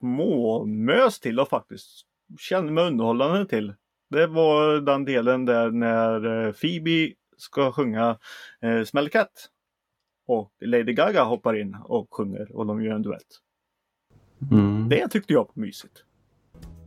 småmös 0.03 1.19
till 1.19 1.39
och 1.39 1.49
faktiskt 1.49 2.01
kände 2.39 2.71
mig 2.71 2.87
underhållande 2.87 3.45
till. 3.45 3.73
Det 4.09 4.27
var 4.27 4.81
den 4.81 5.05
delen 5.05 5.45
där 5.45 5.71
när 5.71 6.45
eh, 6.45 6.51
Phoebe 6.51 7.13
ska 7.37 7.71
sjunga 7.71 8.17
eh, 8.61 8.83
Smell 8.83 9.09
Cat. 9.09 9.49
Och 10.27 10.51
Lady 10.61 10.93
Gaga 10.93 11.23
hoppar 11.23 11.59
in 11.59 11.77
och 11.83 12.07
sjunger 12.13 12.55
och 12.55 12.65
de 12.65 12.83
gör 12.83 12.95
en 12.95 13.01
duett. 13.01 13.21
Mm. 14.51 14.89
Det 14.89 15.07
tyckte 15.07 15.33
jag 15.33 15.39
var 15.55 15.61
mysigt. 15.61 16.03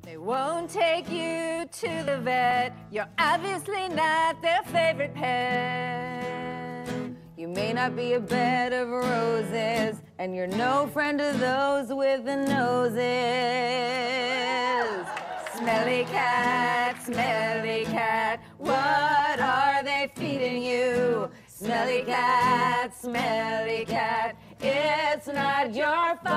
They 0.04 0.16
won't 0.16 0.68
take 0.68 1.12
you 1.12 1.64
to 1.64 2.06
the 2.06 2.16
vet. 2.16 2.72
You're 2.92 3.34
obviously 3.34 3.88
not 3.88 4.42
their 4.42 4.62
favorite 4.64 5.14
pet. 5.14 6.45
You 7.46 7.52
may 7.52 7.72
not 7.72 7.94
be 7.94 8.14
a 8.14 8.20
bed 8.20 8.72
of 8.72 8.88
roses, 8.88 10.02
and 10.18 10.34
you're 10.34 10.48
no 10.48 10.88
friend 10.92 11.20
of 11.20 11.38
those 11.38 11.94
with 11.94 12.24
the 12.24 12.34
noses. 12.34 12.96
Smelly 15.54 16.04
cat, 16.10 17.00
smelly 17.04 17.84
cat, 17.84 18.40
what 18.58 19.38
are 19.38 19.84
they 19.84 20.10
feeding 20.16 20.60
you? 20.60 21.28
Smelly 21.46 22.02
cat, 22.02 22.92
smelly 22.96 23.84
cat, 23.84 24.34
it's 24.60 25.28
not 25.28 25.72
your 25.72 26.16
fault. 26.24 26.34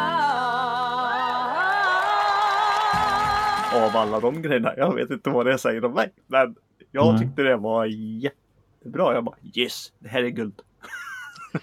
Av 3.73 3.97
alla 3.97 4.19
de 4.19 4.41
grejerna. 4.41 4.73
Jag 4.77 4.95
vet 4.95 5.09
inte 5.09 5.29
vad 5.29 5.45
det 5.45 5.57
säger 5.57 5.85
om 5.85 5.93
mig. 5.93 6.11
Men 6.27 6.55
jag 6.91 7.13
Nej. 7.13 7.21
tyckte 7.21 7.41
det 7.41 7.57
var 7.57 7.85
jättebra. 7.85 9.13
Jag 9.13 9.23
bara 9.23 9.35
yes, 9.53 9.91
det 9.99 10.09
här 10.09 10.23
är 10.23 10.29
guld. 10.29 10.61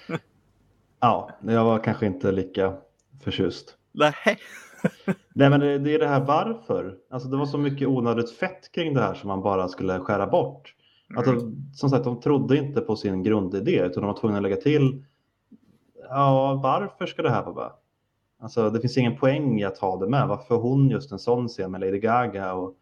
Ja, 1.01 1.31
jag 1.41 1.65
var 1.65 1.79
kanske 1.79 2.07
inte 2.07 2.33
lika 2.33 2.75
förtjust. 3.25 3.77
Nej. 3.93 4.39
Nej 5.35 5.51
men 5.51 5.61
det, 5.61 5.79
det 5.79 5.95
är 5.95 5.99
det 5.99 6.09
här 6.09 6.25
varför. 6.25 6.97
Alltså 7.11 7.29
det 7.29 7.37
var 7.37 7.47
så 7.47 7.59
mycket 7.59 7.89
onödigt 7.89 8.31
fett 8.31 8.73
kring 8.73 8.95
det 8.95 9.01
här 9.01 9.15
som 9.15 9.29
man 9.29 9.43
bara 9.43 9.69
skulle 9.69 9.99
skära 9.99 10.27
bort. 10.27 10.75
Alltså, 11.17 11.53
som 11.75 11.91
sagt, 11.91 12.05
de 12.05 12.21
trodde 12.21 12.57
inte 12.57 12.81
på 12.81 12.97
sin 12.97 13.23
grundidé 13.23 13.81
utan 13.87 14.03
de 14.03 14.07
var 14.07 14.21
tvungna 14.21 14.37
att 14.37 14.43
lägga 14.43 14.57
till. 14.57 15.05
Ja, 16.09 16.61
varför 16.63 17.07
ska 17.07 17.23
det 17.23 17.31
här 17.31 17.43
vara 17.43 17.55
med? 17.55 17.71
Alltså 18.41 18.71
det 18.71 18.81
finns 18.81 18.97
ingen 18.97 19.17
poäng 19.17 19.61
i 19.61 19.65
att 19.65 19.79
ha 19.79 19.97
det 19.97 20.09
med. 20.09 20.29
Varför 20.29 20.57
hon 20.57 20.91
just 20.91 21.13
en 21.13 21.19
sån 21.19 21.49
scen 21.49 21.71
med 21.71 21.81
Lady 21.81 21.99
Gaga? 21.99 22.55
Och... 22.55 22.77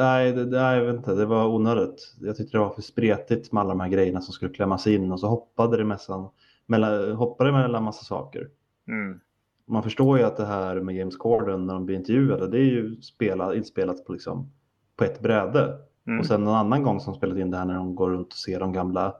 Nej, 0.00 0.32
det, 0.32 0.46
nej, 0.46 0.78
jag 0.78 0.84
vet 0.84 0.96
inte. 0.96 1.14
Det 1.14 1.26
var 1.26 1.46
onödigt. 1.46 2.14
Jag 2.20 2.36
tyckte 2.36 2.56
det 2.56 2.60
var 2.60 2.70
för 2.70 2.82
spretigt 2.82 3.52
med 3.52 3.60
alla 3.60 3.68
de 3.68 3.80
här 3.80 3.88
grejerna 3.88 4.20
som 4.20 4.32
skulle 4.32 4.54
klämmas 4.54 4.86
in 4.86 5.12
och 5.12 5.20
så 5.20 5.26
hoppade 5.26 5.76
det 5.76 5.84
mellan, 5.84 6.28
mellan, 6.66 7.12
hoppade 7.12 7.52
mellan 7.52 7.84
massa 7.84 8.04
saker. 8.04 8.48
Mm. 8.88 9.20
Man 9.66 9.82
förstår 9.82 10.18
ju 10.18 10.24
att 10.24 10.36
det 10.36 10.46
här 10.46 10.80
med 10.80 10.96
James 10.96 11.16
Corden 11.16 11.66
när 11.66 11.74
de 11.74 11.86
blir 11.86 11.96
intervjuade, 11.96 12.48
det 12.48 12.58
är 12.58 12.64
ju 12.64 13.00
spela, 13.00 13.54
inspelat 13.54 14.04
på, 14.04 14.12
liksom, 14.12 14.52
på 14.96 15.04
ett 15.04 15.20
bräde. 15.20 15.78
Mm. 16.06 16.20
Och 16.20 16.26
sen 16.26 16.44
någon 16.44 16.54
annan 16.54 16.82
gång 16.82 17.00
som 17.00 17.14
spelat 17.14 17.38
in 17.38 17.50
det 17.50 17.56
här 17.56 17.64
när 17.64 17.74
de 17.74 17.94
går 17.94 18.10
runt 18.10 18.32
och 18.32 18.38
ser 18.38 18.60
de 18.60 18.72
gamla 18.72 19.14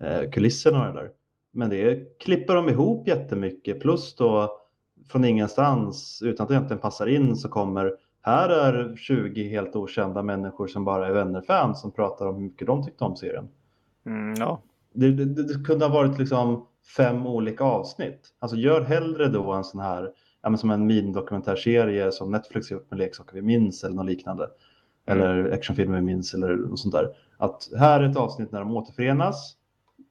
eh, 0.00 0.30
kulisserna 0.30 0.88
och 0.88 0.94
det 0.94 1.00
där. 1.00 1.10
Men 1.52 1.70
det 1.70 2.18
klipper 2.18 2.54
de 2.54 2.68
ihop 2.68 3.08
jättemycket. 3.08 3.80
Plus 3.80 4.16
då 4.16 4.50
från 5.08 5.24
ingenstans, 5.24 6.22
utan 6.24 6.44
att 6.44 6.48
det 6.48 6.54
egentligen 6.54 6.80
passar 6.80 7.06
in, 7.06 7.36
så 7.36 7.48
kommer 7.48 7.92
här 8.26 8.48
är 8.48 8.96
20 8.96 9.48
helt 9.48 9.76
okända 9.76 10.22
människor 10.22 10.66
som 10.66 10.84
bara 10.84 11.06
är 11.06 11.12
vänner-fans 11.12 11.80
som 11.80 11.92
pratar 11.92 12.26
om 12.26 12.34
hur 12.34 12.42
mycket 12.42 12.66
de 12.66 12.84
tyckte 12.84 13.04
om 13.04 13.16
serien. 13.16 13.48
Mm, 14.06 14.34
ja. 14.38 14.62
Det, 14.92 15.10
det, 15.10 15.24
det 15.24 15.64
kunde 15.64 15.84
ha 15.84 15.94
varit 15.94 16.18
liksom 16.18 16.66
fem 16.96 17.26
olika 17.26 17.64
avsnitt. 17.64 18.20
Alltså 18.38 18.56
gör 18.56 18.80
hellre 18.80 19.28
då 19.28 19.52
en 19.52 19.64
sån 19.64 19.80
här, 19.80 20.12
ja, 20.42 20.56
som 20.56 20.70
en 20.70 20.86
minidokumentärserie 20.86 22.12
som 22.12 22.30
Netflix 22.30 22.70
gjort 22.70 22.90
med 22.90 22.98
leksaker 22.98 23.34
vi 23.34 23.42
minns 23.42 23.84
eller 23.84 23.94
något 23.94 24.06
liknande. 24.06 24.48
Eller 25.06 25.52
actionfilmer 25.52 25.96
vi 25.96 26.02
minns 26.02 26.34
eller 26.34 26.56
något 26.56 26.78
sånt 26.78 26.94
där. 26.94 27.08
Att 27.36 27.68
här 27.78 28.00
är 28.00 28.10
ett 28.10 28.16
avsnitt 28.16 28.52
när 28.52 28.60
de 28.60 28.76
återförenas. 28.76 29.56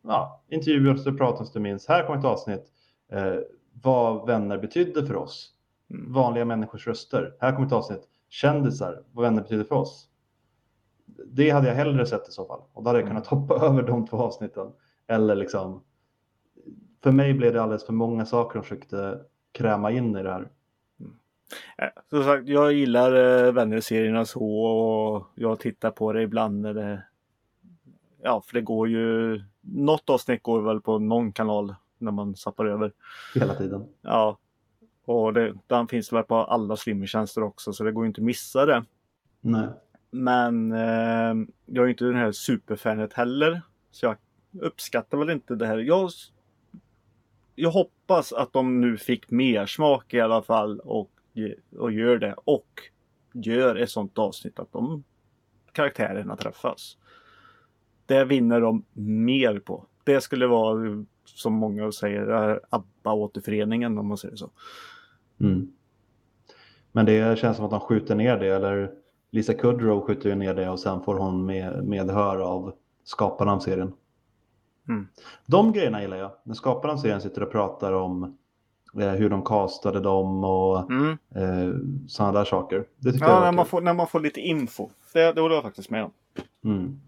Ja, 0.04 0.44
intervjuer 0.50 1.18
pratas 1.18 1.52
det 1.52 1.60
minst. 1.60 1.90
Här 1.90 2.06
kommer 2.06 2.20
ett 2.20 2.26
avsnitt 2.26 2.64
eh, 3.12 3.36
vad 3.84 4.28
vänner 4.28 4.58
betydde 4.58 5.06
för 5.06 5.16
oss. 5.16 5.55
Mm. 5.90 6.14
Vanliga 6.14 6.46
människors 6.46 6.88
röster. 6.88 7.36
Här 7.40 7.56
kommer 7.56 7.68
ett 7.68 7.74
avsnitt 7.74 8.10
kändisar, 8.30 9.04
vad 9.12 9.24
vänner 9.26 9.42
betyder 9.42 9.64
för 9.64 9.76
oss. 9.76 10.10
Det 11.26 11.50
hade 11.50 11.68
jag 11.68 11.76
hellre 11.76 12.06
sett 12.06 12.30
i 12.30 12.32
så 12.32 12.46
fall. 12.46 12.62
Och 12.74 12.84
då 12.84 12.90
hade 12.90 13.00
jag 13.00 13.08
kunnat 13.08 13.28
hoppa 13.28 13.56
över 13.66 13.84
de 13.84 14.08
två 14.08 14.18
avsnitten. 14.18 14.72
Eller 15.08 15.36
liksom. 15.36 15.84
För 17.04 17.12
mig 17.12 17.34
blev 17.34 17.54
det 17.54 17.62
alldeles 17.62 17.86
för 17.86 17.94
många 17.94 18.26
saker 18.26 18.60
de 18.60 18.64
försökte 18.64 19.20
kräma 19.52 19.92
in 19.92 20.16
i 20.16 20.24
det 20.24 20.32
här. 20.32 20.50
Eh, 21.78 21.90
Som 22.10 22.24
sagt, 22.24 22.48
jag 22.48 22.74
gillar 22.74 23.46
eh, 23.46 23.52
vänner-serierna 23.52 24.26
så 24.26 24.66
och 24.66 25.28
jag 25.36 25.60
tittar 25.60 25.92
på 25.92 26.14
det 26.14 26.22
ibland 26.22 26.62
när 26.62 26.74
det... 26.74 27.04
Ja, 28.22 28.42
för 28.42 28.54
det 28.54 28.62
går 28.62 28.88
ju... 28.88 29.42
Något 29.62 30.10
avsnitt 30.10 30.44
går 30.44 30.62
väl 30.62 30.82
på 30.82 31.00
någon 31.00 31.32
kanal 31.32 31.76
när 31.98 32.12
man 32.12 32.36
zappar 32.36 32.66
över. 32.66 32.92
Hela 33.36 33.56
tiden. 33.56 33.86
Ja. 34.02 34.38
Och 35.06 35.34
det, 35.34 35.54
den 35.68 35.88
finns 35.88 36.14
väl 36.14 36.24
på 36.24 36.36
alla 36.36 36.78
streamingtjänster 36.78 37.44
också 37.44 37.74
så 37.74 37.84
det 37.84 37.92
går 37.92 38.06
inte 38.06 38.22
att 38.22 38.26
missa 38.26 38.66
det. 38.66 38.86
Nej. 39.42 39.68
Men 40.12 40.72
eh, 40.72 41.48
jag 41.66 41.86
är 41.86 41.88
inte 41.88 42.06
den 42.06 42.16
här 42.16 42.32
superfanet 42.32 43.14
heller. 43.14 43.62
Så 43.92 44.06
jag 44.06 44.18
uppskattar 44.62 45.18
väl 45.18 45.30
inte 45.30 45.56
det 45.56 45.68
här. 45.68 45.78
Jag, 45.78 46.10
jag 47.56 47.72
hoppas 47.72 48.34
att 48.34 48.54
de 48.54 48.82
nu 48.82 48.98
fick 48.98 49.32
mer 49.32 49.66
smak 49.66 50.14
i 50.14 50.20
alla 50.20 50.42
fall 50.42 50.80
och, 50.80 51.12
och 51.78 51.92
gör 51.92 52.18
det. 52.18 52.36
Och 52.46 52.82
gör 53.34 53.76
ett 53.76 53.90
sånt 53.90 54.18
avsnitt 54.18 54.60
att 54.60 54.72
de 54.72 55.04
karaktärerna 55.72 56.36
träffas. 56.36 56.98
Det 58.06 58.26
vinner 58.26 58.62
de 58.62 58.86
mer 58.94 59.60
på. 59.60 59.86
Det 60.04 60.22
skulle 60.22 60.48
vara 60.48 61.06
som 61.26 61.54
många 61.54 61.92
säger 61.92 62.60
ABBA-återföreningen 62.70 63.98
om 63.98 64.08
man 64.08 64.18
säger 64.18 64.36
så. 64.36 64.52
Mm. 65.40 65.72
Men 66.92 67.06
det 67.06 67.40
känns 67.40 67.58
som 67.58 67.66
att 67.66 67.72
de 67.72 67.80
skjuter 67.80 68.16
ner 68.16 68.38
det. 68.38 68.48
Eller 68.48 68.92
Lisa 69.32 69.54
Kudrow 69.54 70.02
skjuter 70.02 70.30
ju 70.30 70.36
ner 70.36 70.54
det 70.54 70.70
och 70.70 70.80
sen 70.80 71.02
får 71.02 71.16
hon 71.16 71.46
med, 71.46 71.84
medhör 71.84 72.40
av 72.40 72.74
skaparna 73.04 73.54
av 73.54 73.60
serien. 73.60 73.94
Mm. 74.88 75.08
De 75.46 75.72
grejerna 75.74 76.02
gillar 76.02 76.18
jag. 76.18 76.32
När 76.44 76.54
skaparna 76.54 76.94
av 76.94 76.98
serien 76.98 77.22
sitter 77.22 77.44
och 77.44 77.52
pratar 77.52 77.94
om 77.94 78.38
eh, 79.00 79.10
hur 79.12 79.30
de 79.30 79.44
castade 79.44 80.00
dem 80.00 80.44
och 80.44 80.92
Mm. 80.92 81.18
eh, 81.36 81.76
sådana 82.08 82.34
där 82.40 82.46
saker. 82.46 82.86
Det 82.98 83.10
jag 83.10 83.30
Ja, 83.30 83.34
var 83.36 83.42
när 83.42 83.52
man, 83.52 83.66
får, 83.66 83.82
när 83.82 83.94
man 83.94 84.08
får 84.08 84.20
lite 84.20 84.40
info. 84.42 84.90
Det, 85.14 85.34
det 85.34 85.42
håller 85.42 85.56
jag 85.56 85.64
faktiskt 85.64 85.90
med 85.90 86.04
om. 86.04 86.12
Mm. 86.64 87.00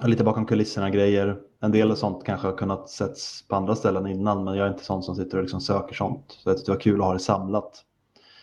Lite 0.00 0.24
bakom 0.24 0.46
kulisserna 0.46 0.90
grejer. 0.90 1.40
En 1.60 1.72
del 1.72 1.96
sånt 1.96 2.24
kanske 2.24 2.46
har 2.46 2.56
kunnat 2.56 2.90
setts 2.90 3.48
på 3.48 3.56
andra 3.56 3.74
ställen 3.74 4.06
innan 4.06 4.44
men 4.44 4.54
jag 4.54 4.66
är 4.66 4.70
inte 4.70 4.84
sån 4.84 5.02
som 5.02 5.14
sitter 5.14 5.36
och 5.36 5.42
liksom 5.42 5.60
söker 5.60 5.94
sånt. 5.94 6.24
Så 6.28 6.50
jag 6.50 6.56
tyckte 6.56 6.72
det 6.72 6.76
var 6.76 6.80
kul 6.80 7.00
att 7.00 7.06
ha 7.06 7.12
det 7.12 7.18
samlat. 7.18 7.84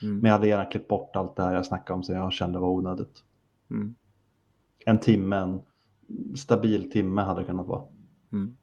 Mm. 0.01 0.15
Men 0.19 0.25
jag 0.25 0.31
hade 0.37 0.47
gärna 0.47 0.65
klippt 0.65 0.87
bort 0.87 1.15
allt 1.15 1.35
det 1.35 1.43
här 1.43 1.53
jag 1.53 1.65
snackade 1.65 1.97
om 1.97 2.03
så 2.03 2.13
jag 2.13 2.33
kände 2.33 2.59
var 2.59 2.69
onödigt. 2.69 3.23
Mm. 3.71 3.95
En 4.85 4.99
timme, 4.99 5.35
en 5.35 5.61
stabil 6.35 6.91
timme 6.91 7.21
hade 7.21 7.41
det 7.41 7.45
kunnat 7.45 7.67
vara. 7.67 7.83
Mm. 8.31 8.57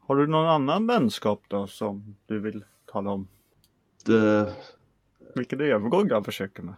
Har 0.00 0.16
du 0.16 0.26
någon 0.26 0.48
annan 0.48 0.86
vänskap 0.86 1.42
då 1.48 1.66
som 1.66 2.16
du 2.26 2.40
vill 2.40 2.64
tala 2.92 3.10
om? 3.10 3.28
Det, 4.06 4.52
Vilken 5.34 5.60
övergång 5.60 6.08
jag 6.08 6.24
försöker 6.24 6.62
med. 6.62 6.74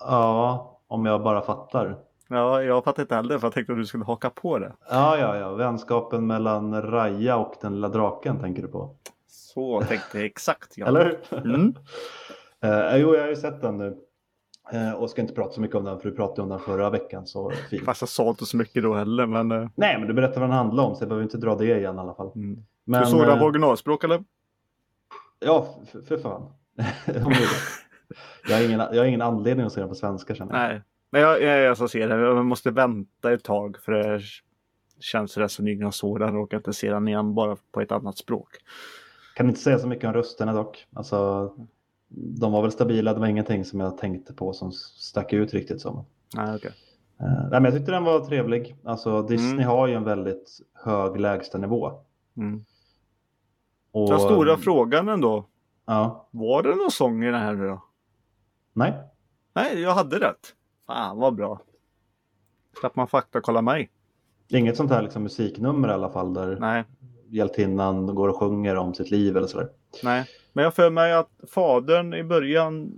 ja, 0.00 0.80
om 0.86 1.06
jag 1.06 1.22
bara 1.22 1.42
fattar. 1.42 1.98
Ja, 2.32 2.62
jag 2.62 2.84
fattar 2.84 3.02
inte 3.02 3.14
heller 3.14 3.38
för 3.38 3.46
jag 3.46 3.54
tänkte 3.54 3.72
att 3.72 3.78
du 3.78 3.86
skulle 3.86 4.04
haka 4.04 4.30
på 4.30 4.58
det. 4.58 4.72
Ja, 4.90 5.18
ja, 5.18 5.36
ja. 5.36 5.54
Vänskapen 5.54 6.26
mellan 6.26 6.82
Raja 6.82 7.36
och 7.36 7.54
den 7.60 7.74
lilla 7.74 7.88
draken 7.88 8.40
tänker 8.40 8.62
du 8.62 8.68
på. 8.68 8.96
Så 9.28 9.80
tänkte 9.82 10.18
jag 10.18 10.26
exakt. 10.26 10.72
Ja. 10.76 10.86
Eller? 10.86 11.18
Mm. 11.32 11.74
Eh, 12.62 12.96
jo, 12.96 13.14
jag 13.14 13.22
har 13.22 13.28
ju 13.28 13.36
sett 13.36 13.60
den 13.60 13.78
nu. 13.78 13.96
Eh, 14.72 14.92
och 14.92 15.10
ska 15.10 15.20
inte 15.20 15.34
prata 15.34 15.52
så 15.52 15.60
mycket 15.60 15.76
om 15.76 15.84
den 15.84 16.00
för 16.00 16.10
du 16.10 16.16
pratade 16.16 16.42
om 16.42 16.48
den 16.48 16.58
förra 16.58 16.90
veckan 16.90 17.26
så 17.26 17.52
fint. 17.70 17.84
Fast 17.84 18.02
jag 18.02 18.08
sa 18.08 18.28
inte 18.28 18.46
så 18.46 18.56
mycket 18.56 18.82
då 18.82 18.94
heller. 18.94 19.26
Men, 19.26 19.52
eh, 19.52 19.68
Nej, 19.74 19.98
men 19.98 20.08
du 20.08 20.14
berättar 20.14 20.40
vad 20.40 20.48
den 20.50 20.56
handlar 20.56 20.84
om 20.84 20.94
så 20.94 21.02
jag 21.02 21.08
behöver 21.08 21.22
inte 21.22 21.36
dra 21.36 21.54
det 21.56 21.78
igen 21.78 21.96
i 21.96 21.98
alla 21.98 22.14
fall. 22.14 22.32
mm. 22.34 22.62
Men, 22.84 23.00
du 23.00 23.06
såg 23.06 23.26
den 23.26 23.38
på 23.38 23.44
originalspråk 23.44 24.04
eller? 24.04 24.24
Ja, 25.38 25.74
för, 25.92 26.02
för 26.02 26.18
fan. 26.18 26.52
Jag, 28.48 28.56
har 28.56 28.64
ingen, 28.64 28.80
jag 28.80 28.96
har 28.96 29.04
ingen 29.04 29.22
anledning 29.22 29.66
att 29.66 29.72
se 29.72 29.80
den 29.80 29.88
på 29.88 29.94
svenska 29.94 30.34
känner 30.34 30.54
jag. 30.54 30.68
Nej. 30.68 30.82
Men 31.10 31.20
jag, 31.22 31.42
jag, 31.42 31.60
jag 31.60 31.76
ska 31.76 31.88
se 31.88 32.06
det. 32.06 32.14
Jag 32.20 32.44
måste 32.46 32.70
vänta 32.70 33.32
ett 33.32 33.44
tag 33.44 33.76
för 33.78 33.92
det 33.92 34.20
känns 35.00 35.36
rätt 35.36 35.50
så 35.52 35.62
när 35.62 35.72
jag 35.72 35.94
såg 35.94 36.20
den 36.20 36.36
och 36.36 36.54
inte 36.54 36.72
se 36.72 36.90
den 36.90 37.08
igen 37.08 37.34
bara 37.34 37.56
på 37.72 37.80
ett 37.80 37.92
annat 37.92 38.18
språk. 38.18 38.48
Kan 39.36 39.48
inte 39.48 39.60
säga 39.60 39.78
så 39.78 39.86
mycket 39.88 40.04
om 40.04 40.12
rösterna 40.12 40.52
dock. 40.52 40.86
Alltså, 40.94 41.50
de 42.08 42.52
var 42.52 42.62
väl 42.62 42.72
stabila, 42.72 43.14
det 43.14 43.20
var 43.20 43.26
ingenting 43.26 43.64
som 43.64 43.80
jag 43.80 43.98
tänkte 43.98 44.32
på 44.34 44.52
som 44.52 44.72
stack 44.72 45.32
ut 45.32 45.54
riktigt 45.54 45.80
som. 45.80 46.04
Nej, 46.36 46.56
okej. 46.56 46.72
Eh, 47.20 47.26
nej, 47.26 47.50
men 47.50 47.64
jag 47.64 47.74
tyckte 47.74 47.92
den 47.92 48.04
var 48.04 48.20
trevlig. 48.20 48.76
Alltså, 48.84 49.22
Disney 49.22 49.52
Mm. 49.52 49.66
har 49.68 49.86
ju 49.88 49.94
en 49.94 50.04
väldigt 50.04 50.58
hög 50.84 51.20
lägstanivå. 51.20 51.92
Mm. 52.36 52.64
Och, 53.92 54.08
Den 54.10 54.20
stora 54.20 54.56
frågan 54.56 55.08
ändå. 55.08 55.46
Ja, 55.86 56.28
Var 56.30 56.62
det 56.62 56.74
någon 56.74 56.90
sång 56.90 57.22
i 57.24 57.26
den 57.26 57.40
här 57.40 57.54
nu 57.54 57.66
då? 57.66 57.84
nej. 58.72 58.94
Nej, 59.54 59.80
jag 59.80 59.94
hade 59.94 60.18
rätt. 60.18 60.54
Fan 60.90 61.18
vad 61.18 61.34
bra. 61.34 61.60
Slapp 62.80 62.96
man 62.96 63.08
fakta 63.08 63.40
kolla 63.40 63.62
mig. 63.62 63.90
Inget 64.48 64.76
sånt 64.76 64.90
här 64.90 65.02
liksom, 65.02 65.22
musiknummer 65.22 65.88
i 65.88 65.92
alla 65.92 66.08
fall 66.08 66.34
där 66.34 66.56
Nej, 66.60 66.84
hjältinnan 67.28 68.14
går 68.14 68.28
och 68.28 68.36
sjunger 68.36 68.76
om 68.76 68.94
sitt 68.94 69.10
liv 69.10 69.36
eller 69.36 69.46
sådär. 69.46 69.68
nej. 70.02 70.26
Men 70.52 70.64
jag 70.64 70.74
för 70.74 70.90
mig 70.90 71.12
att 71.12 71.30
fadern 71.54 72.14
i 72.14 72.24
början 72.24 72.92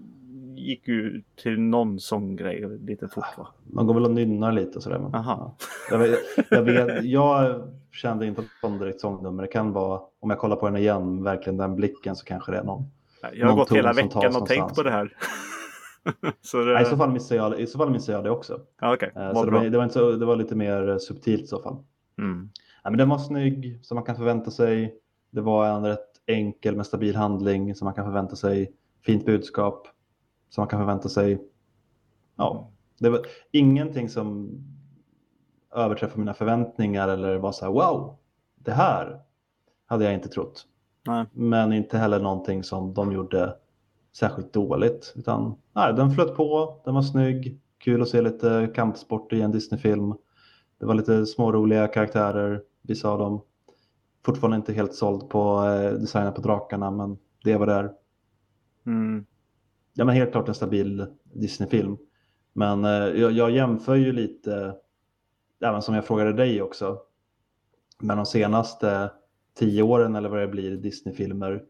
gick 0.57 0.89
ju 0.89 1.23
till 1.43 1.61
någon 1.61 2.01
sån 2.01 2.37
grej 2.37 2.79
lite 2.79 3.09
fort 3.09 3.39
va? 3.39 3.49
Man 3.65 3.87
går 3.87 3.95
väl 3.95 4.05
och 4.05 4.11
nynnar 4.11 4.53
lite 4.53 4.77
och 4.77 4.83
sådär. 4.83 4.99
Men, 4.99 5.15
Aha. 5.15 5.57
ja. 5.59 5.67
jag, 5.91 5.99
vet, 5.99 6.19
jag, 6.51 6.63
vet, 6.63 7.05
jag 7.05 7.63
kände 7.93 8.27
inte 8.27 8.41
att 8.41 8.47
det 8.63 8.69
var 8.69 8.79
direkt 8.79 9.01
sångnummer. 9.01 9.43
Det 9.43 9.49
kan 9.49 9.73
vara, 9.73 10.01
om 10.21 10.31
jag 10.31 10.39
kollar 10.39 10.57
på 10.57 10.67
den 10.67 10.77
igen, 10.77 11.23
verkligen 11.23 11.57
den 11.57 11.77
blicken 11.77 12.17
så 12.17 12.25
kanske 12.25 12.53
det 12.53 12.59
är 12.59 12.65
någon. 12.65 12.85
Jag 13.33 13.47
har 13.47 13.47
Någon 13.47 13.59
gått 13.59 13.73
hela 13.73 13.93
veckan 13.93 14.37
och 14.37 14.47
tänkt 14.47 14.75
på 14.75 14.83
det 14.83 14.91
här. 14.91 15.17
så 16.41 16.65
det... 16.65 16.73
Nej, 16.73 16.83
I 16.83 16.87
så 16.87 16.97
fall 16.97 17.11
missade 17.13 17.41
jag, 17.41 17.61
i 17.61 17.67
så 17.67 17.79
fall 17.79 17.91
missade 17.91 18.19
jag 18.19 18.25
det 18.25 18.31
också. 18.31 18.61
ja, 18.81 18.95
okej. 18.95 19.13
Eh, 19.17 19.35
Så 19.35 19.45
det, 19.45 19.51
var, 19.51 19.65
det, 19.65 19.77
var 19.77 19.85
inte 19.85 19.95
så, 19.95 20.11
det 20.11 20.27
var 20.27 20.37
lite 20.37 20.55
mer 20.55 20.89
eh, 20.89 20.99
subtilt 20.99 21.43
i 21.43 21.47
så 21.47 21.63
fall. 21.63 21.77
Mm. 22.19 22.51
Ja, 22.85 22.91
men 22.91 22.99
den 22.99 23.09
var 23.09 23.19
snygg 23.19 23.79
som 23.83 23.95
man 23.95 24.05
kan 24.05 24.17
förvänta 24.17 24.51
sig. 24.51 24.95
Det 25.31 25.41
var 25.41 25.67
en 25.67 25.87
rätt 25.87 26.09
enkel 26.27 26.77
men 26.77 26.85
stabil 26.85 27.17
handling 27.17 27.75
som 27.75 27.85
man 27.85 27.95
kan 27.95 28.05
förvänta 28.05 28.37
sig. 28.37 28.73
Fint 29.05 29.27
budskap 29.27 29.89
som 30.51 30.63
man 30.63 30.69
kan 30.69 30.81
förvänta 30.81 31.09
sig. 31.09 31.49
Ja, 32.37 32.71
det 32.99 33.11
var 33.11 33.21
ingenting 33.51 34.09
som 34.09 34.51
överträffar 35.75 36.19
mina 36.19 36.35
förväntningar 36.35 37.09
eller 37.09 37.37
var 37.37 37.53
så 37.53 37.65
här 37.65 37.73
wow, 37.73 38.17
det 38.55 38.73
här 38.73 39.21
hade 39.87 40.05
jag 40.05 40.15
inte 40.15 40.29
trott. 40.29 40.67
Nej. 41.07 41.27
Men 41.33 41.73
inte 41.73 41.99
heller 41.99 42.21
någonting 42.21 42.63
som 42.63 42.95
de 42.95 43.13
gjorde 43.13 43.55
särskilt 44.17 44.53
dåligt. 44.53 45.13
Utan 45.17 45.55
nej, 45.75 45.95
den 45.95 46.11
flöt 46.11 46.37
på, 46.37 46.81
den 46.85 46.95
var 46.95 47.03
snygg, 47.03 47.61
kul 47.79 48.03
att 48.03 48.09
se 48.09 48.23
lite 48.23 48.71
kampsport 48.75 49.33
i 49.33 49.41
en 49.41 49.51
Disney-film. 49.53 50.15
Det 50.79 50.87
var 50.87 50.95
lite 50.95 51.27
småroliga 51.27 51.89
karaktärer, 51.89 52.63
vissa 52.83 53.09
av 53.09 53.19
dem. 53.19 53.43
Fortfarande 54.25 54.57
inte 54.57 54.73
helt 54.73 54.95
såld 54.95 55.29
på 55.29 55.65
eh, 55.65 55.93
designen 55.93 56.33
på 56.33 56.41
drakarna, 56.41 56.91
men 56.91 57.19
det 57.45 57.57
var 57.57 57.67
där. 57.67 57.93
Mm. 58.87 59.27
Ja, 59.95 60.05
men 60.05 60.15
helt 60.17 60.33
klart 60.33 60.49
en 60.49 60.55
stabil 60.55 61.07
Disney-film. 61.23 61.97
Men 62.53 62.85
eh, 62.85 62.91
jag, 62.91 63.33
jag 63.33 63.51
jämför 63.51 63.95
ju 63.95 64.13
lite, 64.13 64.75
även 65.65 65.83
som 65.83 65.95
jag 65.95 66.05
frågade 66.05 66.33
dig 66.33 66.63
också, 66.63 66.99
med 68.01 68.17
de 68.17 68.27
senaste 68.27 69.11
tio 69.59 69.83
åren 69.83 70.15
eller 70.15 70.29
vad 70.29 70.41
det 70.41 70.49
blir 70.49 70.77
Disney-filmer. 70.77 71.65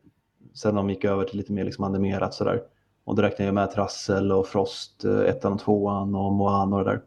Sen 0.55 0.75
de 0.75 0.91
gick 0.91 1.05
över 1.05 1.25
till 1.25 1.37
lite 1.37 1.53
mer 1.53 1.65
liksom 1.65 1.85
animerat 1.85 2.35
sådär. 2.35 2.63
Och 3.05 3.17
då 3.17 3.23
räknar 3.23 3.47
jag 3.47 3.55
med 3.55 3.71
Trassel 3.71 4.33
och 4.33 4.47
Frost, 4.47 5.05
eh, 5.05 5.21
ettan 5.21 5.53
och 5.53 5.61
tvåan 5.61 6.15
och 6.15 6.33
Moana 6.33 6.77
och 6.77 6.85
det 6.85 6.91
där. 6.91 7.03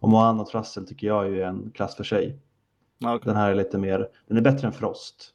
Och 0.00 0.08
Moana 0.08 0.42
och 0.42 0.48
Trassel 0.48 0.86
tycker 0.86 1.06
jag 1.06 1.24
är 1.26 1.30
ju 1.30 1.42
en 1.42 1.70
klass 1.74 1.96
för 1.96 2.04
sig. 2.04 2.38
Okej. 3.04 3.20
Den 3.24 3.36
här 3.36 3.50
är 3.50 3.54
lite 3.54 3.78
mer, 3.78 4.08
den 4.26 4.36
är 4.36 4.42
bättre 4.42 4.66
än 4.66 4.72
Frost 4.72 5.34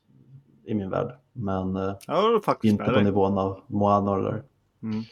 i 0.66 0.74
min 0.74 0.90
värld. 0.90 1.12
Men 1.34 1.76
eh, 1.76 1.96
Ja, 2.08 2.42
inte 2.64 2.84
på 2.84 3.00
nivån 3.00 3.38
av 3.38 3.62
Moana 3.68 4.12
och 4.12 4.18
det 4.18 4.24
där. 4.24 4.44
Mm. 4.84 5.04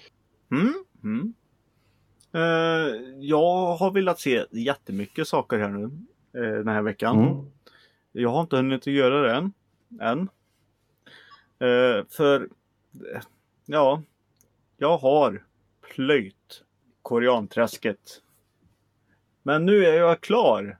Mm. 0.52 0.74
Mm. 1.04 1.34
Eh, 2.32 2.96
jag 3.20 3.76
har 3.76 3.92
velat 3.92 4.20
se 4.20 4.46
jättemycket 4.52 5.28
saker 5.28 5.60
här 5.60 5.70
nu 5.70 5.84
eh, 6.42 6.54
den 6.58 6.68
här 6.68 6.82
veckan. 6.82 7.20
Mm. 7.20 7.46
Jag 8.12 8.30
har 8.30 8.42
inte 8.42 8.56
hunnit 8.56 8.88
göra 8.88 9.22
det 9.22 9.36
än. 9.36 9.54
än. 10.02 10.30
Eh, 11.60 12.06
för 12.10 12.50
ja, 13.66 14.04
jag 14.78 14.98
har 14.98 15.44
plöjt 15.96 16.64
koreanträsket. 17.02 18.22
Men 19.44 19.66
nu 19.66 19.86
är 19.86 19.94
jag 19.94 20.22
klar 20.22 20.80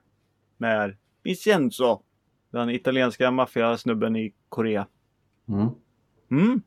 med 0.56 0.96
Vincenzo. 1.22 2.02
Den 2.50 2.70
italienska 2.70 3.30
maffiasnubben 3.30 4.16
i 4.16 4.34
Korea. 4.48 4.86
Mm. 5.48 5.68
Mm. 6.30 6.62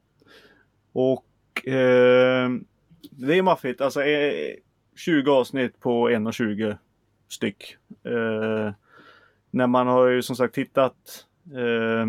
Och 0.91 1.67
eh, 1.67 2.49
det 3.01 3.37
är 3.37 3.41
maffigt. 3.41 3.81
Alltså 3.81 4.03
eh, 4.03 4.55
20 4.95 5.31
avsnitt 5.31 5.79
på 5.79 6.09
1,20 6.09 6.77
styck. 7.27 7.77
Eh, 8.03 8.73
när 9.51 9.67
man 9.67 9.87
har 9.87 10.07
ju 10.07 10.21
som 10.21 10.35
sagt 10.35 10.55
tittat 10.55 11.25
eh, 11.55 12.05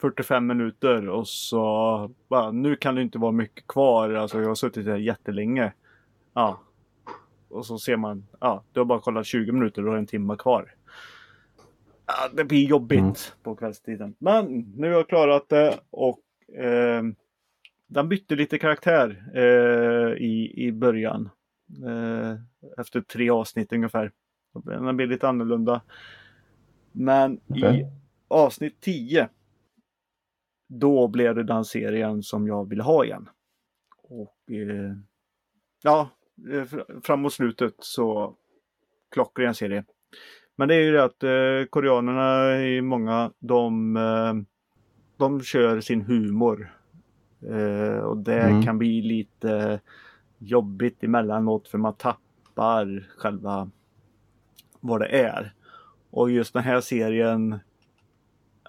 45 0.00 0.46
minuter 0.46 1.08
och 1.08 1.28
så 1.28 2.10
bara, 2.28 2.50
nu 2.50 2.76
kan 2.76 2.94
det 2.94 3.02
inte 3.02 3.18
vara 3.18 3.32
mycket 3.32 3.66
kvar. 3.66 4.10
Alltså 4.14 4.40
jag 4.40 4.48
har 4.48 4.54
suttit 4.54 4.86
här 4.86 4.96
jättelänge. 4.96 5.72
Ja. 6.34 6.60
Och 7.48 7.66
så 7.66 7.78
ser 7.78 7.96
man, 7.96 8.26
ja, 8.40 8.64
du 8.72 8.80
har 8.80 8.84
bara 8.84 9.00
kollat 9.00 9.26
20 9.26 9.52
minuter 9.52 9.84
och 9.86 9.90
har 9.92 9.98
en 9.98 10.06
timme 10.06 10.36
kvar. 10.38 10.74
Ja, 12.06 12.14
det 12.34 12.44
blir 12.44 12.66
jobbigt 12.66 12.98
Mm. 12.98 13.12
på 13.42 13.56
kvällstiden. 13.56 14.14
Men 14.18 14.44
nu 14.76 14.86
har 14.88 14.94
jag 14.94 15.08
klarat 15.08 15.48
det 15.48 15.78
och 15.90 16.20
eh, 16.58 17.02
den 17.86 18.08
bytte 18.08 18.34
lite 18.36 18.58
karaktär 18.58 19.24
eh, 19.34 20.12
i, 20.24 20.52
i 20.56 20.72
början. 20.72 21.30
Eh, 21.86 22.34
efter 22.80 23.00
tre 23.00 23.30
avsnitt 23.30 23.72
ungefär. 23.72 24.12
Den 24.64 24.96
blir 24.96 25.06
lite 25.06 25.28
annorlunda. 25.28 25.80
Men 26.92 27.40
Okej. 27.48 27.80
i 27.80 27.86
avsnitt 28.28 28.80
10 28.80 29.28
då 30.66 31.08
blev 31.08 31.34
det 31.34 31.42
den 31.44 31.64
serien 31.64 32.22
som 32.22 32.46
jag 32.46 32.68
ville 32.68 32.82
ha 32.82 33.04
igen. 33.04 33.28
Och 34.02 34.36
eh, 34.50 34.92
ja, 35.82 36.08
eh, 36.50 36.62
fr- 36.64 37.00
framåt 37.04 37.32
slutet 37.32 37.74
så 37.78 38.34
klockren 39.10 39.54
serie. 39.54 39.84
Men 40.56 40.68
det 40.68 40.74
är 40.74 40.80
ju 40.82 40.92
det 40.92 41.04
att 41.04 41.22
eh, 41.22 41.68
koreanerna 41.70 42.56
i 42.62 42.82
många, 42.82 43.32
de, 43.38 43.96
eh, 43.96 44.34
de 45.16 45.42
kör 45.42 45.80
sin 45.80 46.02
humor. 46.02 46.72
Eh, 47.48 47.98
och 47.98 48.16
det 48.16 48.40
Mm. 48.40 48.62
kan 48.62 48.78
bli 48.78 49.02
lite 49.02 49.80
jobbigt 50.38 51.04
emellanåt 51.04 51.68
för 51.68 51.78
man 51.78 51.94
tappar 51.94 53.08
själva 53.18 53.70
vad 54.80 55.00
det 55.00 55.06
är. 55.08 55.52
Och 56.10 56.30
just 56.30 56.52
den 56.54 56.62
här 56.62 56.80
serien 56.80 57.58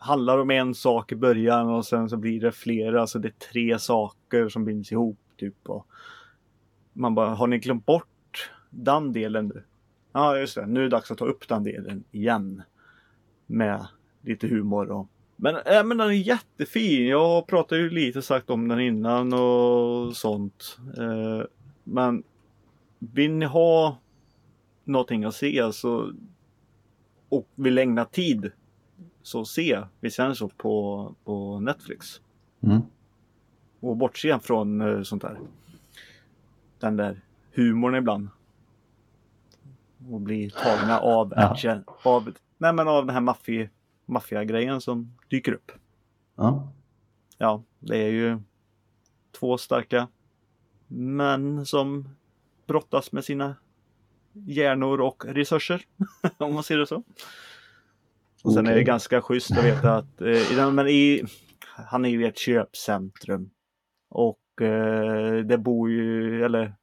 handlar 0.02 0.38
om 0.38 0.52
en 0.52 0.76
sak 0.76 1.12
i 1.12 1.16
början 1.16 1.70
och 1.70 1.86
sen 1.86 2.10
så 2.10 2.18
blir 2.18 2.42
det 2.42 2.52
flera, 2.52 3.08
så 3.08 3.20
det 3.20 3.28
är 3.28 3.52
tre 3.52 3.80
saker 3.80 4.50
som 4.50 4.66
binds 4.66 4.92
ihop. 4.92 5.20
Typ. 5.38 5.70
Och 5.70 5.88
man 6.94 7.16
bara, 7.16 7.30
har 7.30 7.48
ni 7.48 7.58
glömt 7.58 7.86
bort 7.86 8.52
den 8.70 9.14
delen 9.14 9.48
nu? 9.48 9.64
Ja, 10.14 10.38
just 10.38 10.56
det. 10.56 10.66
Nu 10.66 10.80
är 10.80 10.84
det 10.84 10.90
dags 10.90 11.12
att 11.12 11.18
ta 11.18 11.26
upp 11.26 11.48
den 11.48 11.64
delen 11.64 12.04
igen. 12.12 12.62
Med 13.46 13.88
lite 14.22 14.48
humor 14.48 14.92
och 14.92 15.08
men, 15.40 15.56
äh, 15.56 15.84
men 15.84 15.98
den 15.98 16.08
är 16.08 16.12
jättefin. 16.12 17.08
Jag 17.08 17.48
pratade 17.48 17.82
ju 17.82 17.90
lite 17.90 18.22
sagt 18.22 18.50
om 18.50 18.68
den 18.68 18.80
innan 18.80 19.34
och 19.34 20.16
sånt. 20.16 20.78
Eh, 20.98 21.46
men 21.84 22.24
vill 23.00 23.32
ni 23.32 23.46
ha 23.46 23.98
någonting 24.84 25.24
att 25.24 25.36
se 25.36 25.74
så 25.74 26.14
och 27.30 27.48
vill 27.56 27.78
ägna 27.78 28.06
tid 28.06 28.52
så 29.28 29.46
se 29.46 29.84
Vincenzo 30.00 30.50
på, 30.58 31.16
på 31.24 31.60
Netflix. 31.60 32.22
Mm. 32.64 32.82
Och 33.80 33.98
bortse 33.98 34.40
från 34.40 34.82
eh, 34.82 35.02
sånt 35.02 35.22
där. 35.22 35.40
Den 36.80 36.98
där 36.98 37.22
humorn 37.54 37.96
ibland. 37.96 38.30
Och 40.12 40.22
bli 40.22 40.50
tagna 40.50 41.00
av 41.00 41.34
Ja. 41.36 41.42
action. 41.44 41.84
Av, 42.04 42.34
nej 42.58 42.74
men 42.74 42.88
av 42.88 43.06
den 43.06 43.14
här 43.14 43.22
maffi, 43.22 43.70
maffiagrejen 44.06 44.82
som 44.82 45.18
dyker 45.30 45.52
upp. 45.54 45.72
Ja. 46.36 46.72
Ja, 47.38 47.64
det 47.80 47.98
är 47.98 48.12
ju 48.12 48.40
två 49.40 49.58
starka 49.58 50.08
män 50.88 51.66
som 51.66 52.10
brottas 52.68 53.12
med 53.12 53.26
sina 53.26 53.56
hjärnor 54.34 55.02
och 55.02 55.26
resurser. 55.26 55.86
om 56.38 56.54
man 56.54 56.64
ser 56.64 56.78
det 56.78 56.88
så. 56.88 57.04
Och 58.48 58.54
sen 58.54 58.68
är 58.68 58.76
det 58.76 58.84
ganska 58.84 59.22
schysst 59.22 59.52
att 59.52 59.66
veta 59.66 59.96
att 59.96 60.22
eh, 60.22 60.52
i 60.52 60.56
den- 60.56 60.76
men 60.76 60.88
i, 60.88 61.24
han 61.76 62.06
är 62.06 62.10
ju 62.10 62.24
i 62.24 62.28
ett 62.28 62.38
köpcentrum. 62.38 63.50
Och 64.10 64.62
eh, 64.62 65.36
det 65.46 65.58
bor 65.58 65.90
ju, 65.92 66.44
eller 66.46 66.76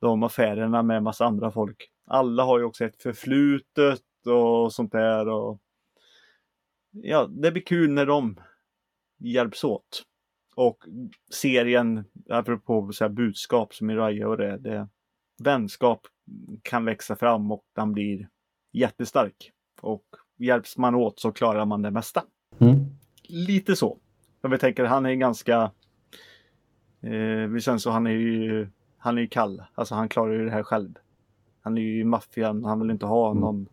de 0.00 0.22
affärerna 0.22 0.82
med 0.82 1.02
massa 1.02 1.24
andra 1.26 1.50
folk. 1.50 1.90
Alla 2.06 2.44
har 2.44 2.58
ju 2.58 2.64
också 2.64 2.84
ett 2.84 3.02
förflutet 3.02 4.02
och 4.26 4.72
sånt 4.72 4.92
där. 4.92 5.28
Och, 5.28 5.60
ja, 6.90 7.26
det 7.26 7.50
blir 7.52 7.62
kul 7.62 7.90
när 7.90 8.06
de 8.06 8.40
hjälps 9.18 9.64
åt. 9.64 10.02
Och 10.56 10.78
serien, 11.32 12.04
apropå 12.30 12.92
så 12.92 13.04
här 13.04 13.08
budskap 13.08 13.74
som 13.74 13.90
i 13.90 13.94
Raya 13.94 14.28
och 14.28 14.36
det, 14.36 14.58
det, 14.58 14.88
vänskap 15.44 16.00
kan 16.62 16.84
växa 16.84 17.16
fram 17.16 17.52
och 17.52 17.64
den 17.76 17.92
blir 17.92 18.28
jättestark. 18.72 19.52
Och 19.80 20.04
hjälps 20.40 20.76
man 20.78 20.94
åt 20.94 21.20
så 21.20 21.32
klarar 21.32 21.64
man 21.64 21.82
det 21.82 21.90
mesta. 21.90 22.22
Mm. 22.58 22.74
Lite 23.22 23.76
så. 23.76 23.98
Jag 24.42 24.50
vet, 24.50 24.60
tänker, 24.60 24.84
han 24.84 25.06
är 25.06 25.14
ganska... 25.14 25.70
Eh, 27.00 27.56
sen 27.60 27.80
så 27.80 27.90
han 27.90 28.06
är 28.06 28.10
ju 28.10 28.68
han 28.98 29.18
är 29.18 29.22
ju 29.22 29.28
kall. 29.28 29.62
Alltså 29.74 29.94
han 29.94 30.08
klarar 30.08 30.32
ju 30.32 30.44
det 30.44 30.50
här 30.50 30.62
själv. 30.62 30.94
Han 31.62 31.78
är 31.78 31.82
ju 31.82 32.00
i 32.00 32.04
maffian. 32.04 32.64
Han 32.64 32.80
vill 32.80 32.90
inte 32.90 33.06
ha 33.06 33.30
Mm. 33.30 33.40
någon, 33.40 33.66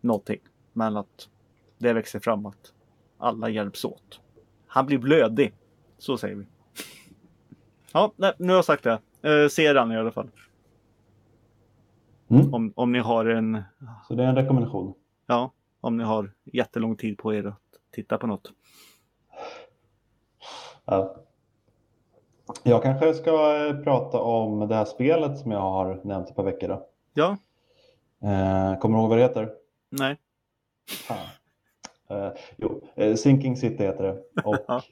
någonting. 0.00 0.40
Men 0.72 0.96
att 0.96 1.28
det 1.78 1.92
växer 1.92 2.20
fram 2.20 2.46
att 2.46 2.72
alla 3.18 3.48
hjälps 3.48 3.84
åt. 3.84 4.20
Han 4.66 4.86
blir 4.86 4.98
blödig. 4.98 5.54
Så 5.98 6.16
säger 6.16 6.34
vi. 6.36 6.44
Ja, 7.92 8.12
nej, 8.16 8.32
nu 8.38 8.48
har 8.48 8.54
jag 8.54 8.64
sagt 8.64 8.84
det. 8.84 9.00
Eh, 9.42 9.48
se 9.48 9.72
den 9.72 9.92
i 9.92 9.96
alla 9.96 10.10
fall. 10.12 10.30
Mm. 12.28 12.54
Om, 12.54 12.72
om 12.76 12.92
ni 12.92 12.98
har 12.98 13.24
en, 13.26 13.62
Så 14.08 14.14
det 14.14 14.22
är 14.24 14.28
en 14.28 14.34
rekommendation. 14.36 14.94
ja, 15.26 15.52
om 15.80 15.96
ni 15.96 16.04
har 16.04 16.30
jättelång 16.44 16.96
tid 16.96 17.18
på 17.18 17.34
er 17.34 17.46
att 17.46 17.60
titta 17.94 18.18
på 18.18 18.26
något. 18.26 18.52
Ja. 20.84 21.16
Jag 22.62 22.82
kanske 22.82 23.14
ska 23.14 23.66
eh, 23.66 23.76
prata 23.82 24.20
om 24.20 24.68
det 24.68 24.74
här 24.74 24.84
spelet 24.84 25.38
som 25.38 25.50
jag 25.50 25.60
har 25.60 26.00
nämnt 26.04 26.28
ett 26.30 26.36
par 26.36 26.42
veckor. 26.42 26.68
Då. 26.68 26.86
Ja, 27.14 27.36
Eh, 28.22 28.78
kommer 28.78 28.96
du 28.96 29.00
ihåg 29.02 29.08
vad 29.08 29.18
det 29.18 29.22
heter? 29.22 29.50
nej. 29.90 30.16
Eh, 32.10 32.28
jo, 32.56 32.82
Sinking 33.16 33.56
City 33.56 33.84
heter 33.84 34.02
det. 34.04 34.42
Och 34.44 34.82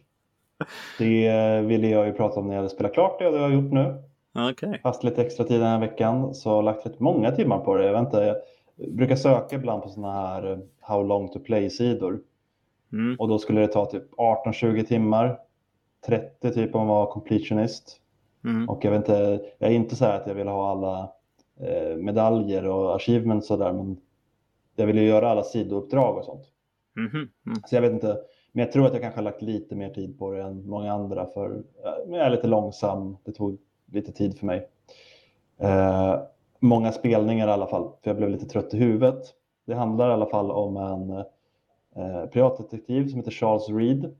det 0.99 1.61
ville 1.61 1.89
jag 1.89 2.07
ju 2.07 2.13
prata 2.13 2.41
om 2.41 2.47
när 2.47 2.55
jag 2.55 2.59
hade 2.63 2.75
spelat 2.75 2.93
klart 2.95 3.19
det 3.19 3.27
och 3.27 3.33
det 3.33 3.39
har 3.39 3.51
jag 3.51 3.63
gjort 3.63 3.73
nu. 3.73 4.03
Okej. 4.51 4.81
Haft 4.85 5.05
lite 5.05 5.23
extra 5.23 5.45
tid 5.45 5.61
den 5.61 5.69
här 5.69 5.79
veckan 5.81 6.35
så 6.35 6.49
jag 6.49 6.55
har 6.55 6.63
lagt 6.63 6.87
rätt 6.87 7.01
många 7.01 7.31
timmar 7.33 7.59
på 7.59 7.75
det. 7.75 7.85
Jag, 7.87 7.93
vet 7.93 8.01
inte, 8.01 8.17
jag 8.17 8.37
brukar 8.79 9.17
söka 9.17 9.57
ibland 9.57 9.83
på 9.83 9.89
sådana 9.89 10.13
här 10.13 10.53
eh, 10.53 10.59
how 10.81 11.03
long 11.03 11.29
to 11.29 11.41
play-sidor. 11.41 12.21
Mm. 12.93 13.17
Och 13.19 13.29
då 13.29 13.39
skulle 13.39 13.61
det 13.61 13.69
ta 13.69 13.87
typ 13.87 14.13
18-20 14.13 14.85
timmar. 14.85 15.41
30 16.07 16.51
typ 16.51 16.75
om 16.75 16.81
man 16.81 16.89
var 16.89 17.07
completionist. 17.07 18.01
Mm. 18.45 18.69
Och 18.69 18.85
jag 18.85 18.91
vet 18.91 18.99
inte, 18.99 19.41
jag 19.59 19.71
är 19.71 19.75
inte 19.75 19.97
så 19.97 20.05
här 20.05 20.21
att 20.21 20.27
jag 20.27 20.35
vill 20.35 20.49
ha 20.49 20.71
alla 20.71 21.13
eh, 21.61 21.97
medaljer 21.97 22.67
och 22.67 22.97
achievements 22.97 23.51
och 23.51 23.59
där, 23.59 23.73
men 23.73 23.97
jag 24.77 24.87
vill 24.87 24.99
ju 24.99 25.05
göra 25.05 25.29
alla 25.29 25.43
sidouppdrag 25.43 26.17
och 26.17 26.25
sånt. 26.25 26.45
Mhm. 26.97 27.29
Mm. 27.47 27.59
Så 27.67 27.75
jag 27.75 27.83
vet 27.83 27.93
inte, 27.93 28.19
men 28.53 28.65
jag 28.65 28.73
tror 28.73 28.87
att 28.87 28.93
jag 28.93 29.03
kanske 29.03 29.19
har 29.19 29.25
lagt 29.25 29.43
lite 29.43 29.75
mer 29.75 29.91
tid 29.91 30.19
på 30.19 30.31
det 30.31 30.43
än 30.43 30.69
många 30.69 30.93
andra 30.93 31.27
för 31.27 31.63
jag 32.07 32.27
är 32.27 32.31
lite 32.31 32.47
långsam. 32.47 33.17
Det 33.25 33.33
tog 33.33 33.59
lite 33.93 34.13
tid 34.13 34.39
för 34.39 34.47
mig. 34.47 34.69
Eh, 35.59 36.21
många 36.59 36.93
spelningar 36.93 37.49
i 37.49 37.51
alla 37.51 37.67
fall, 37.67 37.83
för 38.03 38.11
jag 38.11 38.17
blev 38.17 38.31
lite 38.31 38.47
trött 38.47 38.75
i 38.75 38.79
huvudet. 38.79 39.35
Det 39.67 39.75
handlar 39.75 40.11
i 40.11 40.13
alla 40.13 40.27
fall 40.27 40.51
om 40.51 40.77
en 40.77 41.11
eh, 41.97 42.27
privatdetektiv 42.27 43.09
som 43.09 43.19
heter 43.19 43.31
Charles 43.31 43.69
Reed 43.69 44.15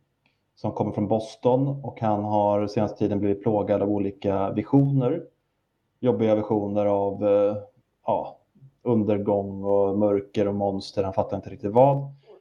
som 0.61 0.73
kommer 0.73 0.93
från 0.93 1.09
Boston 1.09 1.85
och 1.85 2.01
han 2.01 2.25
har 2.25 2.67
senaste 2.67 2.99
tiden 2.99 3.19
blivit 3.19 3.43
plågad 3.43 3.83
av 3.83 3.89
olika 3.89 4.51
visioner. 4.51 5.23
Jobbiga 6.01 6.35
visioner 6.35 6.87
av 6.87 7.27
eh, 7.27 7.57
ja, 8.07 8.39
undergång 8.83 9.65
och 9.65 9.99
mörker 9.99 10.49
och 10.49 10.55
monster. 10.55 11.05
Han 11.05 11.13
fattar 11.13 11.37
inte 11.37 11.51
riktigt 11.51 11.73
vad. 11.73 11.97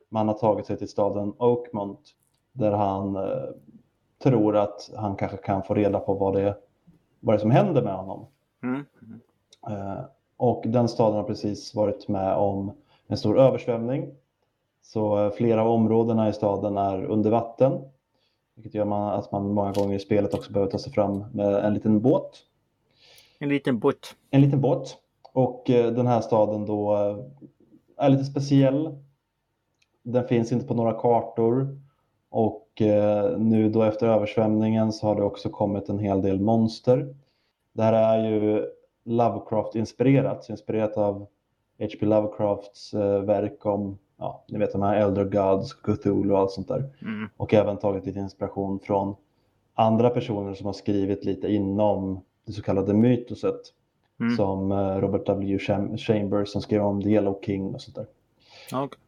Men 0.10 0.18
han 0.18 0.28
har 0.28 0.36
tagit 0.36 0.66
sig 0.66 0.78
till 0.78 0.88
staden 0.88 1.34
Oakmont 1.38 2.16
där 2.52 2.72
han 2.72 3.16
eh, 3.16 3.50
tror 4.24 4.56
att 4.58 4.92
han 4.96 5.16
kanske 5.16 5.38
kan 5.38 5.64
få 5.64 5.74
reda 5.74 6.00
på 6.00 6.14
vad 6.14 6.34
det, 6.34 6.58
vad 7.20 7.36
det 7.36 7.38
är 7.38 7.42
som 7.42 7.52
händer 7.52 7.82
med 7.82 7.94
honom. 7.94 8.26
Mm. 8.64 8.86
mm 9.02 9.20
och 10.38 10.64
den 10.68 10.90
staden 10.90 11.16
har 11.16 11.24
precis 11.24 11.76
varit 11.76 12.08
med 12.08 12.34
om 12.36 12.72
en 13.08 13.18
stor 13.18 13.40
översvämning. 13.40 14.12
Så 14.82 15.26
eh, 15.26 15.32
flera 15.32 15.62
av 15.62 15.68
områdena 15.68 16.30
i 16.30 16.34
staden 16.34 16.78
är 16.78 17.04
under 17.06 17.32
vatten. 17.32 17.82
Vilket 18.56 18.74
gör 18.74 18.86
man, 18.86 19.14
att 19.14 19.32
man 19.32 19.54
många 19.54 19.72
gånger 19.72 19.96
i 19.96 20.00
spelet 20.00 20.34
också 20.34 20.52
behöver 20.52 20.72
ta 20.72 20.78
sig 20.78 20.94
fram 20.94 21.26
med 21.34 21.54
en 21.54 21.74
liten 21.74 22.02
båt. 22.02 22.44
En 23.40 23.50
liten 23.50 23.80
butt. 23.80 24.16
En 24.30 24.42
liten 24.42 24.62
båt. 24.62 24.98
Och 25.34 25.70
eh, 25.70 25.92
den 25.92 26.08
här 26.08 26.22
staden 26.22 26.66
då 26.66 26.96
eh, 26.96 27.18
är 27.98 28.10
lite 28.10 28.24
speciell. 28.24 28.98
Den 30.04 30.28
finns 30.28 30.52
inte 30.52 30.68
på 30.68 30.74
några 30.74 30.94
kartor. 30.94 31.82
Och 32.30 32.82
eh, 32.82 33.38
nu 33.38 33.70
då 33.70 33.84
efter 33.84 34.08
översvämningen 34.08 34.94
så 34.94 35.08
har 35.08 35.16
det 35.16 35.24
också 35.24 35.50
kommit 35.50 35.90
en 35.90 36.00
hel 36.00 36.22
del 36.22 36.40
monster. 36.40 37.16
Det 37.74 37.84
här 37.84 37.94
är 37.94 38.30
ju 38.30 38.66
Lovecraft-inspirerat, 39.08 40.50
inspirerat 40.50 40.98
av 40.98 41.28
H.P. 41.80 42.06
Lovecrafts 42.06 42.94
eh, 42.94 43.22
verk 43.22 43.66
om, 43.66 43.98
ja, 44.18 44.44
ni 44.48 44.60
vet 44.60 44.72
de 44.72 44.82
här 44.82 44.96
Elder 44.96 45.24
Gods, 45.26 45.74
Cthulhu 45.74 46.32
och 46.32 46.40
allt 46.40 46.52
sånt 46.52 46.68
där. 46.68 46.90
Mm. 47.02 47.30
Och 47.38 47.54
även 47.54 47.78
tagit 47.78 48.06
lite 48.06 48.20
inspiration 48.20 48.80
från 48.80 49.16
andra 49.74 50.10
personer 50.10 50.54
som 50.54 50.66
har 50.66 50.74
skrivit 50.74 51.26
lite 51.26 51.48
inom 51.54 52.22
det 52.46 52.52
så 52.54 52.62
kallade 52.62 52.94
mytoset. 52.94 53.60
Mm. 54.20 54.36
Som 54.36 54.72
eh, 54.72 54.96
Robert 54.98 55.26
W. 55.28 55.58
Cham- 55.58 55.98
Chambers 55.98 56.50
som 56.50 56.62
skrev 56.62 56.82
om 56.86 57.02
The 57.02 57.10
Yellow 57.10 57.40
King 57.46 57.74
och 57.76 57.82
sånt 57.82 57.96
där. 57.96 58.06
Okej. 58.74 59.00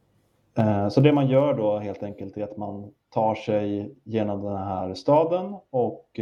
Eh, 0.58 0.88
Så 0.88 1.00
det 1.00 1.12
man 1.12 1.28
gör 1.28 1.54
då 1.54 1.78
helt 1.78 2.02
enkelt 2.02 2.36
är 2.36 2.44
att 2.44 2.56
man 2.56 2.90
tar 3.14 3.34
sig 3.34 3.94
genom 4.04 4.42
den 4.42 4.56
här 4.56 4.94
staden 4.94 5.54
och 5.70 6.20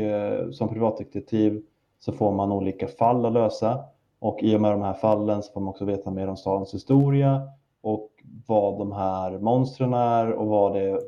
som 0.53 0.68
privatdetektiv 0.68 1.62
så 1.99 2.12
får 2.12 2.32
man 2.32 2.53
olika 2.53 2.88
fall 2.88 3.26
att 3.26 3.32
lösa 3.32 3.84
och 4.18 4.42
i 4.42 4.57
och 4.57 4.61
med 4.61 4.72
de 4.72 4.82
här 4.82 4.94
fallen 4.94 5.42
så 5.42 5.53
får 5.53 5.61
man 5.61 5.68
också 5.68 5.84
veta 5.84 6.11
mer 6.11 6.28
om 6.28 6.36
stadens 6.36 6.74
historia 6.74 7.42
och 7.80 8.11
vad 8.46 8.78
de 8.78 8.92
här 8.92 9.38
monstren 9.38 9.94
är 9.94 10.32
och 10.32 10.46
vad 10.46 10.74
det 10.74 11.01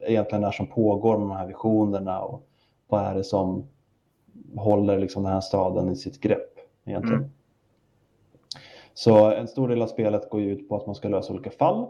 egentligen 0.00 0.44
är 0.44 0.50
som 0.50 0.66
pågår 0.66 1.18
med 1.18 1.28
de 1.28 1.36
här 1.36 1.46
visionerna 1.46 2.20
och 2.20 2.46
vad 2.88 3.00
är 3.00 3.14
det 3.14 3.24
som 3.24 3.68
håller 4.56 4.98
liksom 4.98 5.22
den 5.22 5.32
här 5.32 5.40
staden 5.40 5.88
i 5.88 5.96
sitt 5.96 6.20
grepp 6.20 6.58
egentligen. 6.84 7.18
Mm. 7.18 7.30
Så 8.94 9.30
en 9.30 9.48
stor 9.48 9.68
del 9.68 9.82
av 9.82 9.86
spelet 9.86 10.30
går 10.30 10.40
ju 10.40 10.52
ut 10.52 10.68
på 10.68 10.76
att 10.76 10.86
man 10.86 10.94
ska 10.94 11.08
lösa 11.08 11.32
olika 11.32 11.50
fall 11.50 11.86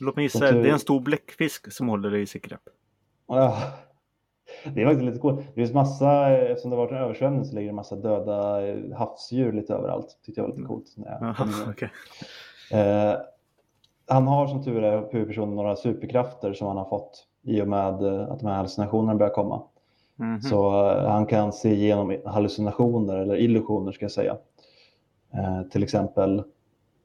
Låt 0.00 0.16
mig 0.16 0.24
gissa, 0.24 0.52
det 0.52 0.68
är 0.68 0.72
en 0.72 0.78
stor 0.78 1.00
bläckfisk 1.00 1.72
som 1.72 1.88
håller 1.88 2.10
dig 2.10 2.22
i 2.22 2.26
sitt 2.26 2.42
grepp. 2.42 2.62
Ja, 3.28 3.58
det 4.74 4.82
är 4.82 4.86
faktiskt 4.86 5.04
lite 5.04 5.18
coolt. 5.18 5.38
Det 5.38 5.54
finns 5.54 5.72
massa, 5.72 6.30
eftersom 6.30 6.70
det 6.70 6.76
har 6.76 6.82
varit 6.84 6.92
en 6.92 6.98
översvämning 6.98 7.44
så 7.44 7.54
ligger 7.54 7.68
det 7.68 7.74
massa 7.74 7.96
döda 7.96 8.66
eh, 8.66 8.76
havsdjur 8.96 9.52
lite 9.52 9.74
överallt. 9.74 10.18
Tyckte 10.24 10.40
jag 10.40 10.48
var 10.48 10.56
lite 10.56 10.68
coolt. 10.68 10.86
När 10.96 11.10
jag 11.10 11.36
okej. 11.68 11.90
eh, 12.72 13.16
han 14.06 14.26
har 14.26 14.46
som 14.46 14.64
tur 14.64 14.82
är 14.82 15.12
huvudpersonen 15.12 15.56
några 15.56 15.76
superkrafter 15.76 16.52
som 16.52 16.68
han 16.68 16.76
har 16.76 16.84
fått 16.84 17.26
i 17.42 17.62
och 17.62 17.68
med 17.68 18.02
eh, 18.02 18.32
att 18.32 18.40
de 18.40 18.46
här 18.46 18.54
hallucinationerna 18.54 19.14
börjar 19.14 19.32
komma. 19.32 19.62
Mhm. 20.16 20.40
Så 20.40 20.88
eh, 20.90 21.10
han 21.10 21.26
kan 21.26 21.52
se 21.52 21.74
igenom 21.74 22.16
hallucinationer 22.24 23.16
eller 23.16 23.36
illusioner 23.36 23.92
ska 23.92 24.04
jag 24.04 24.12
säga. 24.12 24.36
Eh, 25.34 25.62
till 25.62 25.82
exempel 25.82 26.42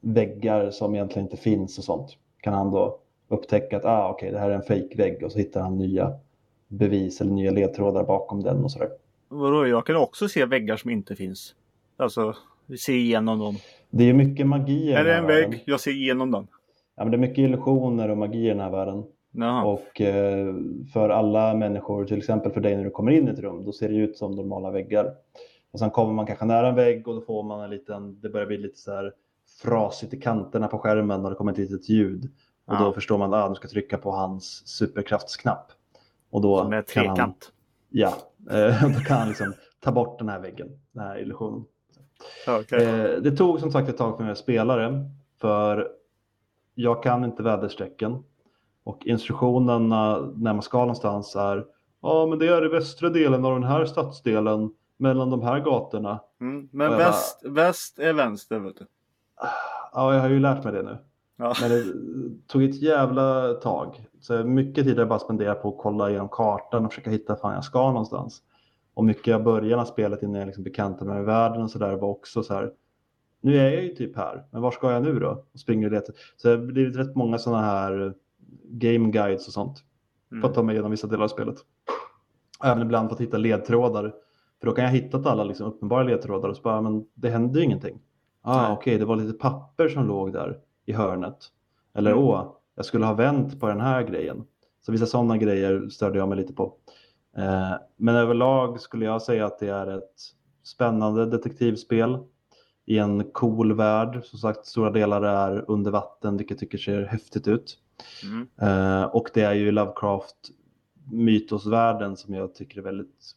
väggar 0.02 0.70
som 0.70 0.96
egentligen 0.96 1.26
inte 1.26 1.38
finns 1.38 1.78
och 1.78 1.84
sånt. 1.84 2.18
Kan 2.42 2.54
han 2.54 2.72
då 2.72 3.00
upptäcka 3.28 3.78
att 3.78 3.86
ah, 3.86 4.14
okay, 4.14 4.32
det 4.32 4.40
här 4.40 4.50
är 4.50 4.56
en 4.56 4.62
fejkvägg 4.62 5.24
och 5.24 5.32
så 5.32 5.38
hittar 5.38 5.62
han 5.62 5.78
nya 5.78 6.14
bevis 6.70 7.22
eller 7.22 7.32
nya 7.32 7.52
ledtrådar 7.52 8.04
bakom 8.04 8.44
den 8.44 8.64
och 8.64 8.72
sådär. 8.72 8.90
Vadå, 9.30 9.68
jag 9.68 9.86
kan 9.86 9.96
också 9.96 10.28
se 10.28 10.46
väggar 10.46 10.78
som 10.78 10.90
inte 10.92 11.16
finns. 11.16 11.56
Alltså, 11.98 12.36
se 12.80 12.94
igenom 12.94 13.40
dem. 13.40 13.56
Det 13.90 14.10
är 14.10 14.14
mycket 14.14 14.48
magi 14.48 14.90
i 14.90 14.92
Här 14.92 15.04
den 15.04 15.08
är 15.08 15.14
här 15.14 15.22
en 15.22 15.28
världen. 15.28 15.52
vägg, 15.52 15.64
jag 15.66 15.80
ser 15.80 15.92
igenom 15.92 16.32
den. 16.32 16.48
Ja, 16.96 17.04
men 17.04 17.12
det 17.12 17.18
är 17.18 17.20
mycket 17.20 17.38
illusioner 17.38 18.10
och 18.10 18.18
magi 18.18 18.46
i 18.46 18.50
den 18.50 18.60
här 18.60 18.70
världen. 18.72 19.04
Jaha. 19.32 19.64
Och 19.66 20.02
eh, 20.02 20.54
för 20.94 21.10
alla 21.10 21.54
människor, 21.54 22.06
till 22.06 22.18
exempel 22.18 22.52
för 22.52 22.62
dig 22.62 22.78
när 22.78 22.84
du 22.84 22.90
kommer 22.90 23.12
in 23.12 23.28
i 23.28 23.32
ett 23.32 23.40
rum, 23.40 23.66
då 23.66 23.72
ser 23.72 23.90
det 23.90 23.96
ut 23.96 24.18
som 24.18 24.32
normala 24.32 24.72
väggar. 24.72 25.14
Och 25.72 25.80
sen 25.80 25.90
kommer 25.90 26.14
man 26.14 26.26
kanske 26.26 26.46
nära 26.46 26.68
en 26.70 26.76
vägg 26.76 27.08
och 27.08 27.16
då 27.16 27.22
får 27.22 27.44
man 27.44 27.62
en 27.64 27.70
liten, 27.70 28.20
det 28.22 28.30
börjar 28.30 28.48
bli 28.48 28.58
lite 28.58 28.78
så 28.80 28.92
här 28.92 29.14
frasigt 29.64 30.14
i 30.14 30.18
kanterna 30.22 30.68
på 30.68 30.78
skärmen 30.80 31.24
och 31.26 31.30
det 31.30 31.36
kommer 31.36 31.52
ett 31.52 31.58
litet 31.58 31.90
ljud. 31.90 32.24
Och 32.66 32.74
Ja. 32.76 32.80
då 32.84 32.92
förstår 32.94 33.18
man 33.18 33.34
att 33.34 33.46
ah, 33.46 33.50
du 33.50 33.56
ska 33.56 33.68
trycka 33.68 33.98
på 33.98 34.12
hans 34.12 34.68
superkraftsknapp. 34.68 35.72
Och 36.30 36.42
då 36.42 36.58
Som 36.64 36.74
är 36.74 36.82
kan 36.82 37.08
han, 37.08 37.16
trekant. 37.16 37.52
ja, 37.90 38.14
eh, 38.52 38.84
då 38.94 39.00
kan 39.00 39.18
han 39.18 39.28
liksom 39.28 39.54
ta 39.80 39.92
bort 39.92 40.20
den 40.20 40.30
här 40.30 40.40
väggen, 40.40 40.68
den 40.92 41.04
här 41.04 41.20
illusionen. 41.22 41.66
Okej. 42.48 42.84
Eh, 42.86 43.22
det 43.22 43.32
tog 43.38 43.60
som 43.60 43.72
sagt 43.72 43.90
ett 43.90 43.98
tag 43.98 44.18
för 44.18 44.24
mig 44.24 44.32
att 44.32 44.38
spela 44.38 44.76
det. 44.76 45.10
För 45.42 45.88
jag 46.76 47.04
kan 47.04 47.24
inte 47.24 47.44
väderstrecken. 47.44 48.24
Och 48.84 49.06
instruktionerna 49.06 50.20
när 50.36 50.54
man 50.54 50.62
ska 50.62 50.78
någonstans 50.80 51.36
är 51.36 51.66
Ja 52.02 52.26
men 52.30 52.40
det 52.40 52.48
är 52.48 52.66
i 52.66 52.68
västra 52.70 53.10
delen 53.10 53.46
av 53.46 53.54
den 53.54 53.64
här 53.64 53.86
stadsdelen 53.86 54.72
mellan 54.98 55.30
de 55.30 55.42
här 55.42 55.60
gatorna. 55.60 56.20
Mm. 56.42 56.70
Men 56.72 56.86
jag 56.88 56.98
bara- 57.00 57.08
väst, 57.08 57.42
väst 57.46 58.00
är 58.00 58.14
vänster, 58.14 58.60
vet 58.60 58.78
du. 58.78 58.86
Ja 59.94 60.14
jag 60.14 60.22
har 60.22 60.30
ju 60.30 60.40
lärt 60.40 60.64
mig 60.64 60.74
det 60.74 60.82
nu. 60.84 60.98
Ja. 61.38 61.54
Men 61.62 61.70
det 61.70 61.84
tog 62.48 62.64
ett 62.64 62.82
jävla 62.82 63.54
tag. 63.54 64.06
Så 64.20 64.44
mycket 64.44 64.86
tid 64.86 64.94
har 64.94 65.02
jag 65.02 65.10
bara 65.10 65.20
spenderat 65.20 65.62
på 65.62 65.70
att 65.70 65.78
kolla 65.78 66.10
igenom 66.10 66.30
kartan 66.30 66.86
och 66.86 66.92
försöka 66.94 67.10
hitta 67.10 67.36
fan 67.36 67.54
jag 67.54 67.64
ska 67.64 67.88
någonstans. 67.92 68.44
Och 68.94 69.06
mycket 69.06 69.36
av 69.36 69.44
början 69.44 69.80
av 69.80 69.86
spelet 69.86 70.24
innan 70.24 70.40
jag 70.40 70.46
liksom 70.46 70.64
bekantade 70.64 71.06
mig 71.06 71.16
med 71.18 71.26
världen 71.26 71.62
och 71.62 71.72
sådär 71.72 71.96
var 71.96 72.10
också 72.10 72.44
så 72.44 72.54
här. 72.54 72.72
Nu 73.42 73.58
är 73.58 73.72
jag 73.74 73.84
ju 73.84 73.96
typ 73.96 74.16
här, 74.18 74.44
men 74.52 74.62
var 74.62 74.72
ska 74.72 74.92
jag 74.92 75.04
nu 75.04 75.20
då? 75.20 75.44
Och 75.54 75.60
springer 75.60 75.88
och 75.88 75.92
letar. 75.92 76.16
Så 76.38 76.48
det 76.48 76.56
har 76.58 76.66
blivit 76.66 76.96
rätt 76.98 77.16
många 77.16 77.38
sådana 77.38 77.62
här 77.62 78.14
game 78.64 79.10
guides 79.12 79.48
och 79.48 79.54
sånt. 79.54 79.84
För 80.30 80.38
att 80.38 80.44
Mm. 80.44 80.54
ta 80.54 80.64
mig 80.64 80.74
igenom 80.76 80.92
vissa 80.92 81.08
delar 81.08 81.24
av 81.24 81.28
spelet. 81.28 81.56
Även 82.64 82.82
ibland 82.82 83.10
fått 83.10 83.22
hitta 83.22 83.38
ledtrådar. 83.38 84.14
För 84.60 84.68
då 84.68 84.72
kan 84.74 84.84
jag 84.86 84.92
hitta 84.92 85.18
alla 85.32 85.44
liksom 85.44 85.68
uppenbara 85.68 86.04
ledtrådar 86.04 86.50
och 86.50 86.56
så 86.56 86.62
bara, 86.62 86.82
men 86.82 87.06
det 87.14 87.30
händer 87.30 87.60
ju 87.60 87.66
ingenting. 87.66 88.00
Ah. 88.42 88.74
Okej, 88.74 88.98
det 88.98 89.06
var 89.06 89.16
lite 89.16 89.38
papper 89.38 89.88
som 89.90 90.08
låg 90.08 90.34
där 90.34 90.60
i 90.86 90.94
hörnet. 90.94 91.38
Eller 91.94 92.12
Mm. 92.12 92.24
åh, 92.24 92.54
jag 92.80 92.86
skulle 92.86 93.06
ha 93.06 93.14
vänt 93.14 93.60
på 93.60 93.68
den 93.68 93.82
här 93.82 94.04
grejen. 94.04 94.44
Så 94.86 94.92
vissa 94.92 95.06
sådana 95.06 95.38
grejer 95.38 95.90
störde 95.90 96.18
jag 96.18 96.30
mig 96.30 96.38
lite 96.38 96.54
på. 96.54 96.74
Eh, 97.38 97.74
men 97.98 98.16
överlag 98.16 98.82
skulle 98.82 99.06
jag 99.06 99.22
säga 99.22 99.46
att 99.46 99.60
det 99.60 99.70
är 99.70 99.98
ett 99.98 100.16
spännande 100.64 101.26
detektivspel 101.26 102.18
i 102.86 102.98
en 102.98 103.24
cool 103.24 103.74
värld. 103.74 104.20
Som 104.24 104.40
sagt, 104.40 104.66
stora 104.66 104.92
delar 104.92 105.22
är 105.22 105.66
under 105.68 105.92
vatten, 105.92 106.38
vilket 106.38 106.56
jag 106.56 106.60
tycker 106.60 106.78
ser 106.78 107.06
häftigt 107.06 107.48
ut. 107.48 107.78
Mm. 108.24 108.48
Eh, 108.62 109.04
och 109.04 109.30
det 109.34 109.42
är 109.42 109.54
ju 109.54 109.72
Lovecraft 109.72 110.52
mytosvärlden 111.12 112.18
som 112.18 112.34
jag 112.34 112.56
tycker 112.56 112.78
är 112.78 112.84
väldigt 112.84 113.32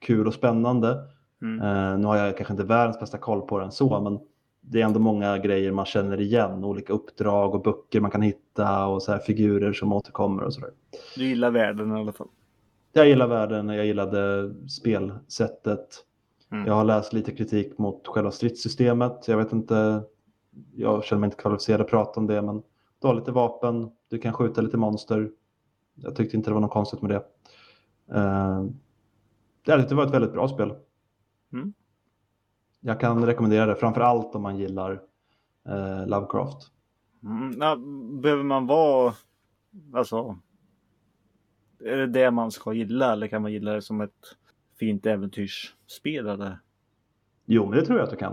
kul 0.00 0.26
och 0.26 0.34
spännande. 0.34 1.04
Mm. 1.42 1.60
Eh, 1.60 1.98
nu 1.98 2.06
har 2.06 2.16
jag 2.16 2.36
kanske 2.36 2.52
inte 2.52 2.64
världens 2.64 3.00
bästa 3.00 3.18
koll 3.18 3.42
på 3.42 3.58
den 3.58 3.72
så, 3.72 4.00
men 4.00 4.18
det 4.68 4.80
är 4.80 4.84
ändå 4.84 5.00
många 5.00 5.38
grejer 5.38 5.72
man 5.72 5.86
känner 5.86 6.20
igen. 6.20 6.64
Olika 6.64 6.92
uppdrag 6.92 7.54
och 7.54 7.62
böcker 7.62 8.00
man 8.00 8.10
kan 8.10 8.22
hitta 8.22 8.86
och 8.86 9.02
så 9.02 9.12
här 9.12 9.18
figurer 9.18 9.72
som 9.72 9.92
återkommer 9.92 10.42
och 10.42 10.54
sådär. 10.54 10.70
Du 11.16 11.24
gillar 11.24 11.50
världen 11.50 11.96
i 11.96 12.00
alla 12.00 12.12
fall. 12.12 12.28
Jag 12.92 13.08
gillar 13.08 13.26
världen, 13.26 13.68
jag 13.68 13.86
gillade 13.86 14.54
spelsättet. 14.68 16.04
Mm. 16.52 16.66
Jag 16.66 16.74
har 16.74 16.84
läst 16.84 17.12
lite 17.12 17.32
kritik 17.32 17.78
mot 17.78 18.06
själva 18.06 18.30
stridssystemet. 18.30 19.28
Jag 19.28 19.36
vet 19.36 19.52
inte, 19.52 20.02
jag 20.74 21.04
känner 21.04 21.20
mig 21.20 21.26
inte 21.26 21.36
kvalificerad 21.36 21.80
att 21.80 21.88
prata 21.88 22.20
om 22.20 22.26
det, 22.26 22.42
men 22.42 22.62
du 23.00 23.06
har 23.06 23.14
lite 23.14 23.32
vapen, 23.32 23.90
du 24.10 24.18
kan 24.18 24.32
skjuta 24.32 24.60
lite 24.60 24.76
monster. 24.76 25.30
Jag 25.94 26.16
tyckte 26.16 26.36
inte 26.36 26.50
det 26.50 26.54
var 26.54 26.60
något 26.60 26.70
konstigt 26.70 27.02
med 27.02 27.10
det. 27.10 27.22
Uh, 28.18 28.64
det 29.64 29.94
var 29.94 30.06
ett 30.06 30.14
väldigt 30.14 30.32
bra 30.32 30.48
spel. 30.48 30.74
Mm. 31.52 31.72
Jag 32.86 33.00
kan 33.00 33.26
rekommendera 33.26 33.66
det, 33.66 33.74
framför 33.74 34.00
allt 34.00 34.34
om 34.34 34.42
man 34.42 34.56
gillar 34.56 34.92
uh, 35.68 36.06
Lovecraft. 36.06 36.56
Mm. 37.22 38.20
Behöver 38.20 38.42
man 38.42 38.66
vara, 38.66 39.14
alltså, 39.94 40.38
är 41.84 41.96
det 41.96 42.06
det 42.06 42.30
man 42.30 42.50
ska 42.50 42.72
gilla 42.72 43.12
eller 43.12 43.26
kan 43.26 43.42
man 43.42 43.52
gilla 43.52 43.72
det 43.72 43.82
som 43.82 44.00
ett 44.00 44.36
fint 44.78 45.06
äventyrsspel? 45.06 46.26
Eller? 46.26 46.58
Jo, 47.46 47.66
men 47.66 47.78
det 47.78 47.86
tror 47.86 47.98
jag 47.98 48.04
att 48.04 48.10
du 48.10 48.16
kan. 48.16 48.32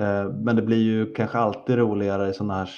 Uh, 0.00 0.32
men 0.34 0.56
det 0.56 0.62
blir 0.62 0.82
ju 0.82 1.14
kanske 1.14 1.38
alltid 1.38 1.76
roligare 1.76 2.28
i 2.28 2.34
sådana 2.34 2.54
här 2.54 2.70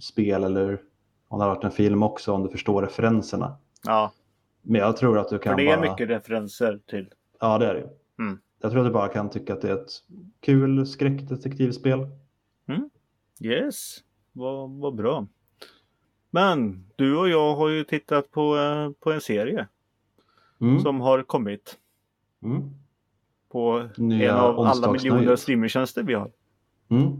spel 0.00 0.44
eller 0.44 0.80
om 1.28 1.38
det 1.38 1.44
har 1.44 1.54
varit 1.54 1.64
en 1.64 1.70
film 1.70 2.02
också 2.02 2.32
om 2.32 2.42
du 2.42 2.48
förstår 2.48 2.82
referenserna. 2.82 3.56
Ja. 3.86 4.12
Men 4.62 4.80
jag 4.80 4.96
tror 4.96 5.18
att 5.18 5.28
du 5.28 5.38
kan 5.38 5.52
För 5.52 5.64
det 5.64 5.70
är 5.70 5.76
bara... 5.76 5.90
mycket 5.90 6.08
referenser 6.08 6.80
till. 6.86 7.14
Ja, 7.40 7.58
det 7.58 7.66
är 7.66 7.74
det 7.74 7.90
Mm. 8.18 8.38
Jag 8.62 8.70
tror 8.70 8.80
att 8.80 8.86
du 8.86 8.92
bara 8.92 9.08
kan 9.08 9.30
tycka 9.30 9.52
att 9.52 9.60
det 9.60 9.68
är 9.70 9.74
ett 9.74 9.90
kul 10.40 10.86
skräckdetektivspel. 10.86 12.06
Yes, 13.40 13.98
vad, 14.32 14.70
vad 14.70 14.94
bra. 14.94 15.26
Men 16.30 16.84
du 16.96 17.16
och 17.16 17.28
jag 17.28 17.54
har 17.56 17.68
ju 17.68 17.84
tittat 17.84 18.30
på, 18.30 18.56
eh, 18.56 18.90
på 19.00 19.12
en 19.12 19.20
serie 19.20 19.68
Mm. 20.60 20.80
som 20.80 21.00
har 21.00 21.22
kommit 21.22 21.78
Mm. 22.42 22.62
på 23.48 23.88
Nya 23.96 24.30
en 24.32 24.38
av 24.38 24.60
alla 24.60 24.92
miljoner 24.92 25.36
streamingtjänster 25.36 26.02
vi 26.02 26.14
har. 26.14 26.30
Mm. 26.88 27.10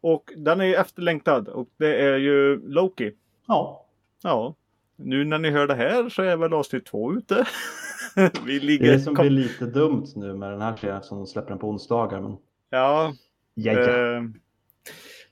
Och 0.00 0.32
den 0.36 0.60
är 0.60 0.64
ju 0.64 0.74
efterlängtad 0.74 1.48
och 1.48 1.68
det 1.76 1.94
är 2.02 2.18
ju 2.18 2.68
Loki. 2.68 3.12
Ja, 3.46 3.86
Ja, 4.22 4.54
nu 4.96 5.24
när 5.24 5.38
ni 5.38 5.50
hör 5.50 5.66
det 5.66 5.74
här 5.74 6.08
så 6.08 6.22
är 6.22 6.36
väl 6.36 6.52
avsnitt 6.52 6.86
två 6.86 7.12
ute. 7.12 7.46
vi 8.46 8.58
det 8.58 8.64
ligger... 8.64 8.88
är 8.88 8.92
det 8.92 9.00
som 9.00 9.14
blir 9.14 9.30
lite 9.30 9.66
dumt 9.66 10.06
nu 10.16 10.34
med 10.34 10.52
den 10.52 10.60
här 10.60 10.76
serien 10.76 10.96
eftersom 10.96 11.18
de 11.18 11.26
släpper 11.26 11.48
den 11.48 11.58
på 11.58 11.68
onsdagar. 11.68 12.20
Men... 12.20 12.36
Ja, 12.70 13.12
Ja, 13.54 13.72
ja. 13.72 14.16
Eh, 14.16 14.22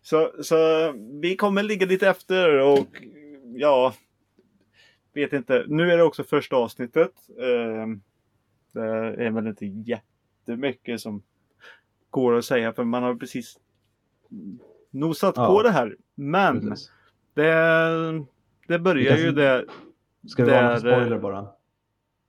så, 0.03 0.33
så 0.43 0.57
vi 1.21 1.37
kommer 1.37 1.63
ligga 1.63 1.87
lite 1.87 2.09
efter 2.09 2.61
och 2.61 2.87
ja, 3.55 3.95
vet 5.15 5.33
inte. 5.33 5.65
Nu 5.69 5.91
är 5.93 5.97
det 5.97 6.03
också 6.03 6.25
första 6.25 6.57
avsnittet. 6.57 7.13
Eh, 7.39 7.87
det 8.73 9.25
är 9.25 9.31
väl 9.31 9.47
inte 9.47 9.67
jättemycket 9.67 11.01
som 11.01 11.23
går 12.11 12.37
att 12.37 12.45
säga 12.45 12.73
för 12.73 12.85
man 12.85 13.03
har 13.03 13.15
precis 13.15 13.59
nosat 14.91 15.35
Ja. 15.37 15.47
på 15.47 15.63
det 15.63 15.71
här. 15.71 15.97
Men 16.15 16.69
Precis. 16.69 16.93
det, 17.35 18.25
det 18.69 18.79
börjar 18.79 19.17
ju 19.17 19.33
det. 19.33 19.67
Ska 20.29 20.45
vi 20.45 20.51
där, 20.51 20.73
eh, 20.73 20.79
spoiler 20.79 21.19
bara? 21.19 21.49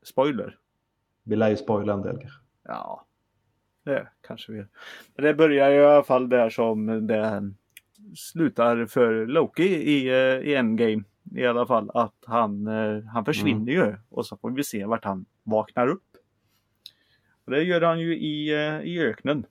Spoiler. 0.03 0.57
Vi 1.23 1.35
lär 1.35 1.49
ju 1.49 1.57
spoila 1.57 1.93
en 1.93 2.01
del 2.01 2.17
kanske. 2.17 2.39
Ja, 2.63 3.05
det 3.83 4.07
kanske 4.21 4.51
vi 4.51 4.57
gör. 4.57 4.67
Men 5.15 5.25
det 5.25 5.33
börjar 5.33 5.69
ju 5.69 5.75
i 5.75 5.85
alla 5.85 6.03
fall 6.03 6.29
där 6.29 6.49
som 6.49 7.07
det 7.07 7.53
slutar 8.15 8.85
för 8.85 9.25
Loki 9.25 9.63
i, 9.63 10.07
eh, 10.07 10.49
i 10.49 10.55
Endgame. 10.55 11.03
I 11.35 11.45
alla 11.45 11.65
fall 11.65 11.91
att 11.93 12.15
han, 12.25 12.67
eh, 12.67 13.03
han 13.03 13.25
försvinner 13.25 13.71
ju 13.71 13.95
och 14.09 14.25
så 14.25 14.37
får 14.37 14.51
vi 14.51 14.63
se 14.63 14.85
vart 14.85 15.05
han 15.05 15.25
vaknar 15.43 15.87
upp. 15.87 16.03
Och 17.45 17.51
det 17.51 17.63
gör 17.63 17.81
han 17.81 17.99
ju 17.99 18.17
i, 18.17 18.53
eh, 18.53 18.81
i 18.81 18.99
öknen. 18.99 19.45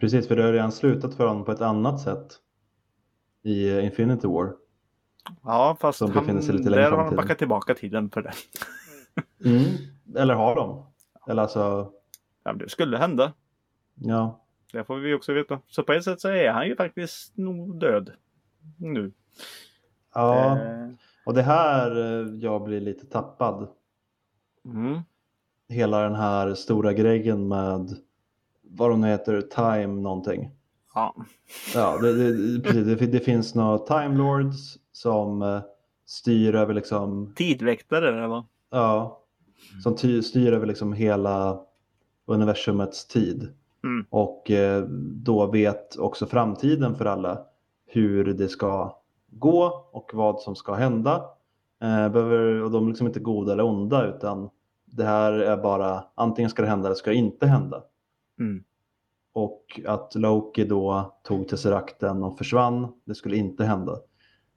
Precis, 0.00 0.28
för 0.28 0.36
det 0.36 0.42
har 0.42 0.52
redan 0.52 0.72
slutat 0.72 1.14
för 1.14 1.26
honom 1.26 1.44
på 1.44 1.52
ett 1.52 1.60
annat 1.60 2.00
sätt 2.00 2.26
i 3.42 3.80
Infinity 3.80 4.26
War. 4.26 4.52
Ja, 5.42 5.76
fast 5.80 6.00
han, 6.00 6.10
där 6.10 6.90
har 6.90 7.04
han 7.04 7.16
backat 7.16 7.38
tillbaka 7.38 7.74
tiden 7.74 8.10
för 8.10 8.22
det. 8.22 8.32
Mm. 9.44 9.62
Eller 10.16 10.34
har 10.34 10.54
de? 10.56 10.86
Eller 11.28 11.42
alltså, 11.42 11.92
Ja, 12.44 12.52
det 12.52 12.68
skulle 12.68 12.98
hända. 12.98 13.32
ja. 13.94 14.40
Det 14.72 14.84
får 14.84 14.96
vi 14.96 15.14
också 15.14 15.32
veta. 15.32 15.60
Så 15.68 15.82
på 15.82 15.92
ett 15.92 16.04
sätt 16.04 16.20
så 16.20 16.28
är 16.28 16.50
han 16.50 16.66
ju 16.68 16.76
faktiskt 16.76 17.36
nog 17.36 17.80
död. 17.80 18.10
Nu. 18.78 19.12
Ja, 20.14 20.58
Eh, 20.58 20.88
och 21.26 21.34
det 21.34 21.42
här 21.42 21.96
eh, 21.96 22.26
jag 22.34 22.64
blir 22.64 22.80
lite 22.80 23.06
tappad. 23.06 23.68
mm. 24.64 25.00
Hela 25.68 26.02
den 26.02 26.14
här 26.14 26.54
stora 26.54 26.92
grejen 26.92 27.48
med 27.48 27.96
vad 28.62 28.90
de 28.90 29.00
nu 29.00 29.06
heter, 29.06 29.40
Time 29.40 30.00
någonting. 30.00 30.50
Ja. 30.94 31.14
Ja, 31.74 31.98
det, 31.98 32.12
det, 32.12 32.60
precis, 32.62 32.84
det, 32.98 33.06
det 33.06 33.20
finns 33.20 33.54
några 33.54 33.78
Time 33.78 34.16
Lords 34.16 34.78
som 34.92 35.42
eh, 35.42 35.60
styr 36.06 36.54
över 36.54 36.74
liksom, 36.74 37.32
Tidväktare 37.36 38.08
eller 38.08 38.26
vad? 38.26 38.44
Ja, 38.74 39.20
som 39.82 39.96
ty, 39.96 40.22
styr 40.22 40.52
över 40.52 40.66
liksom 40.66 40.92
hela 40.92 41.60
universumets 42.26 43.06
tid. 43.06 43.48
Mm. 43.84 44.06
Och 44.10 44.50
eh, 44.50 44.84
då 45.24 45.46
vet 45.46 45.98
också 45.98 46.26
framtiden 46.26 46.94
för 46.94 47.04
alla 47.04 47.38
hur 47.86 48.24
det 48.24 48.48
ska 48.48 48.98
gå 49.30 49.88
och 49.92 50.10
vad 50.14 50.40
som 50.40 50.56
ska 50.56 50.74
hända. 50.74 51.14
Eh, 51.82 52.08
behöver, 52.08 52.62
och 52.62 52.70
de 52.70 52.84
är 52.84 52.88
liksom 52.88 53.06
inte 53.06 53.20
goda 53.20 53.52
eller 53.52 53.64
onda 53.64 54.06
utan 54.06 54.50
det 54.84 55.04
här 55.04 55.32
är 55.32 55.56
bara 55.56 56.04
antingen 56.14 56.50
ska 56.50 56.62
det 56.62 56.68
hända 56.68 56.88
eller 56.88 56.96
ska 56.96 57.10
det 57.10 57.16
inte 57.16 57.46
hända. 57.46 57.82
Mm. 58.40 58.64
Och 59.32 59.80
att 59.86 60.14
Loki 60.14 60.64
då 60.64 61.14
tog 61.22 61.48
Tesseracten 61.48 62.22
och 62.22 62.38
försvann, 62.38 62.92
det 63.04 63.14
skulle 63.14 63.36
inte 63.36 63.64
hända. 63.64 63.98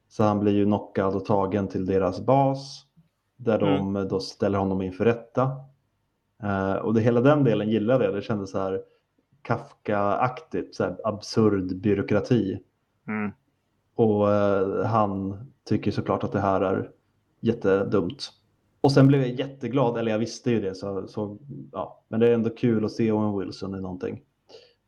Så 0.09 0.23
han 0.23 0.39
blir 0.39 0.53
ju 0.53 0.65
knockad 0.65 1.15
och 1.15 1.25
tagen 1.25 1.67
till 1.67 1.85
deras 1.85 2.25
bas 2.25 2.86
där 3.37 3.59
de 3.59 4.07
då 4.09 4.19
ställer 4.19 4.59
honom 4.59 4.81
inför 4.81 5.05
rätta. 5.05 5.51
Eh, 6.43 6.73
och 6.75 6.93
det, 6.93 7.01
hela 7.01 7.21
den 7.21 7.43
delen 7.43 7.69
gillade 7.69 8.05
jag, 8.05 8.13
det 8.13 8.21
kändes 8.21 8.51
så 8.51 8.59
här 8.59 8.81
Kafka-aktigt, 9.41 10.75
så 10.75 10.83
här 10.83 10.97
absurd 11.03 11.75
byråkrati. 11.75 12.59
Mm. 13.07 13.31
Och 13.95 14.31
eh, 14.31 14.85
han 14.85 15.37
tycker 15.63 15.91
såklart 15.91 16.23
att 16.23 16.31
det 16.31 16.39
här 16.39 16.61
är 16.61 16.89
jättedumt. 17.39 18.31
Och 18.81 18.91
sen 18.91 19.07
blev 19.07 19.21
jag 19.21 19.29
jätteglad, 19.29 19.97
eller 19.97 20.11
jag 20.11 20.19
visste 20.19 20.51
ju 20.51 20.61
det, 20.61 20.75
så, 20.75 21.07
så, 21.07 21.37
ja. 21.71 22.03
men 22.07 22.19
det 22.19 22.27
är 22.29 22.33
ändå 22.33 22.49
kul 22.49 22.85
att 22.85 22.91
se 22.91 23.11
Owen 23.11 23.39
Wilson 23.39 23.75
i 23.75 23.81
någonting. 23.81 24.21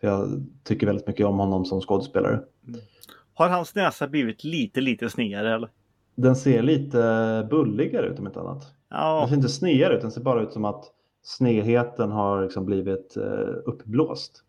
För 0.01 0.07
jag 0.07 0.45
tycker 0.63 0.87
väldigt 0.87 1.07
mycket 1.07 1.25
om 1.25 1.39
honom 1.39 1.65
som 1.65 1.81
skådespelare. 1.81 2.39
Har 3.33 3.49
hans 3.49 3.75
näsa 3.75 4.07
blivit 4.07 4.43
lite, 4.43 4.81
lite 4.81 5.09
snedare 5.09 5.55
eller? 5.55 5.69
Den 6.21 6.35
ser 6.35 6.61
lite 6.61 7.47
bulligare 7.49 8.05
ut 8.07 8.19
om 8.19 8.27
inte 8.27 8.39
annat. 8.39 8.61
Den 8.61 8.99
Ja, 8.99 9.25
ser 9.29 9.35
inte 9.35 9.49
snedare 9.49 9.95
ut, 9.95 10.01
den 10.01 10.11
ser 10.11 10.21
bara 10.21 10.41
ut 10.41 10.53
som 10.53 10.65
att 10.65 10.85
snedheten 11.23 12.11
har 12.11 12.41
liksom 12.41 12.65
blivit 12.65 13.17
eh, 13.17 13.55
uppblåst. 13.65 14.43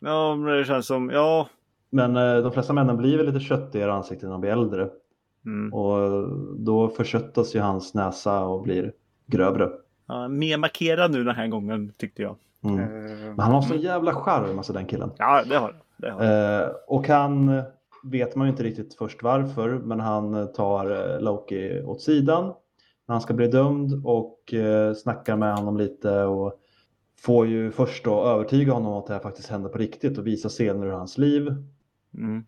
ja 0.00 0.36
men 0.36 0.56
det 0.56 0.64
känns 0.64 0.86
som, 0.86 1.10
ja. 1.10 1.48
Men 1.90 2.16
eh, 2.16 2.36
de 2.42 2.52
flesta 2.52 2.72
männen 2.72 2.96
blir 2.96 3.16
väl 3.16 3.26
lite 3.26 3.40
köttigare 3.40 3.90
i 3.90 3.92
ansiktet 3.92 4.22
när 4.24 4.30
de 4.32 4.40
blir 4.40 4.50
äldre. 4.50 4.88
Mm. 5.46 5.74
Och 5.74 6.28
då 6.58 6.88
förköttas 6.88 7.54
ju 7.54 7.60
hans 7.60 7.94
näsa 7.94 8.44
och 8.44 8.62
blir 8.62 8.92
grövre. 9.26 9.68
ja. 10.08 10.28
Mer 10.28 10.58
markerad 10.58 11.10
nu 11.10 11.24
den 11.24 11.34
här 11.36 11.46
gången 11.48 11.92
tyckte 11.96 12.22
jag. 12.22 12.36
Mm. 12.64 12.78
Eh, 12.80 12.86
Men 13.26 13.38
han 13.40 13.52
har 13.54 13.62
sån 13.62 13.78
jävla 13.80 14.12
charm, 14.14 14.58
alltså 14.58 14.72
den 14.72 14.86
killen. 14.86 15.10
Ja, 15.18 15.42
det 15.48 15.56
har 15.56 15.74
det. 15.96 16.10
Har. 16.10 16.20
det. 16.20 16.64
Eh, 16.64 16.70
och 16.88 17.08
han 17.08 17.62
vet 18.02 18.36
man 18.36 18.46
ju 18.46 18.50
inte 18.50 18.62
riktigt 18.62 18.94
först 18.94 19.22
varför, 19.22 19.78
men 19.78 20.00
han 20.00 20.34
eh, 20.34 20.46
tar 20.46 20.90
eh, 20.90 21.20
Loki 21.20 21.82
åt 21.82 22.02
sidan 22.02 22.44
när 23.06 23.14
han 23.14 23.20
ska 23.20 23.34
bli 23.34 23.48
dömd 23.48 24.02
och 24.04 24.54
eh, 24.54 24.94
snackar 24.94 25.36
med 25.36 25.56
honom 25.56 25.76
lite 25.76 26.24
och 26.24 26.60
får 27.18 27.46
ju 27.46 27.70
först 27.70 28.04
då 28.04 28.24
övertyga 28.24 28.72
honom 28.72 28.92
om 28.92 28.98
att 28.98 29.06
det 29.06 29.12
här 29.12 29.20
faktiskt 29.20 29.48
händer 29.48 29.70
på 29.70 29.78
riktigt 29.78 30.18
och 30.18 30.26
visa 30.26 30.48
scener 30.48 30.86
ur 30.86 30.90
hans 30.90 31.18
liv. 31.18 31.54
Mm. 32.14 32.44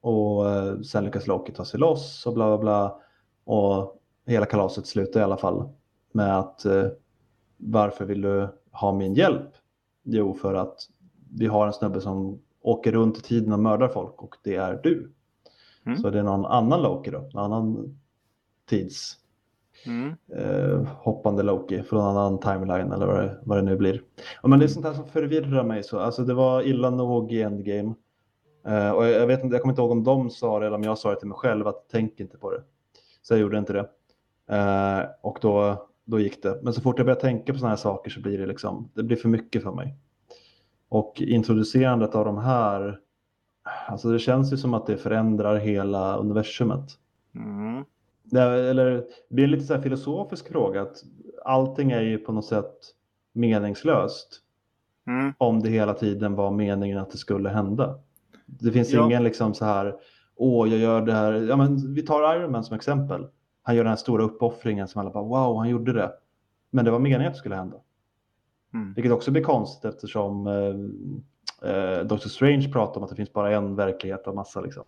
Och 0.00 0.44
sen 0.86 1.04
lyckas 1.04 1.26
Loki 1.26 1.52
ta 1.52 1.64
sig 1.64 1.80
loss 1.80 2.26
och 2.26 2.34
bla 2.34 2.46
bla 2.46 2.58
bla. 2.58 3.00
Och 3.44 4.02
hela 4.26 4.46
kalaset 4.46 4.86
slutar 4.86 5.20
i 5.20 5.22
alla 5.22 5.36
fall 5.36 5.68
med 6.12 6.38
att 6.38 6.66
varför 7.56 8.04
vill 8.04 8.20
du 8.20 8.48
ha 8.72 8.92
min 8.92 9.14
hjälp? 9.14 9.50
Jo, 10.02 10.34
för 10.34 10.54
att 10.54 10.76
vi 11.30 11.46
har 11.46 11.66
en 11.66 11.72
snubbe 11.72 12.00
som 12.00 12.40
åker 12.62 12.92
runt 12.92 13.18
i 13.18 13.22
tiden 13.22 13.52
och 13.52 13.58
mördar 13.58 13.88
folk 13.88 14.22
och 14.22 14.36
det 14.42 14.56
är 14.56 14.80
du. 14.82 15.12
Mm. 15.86 15.98
Så 15.98 16.10
det 16.10 16.18
är 16.18 16.22
någon 16.22 16.44
annan 16.46 16.82
Loki 16.82 17.10
då, 17.10 17.18
en 17.18 17.38
annan 17.38 17.98
tids 18.68 19.18
Mm. 19.86 20.14
eh, 20.36 20.82
hoppande 20.84 21.42
Loki 21.42 21.82
från 21.82 22.00
en 22.00 22.06
annan 22.06 22.40
timeline 22.40 22.92
eller 22.92 23.06
vad 23.06 23.16
det, 23.16 23.38
vad 23.44 23.58
det 23.58 23.62
nu 23.62 23.76
blir. 23.76 24.02
Ja, 24.42 24.48
men 24.48 24.58
det 24.58 24.64
är 24.64 24.68
sånt 24.68 24.86
här 24.86 24.92
som 24.92 25.06
förvirrar 25.06 25.64
mig 25.64 25.82
så. 25.82 25.98
Alltså 25.98 26.24
det 26.24 26.34
var 26.34 26.62
illa 26.62 26.90
nog 26.90 27.32
i 27.32 27.42
Endgame. 27.42 27.94
Eh, 28.66 28.90
och 28.90 29.06
jag, 29.06 29.26
vet 29.26 29.44
inte, 29.44 29.54
jag 29.54 29.62
kommer 29.62 29.72
inte 29.72 29.82
ihåg 29.82 29.90
om 29.90 30.04
de 30.04 30.30
sa 30.30 30.58
det 30.60 30.66
eller 30.66 30.76
om 30.76 30.82
jag 30.82 30.98
sa 30.98 31.10
det 31.10 31.18
till 31.18 31.28
mig 31.28 31.38
själv 31.38 31.66
att 31.66 31.86
tänk 31.90 32.20
inte 32.20 32.38
på 32.38 32.50
det. 32.50 32.62
Så 33.22 33.34
jag 33.34 33.40
gjorde 33.40 33.58
inte 33.58 33.72
det. 33.72 33.88
Eh, 34.56 35.06
och 35.22 35.38
då, 35.40 35.86
då 36.04 36.20
gick 36.20 36.42
det. 36.42 36.60
Men 36.62 36.72
så 36.72 36.80
fort 36.80 36.98
jag 36.98 37.06
börjar 37.06 37.20
tänka 37.20 37.52
på 37.52 37.58
sådana 37.58 37.70
här 37.74 37.76
saker 37.76 38.10
så 38.10 38.20
blir 38.20 38.38
det 38.38 38.46
liksom, 38.46 38.90
det 38.94 39.02
blir 39.02 39.16
för 39.16 39.28
mycket 39.28 39.62
för 39.62 39.72
mig. 39.72 39.96
Och 40.92 41.22
introducerandet 41.22 42.14
av 42.14 42.24
de 42.24 42.38
här, 42.38 42.98
alltså 43.88 44.08
det 44.08 44.18
känns 44.18 44.52
ju 44.52 44.56
som 44.56 44.74
att 44.74 44.86
det 44.86 44.96
förändrar 44.96 45.56
hela 45.56 46.16
universumet. 46.16 46.84
Mm. 47.34 47.84
Eller, 48.34 48.84
det 49.28 49.34
blir 49.34 49.44
en 49.44 49.50
lite 49.50 49.64
så 49.64 49.80
filosofisk 49.82 50.48
fråga. 50.48 50.82
Att 50.82 50.96
allting 51.44 51.90
är 51.90 52.00
ju 52.00 52.18
på 52.18 52.32
något 52.32 52.44
sätt 52.44 52.74
meningslöst 53.32 54.38
Mm. 55.06 55.32
om 55.38 55.60
det 55.60 55.68
hela 55.68 55.94
tiden 55.94 56.34
var 56.34 56.50
meningen 56.50 56.98
att 56.98 57.10
det 57.10 57.18
skulle 57.18 57.48
hända. 57.48 57.98
Det 58.46 58.72
finns 58.72 58.92
Ja. 58.92 59.04
ingen 59.06 59.24
liksom 59.24 59.54
så 59.54 59.64
här, 59.64 59.94
åh 60.36 60.68
jag 60.68 60.78
gör 60.78 61.02
det 61.02 61.12
här. 61.12 61.32
Ja, 61.32 61.56
men 61.56 61.94
vi 61.94 62.02
tar 62.02 62.36
Iron 62.36 62.52
Man 62.52 62.64
som 62.64 62.76
exempel. 62.76 63.26
Han 63.62 63.76
gör 63.76 63.84
den 63.84 63.90
här 63.90 63.96
stora 63.96 64.24
uppoffringen 64.24 64.88
som 64.88 65.00
alla 65.00 65.10
bara, 65.10 65.24
wow 65.24 65.56
han 65.58 65.68
gjorde 65.68 65.92
det. 65.92 66.12
Men 66.70 66.84
det 66.84 66.90
var 66.90 66.98
meningen 66.98 67.26
att 67.26 67.32
det 67.34 67.38
skulle 67.38 67.54
hända. 67.56 67.76
Mm. 68.74 68.92
Vilket 68.94 69.12
också 69.12 69.30
blir 69.30 69.42
konstigt 69.42 69.94
eftersom 69.94 70.46
eh, 70.46 71.70
eh, 71.70 72.04
Doctor 72.04 72.28
Strange 72.28 72.72
pratar 72.72 72.96
om 72.96 73.04
att 73.04 73.10
det 73.10 73.16
finns 73.16 73.32
bara 73.32 73.56
en 73.56 73.76
verklighet 73.76 74.26
av 74.26 74.34
massa. 74.34 74.60
Liksom. 74.60 74.84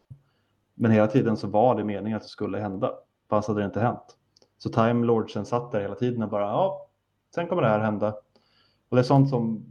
Men 0.74 0.90
hela 0.90 1.06
tiden 1.06 1.36
så 1.36 1.46
var 1.46 1.74
det 1.74 1.84
meningen 1.84 2.16
att 2.16 2.22
det 2.22 2.28
skulle 2.28 2.58
hända. 2.58 2.92
Fast 3.30 3.48
hade 3.48 3.60
det 3.60 3.66
inte 3.66 3.80
hänt. 3.80 4.16
Så 4.58 4.68
Time 4.68 5.06
Lordsen 5.06 5.44
satt 5.46 5.72
där 5.72 5.80
hela 5.80 5.94
tiden 5.94 6.22
och 6.22 6.28
bara, 6.28 6.42
ja, 6.42 6.88
sen 7.34 7.46
kommer 7.46 7.62
det 7.62 7.68
här 7.68 7.78
hända. 7.80 8.14
Och 8.88 8.96
det 8.96 9.00
är 9.00 9.02
sånt 9.02 9.30
som 9.30 9.64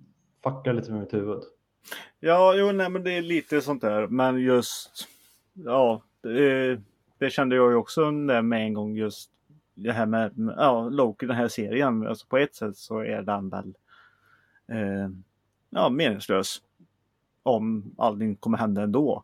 fuckar 0.43 0.73
lite 0.73 0.91
med 0.91 0.99
mitt 0.99 1.13
huvud. 1.13 1.41
Ja, 2.19 2.53
jo, 2.55 2.71
nej, 2.71 2.89
men 2.89 3.03
det 3.03 3.11
är 3.17 3.21
lite 3.21 3.61
sånt 3.61 3.81
där. 3.81 4.07
Men 4.07 4.39
just, 4.41 5.07
ja, 5.53 6.01
det, 6.21 6.81
det 7.17 7.29
kände 7.29 7.55
jag 7.55 7.71
ju 7.71 7.75
också 7.75 8.11
med 8.11 8.61
en 8.61 8.73
gång 8.73 8.95
just 8.95 9.29
det 9.75 9.91
här 9.91 10.05
med, 10.05 10.37
med- 10.37 10.55
ja, 10.57 10.89
Loki, 10.89 11.25
den 11.25 11.35
här 11.35 11.47
serien. 11.47 12.07
Alltså 12.07 12.27
på 12.27 12.37
ett 12.37 12.55
sätt 12.55 12.77
så 12.77 12.99
är 12.99 13.21
den 13.21 13.49
väl, 13.49 13.73
eh, 14.71 15.09
ja, 15.69 15.89
meningslös. 15.89 16.61
Om 17.43 17.95
allting 17.97 18.35
kommer 18.35 18.57
hända 18.57 18.81
ändå. 18.81 19.23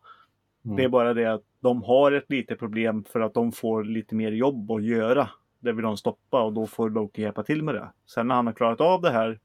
Mm. 0.66 0.78
Det 0.78 0.84
är 0.84 0.90
bara 0.90 1.14
det 1.14 1.26
att 1.26 1.44
de 1.60 1.84
har 1.84 2.12
ett 2.12 2.30
litet 2.30 2.60
problem 2.60 3.04
för 3.04 3.20
att 3.20 3.34
de 3.34 3.52
får 3.52 3.84
lite 3.84 4.16
mer 4.16 4.32
jobb 4.32 4.72
att 4.72 4.84
göra. 4.84 5.30
Det 5.60 5.72
vill 5.72 5.84
de 5.84 5.98
stoppa 5.98 6.42
och 6.44 6.54
då 6.54 6.68
får 6.68 6.90
Loki 6.90 7.22
hjälpa 7.22 7.44
till 7.44 7.64
med 7.64 7.76
det. 7.76 7.92
Sen 8.06 8.28
när 8.28 8.36
han 8.36 8.48
har 8.48 8.54
klarat 8.54 8.82
av 8.82 9.02
det 9.02 9.12
här 9.12 9.40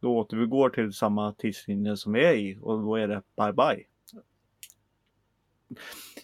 då 0.00 0.18
återgår 0.18 0.70
till 0.70 0.92
samma 0.92 1.32
tidslinje 1.32 1.96
som 1.96 2.12
vi 2.12 2.24
är 2.24 2.34
i 2.34 2.58
och 2.62 2.78
då 2.80 2.96
är 2.96 3.08
det 3.08 3.22
bye 3.36 3.52
bye. 3.52 3.84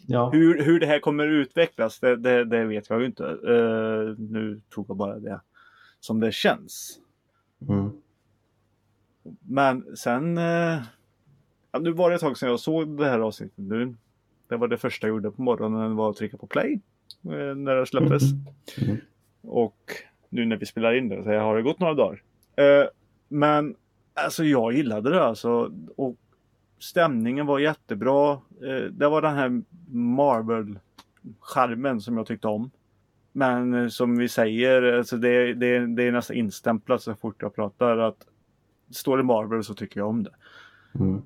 Ja. 0.07 0.31
Hur, 0.31 0.63
hur 0.63 0.81
det 0.81 0.87
här 0.87 0.99
kommer 0.99 1.29
utvecklas 1.29 2.01
det, 2.01 2.17
det, 2.17 2.45
det 2.45 2.65
vet 2.65 2.91
jag 2.91 3.01
ju 3.01 3.07
inte. 3.07 3.25
Eh, 3.25 4.19
nu 4.19 4.61
tog 4.69 4.91
jag 4.91 4.97
bara 4.97 5.19
det 5.19 5.41
som 6.01 6.21
det 6.21 6.33
känns. 6.33 7.01
Mm. 7.69 7.91
Men 9.41 9.97
sen... 9.97 10.39
Eh, 10.39 10.83
ja, 11.73 11.79
nu 11.81 11.93
var 11.93 12.11
det 12.11 12.15
ett 12.15 12.21
tag 12.21 12.39
sedan 12.39 12.49
jag 12.49 12.61
såg 12.61 12.99
det 12.99 13.09
här 13.09 13.19
avsnittet. 13.19 13.59
Nu, 13.59 13.95
det 14.49 14.57
var 14.57 14.69
det 14.69 14.79
första 14.79 15.07
jag 15.07 15.15
gjorde 15.15 15.31
på 15.31 15.43
morgonen 15.43 15.97
var 15.97 16.11
att 16.11 16.17
trycka 16.17 16.37
på 16.37 16.47
play. 16.47 16.81
Eh, 17.25 17.55
när 17.57 17.77
det 17.77 17.87
släpptes. 17.87 18.23
Mm. 18.83 18.97
Och 19.43 19.93
nu 20.29 20.47
när 20.47 20.57
vi 20.57 20.67
spelar 20.67 20.95
in 20.95 21.09
det 21.09 21.25
så 21.25 21.31
har 21.31 21.57
det 21.57 21.63
gått 21.63 21.81
några 21.81 21.95
dagar. 21.95 22.23
Eh, 22.57 22.85
men 23.29 23.77
alltså 24.15 24.45
jag 24.45 24.73
gillade 24.73 25.11
det 25.11 25.25
alltså. 25.25 25.73
Och 25.97 26.17
stämningen 26.79 27.47
var 27.47 27.59
jättebra. 27.59 28.33
Eh, 28.63 28.83
det 28.91 29.09
var 29.09 29.23
den 29.23 29.35
här 29.35 29.63
Marvel-charmen 29.93 32.01
som 32.01 32.17
jag 32.17 32.27
tyckte 32.27 32.49
om. 32.49 32.71
Men 33.33 33.75
eh, 33.75 33.89
som 33.89 34.19
vi 34.19 34.29
säger, 34.29 34.83
alltså 34.83 35.17
det, 35.17 35.55
det, 35.55 35.87
det 35.87 36.03
är 36.03 36.13
nästan 36.13 36.37
instämplat 36.37 37.03
så 37.03 37.15
fort 37.15 37.43
jag 37.43 37.55
pratar 37.55 37.99
att 37.99 38.27
står 38.91 39.17
det 39.17 39.23
Marvel 39.23 39.65
så 39.65 39.75
tycker 39.75 40.01
jag 40.01 40.09
om 40.09 40.23
det. 40.23 40.35
Mm. 40.95 41.23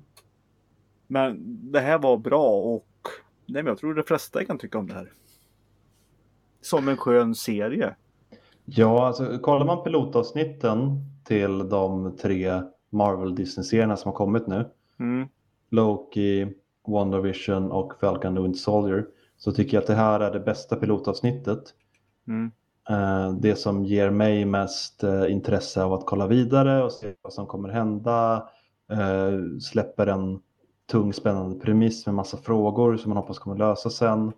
Men 1.07 1.37
det 1.71 1.79
här 1.79 1.97
var 1.97 2.17
bra 2.17 2.49
och 2.49 2.87
nej, 3.45 3.63
men 3.63 3.65
jag 3.65 3.77
tror 3.77 3.93
de 3.93 4.03
flesta 4.03 4.45
kan 4.45 4.57
tycka 4.57 4.77
om 4.77 4.87
det 4.87 4.93
här. 4.93 5.11
Som 6.61 6.87
en 6.87 6.97
skön 6.97 7.35
serie. 7.35 7.95
Ja, 8.65 9.07
alltså 9.07 9.37
kollar 9.37 9.65
man 9.65 9.83
pilotavsnitten 9.83 11.01
till 11.23 11.69
de 11.69 12.17
tre 12.17 12.61
Marvel 12.89 13.35
Disney-serierna 13.35 13.97
som 13.97 14.09
har 14.11 14.17
kommit 14.17 14.47
nu, 14.47 14.69
Mm. 14.99 15.27
Loki, 15.69 16.53
WandaVision 16.87 17.71
och 17.71 17.93
Falcon 17.99 18.27
and 18.27 18.39
Winter 18.39 18.59
Soldier, 18.59 19.07
så 19.37 19.51
tycker 19.51 19.77
jag 19.77 19.81
att 19.81 19.87
det 19.87 19.95
här 19.95 20.19
är 20.19 20.31
det 20.31 20.39
bästa 20.39 20.75
pilotavsnittet. 20.75 21.63
Mm. 22.27 22.51
Eh, 22.89 23.31
Det 23.31 23.55
som 23.55 23.85
ger 23.85 24.09
mig 24.09 24.45
mest 24.45 25.03
eh, 25.03 25.31
intresse 25.31 25.83
av 25.83 25.93
att 25.93 26.05
kolla 26.05 26.27
vidare 26.27 26.83
och 26.83 26.91
se 26.91 27.13
vad 27.21 27.33
som 27.33 27.47
kommer 27.47 27.69
hända. 27.69 28.49
Eh, 28.91 29.59
Släpper 29.61 30.07
en 30.07 30.39
tung 30.91 31.13
spännande 31.13 31.59
premiss 31.59 32.05
med 32.05 32.15
massa 32.15 32.37
frågor 32.37 32.97
som 32.97 33.09
man 33.09 33.17
hoppas 33.17 33.39
kommer 33.39 33.57
lösa 33.57 33.89
sen. 33.89 34.31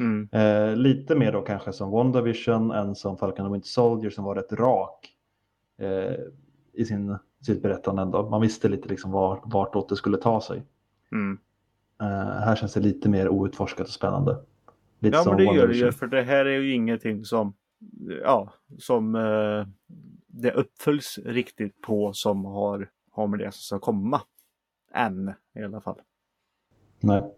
Mm. 0.00 0.28
Eh, 0.32 0.76
lite 0.76 1.14
mer 1.14 1.32
då 1.32 1.42
kanske 1.42 1.72
som 1.72 1.90
WandaVision 1.90 2.70
än 2.70 2.94
som 2.94 3.16
Falcon 3.16 3.44
and 3.44 3.52
Winter 3.52 3.68
Soldier 3.68 4.10
som 4.10 4.24
var 4.24 4.34
rätt 4.34 4.52
rak 4.52 5.08
eh, 5.80 6.14
i 6.72 6.84
sin, 6.84 7.16
sitt 7.40 7.62
berättande 7.62 8.02
ändå. 8.02 8.28
Man 8.30 8.40
visste 8.40 8.68
lite 8.68 8.88
liksom 8.88 9.10
var, 9.10 9.40
vartåt 9.44 9.88
det 9.88 9.96
skulle 9.96 10.16
ta 10.16 10.40
sig. 10.40 10.62
Mm. 11.12 11.38
Eh, 12.00 12.40
här 12.44 12.56
känns 12.56 12.72
det 12.72 12.80
lite 12.80 13.08
mer 13.08 13.28
outforskat 13.28 13.86
och 13.86 13.92
spännande. 13.92 14.36
Lite 14.98 15.16
Ja 15.16 15.24
men 15.26 15.36
det 15.36 15.44
gör 15.44 15.66
det 15.66 15.74
ju 15.74 15.92
för 15.92 16.06
det 16.06 16.22
här 16.22 16.44
är 16.44 16.60
ju 16.60 16.74
ingenting 16.74 17.24
som 17.24 17.54
ja, 18.22 18.52
som 18.78 19.14
eh, 19.14 19.66
det 20.26 20.52
uppföljs 20.52 21.18
riktigt 21.24 21.80
på 21.80 22.12
som 22.12 22.44
har, 22.44 22.90
har 23.10 23.26
med 23.26 23.38
det 23.38 23.52
som 23.52 23.60
ska 23.60 23.78
komma. 23.78 24.20
Än 24.92 25.32
i 25.54 25.62
alla 25.62 25.80
fall. 25.80 26.00
Nej. 27.00 27.34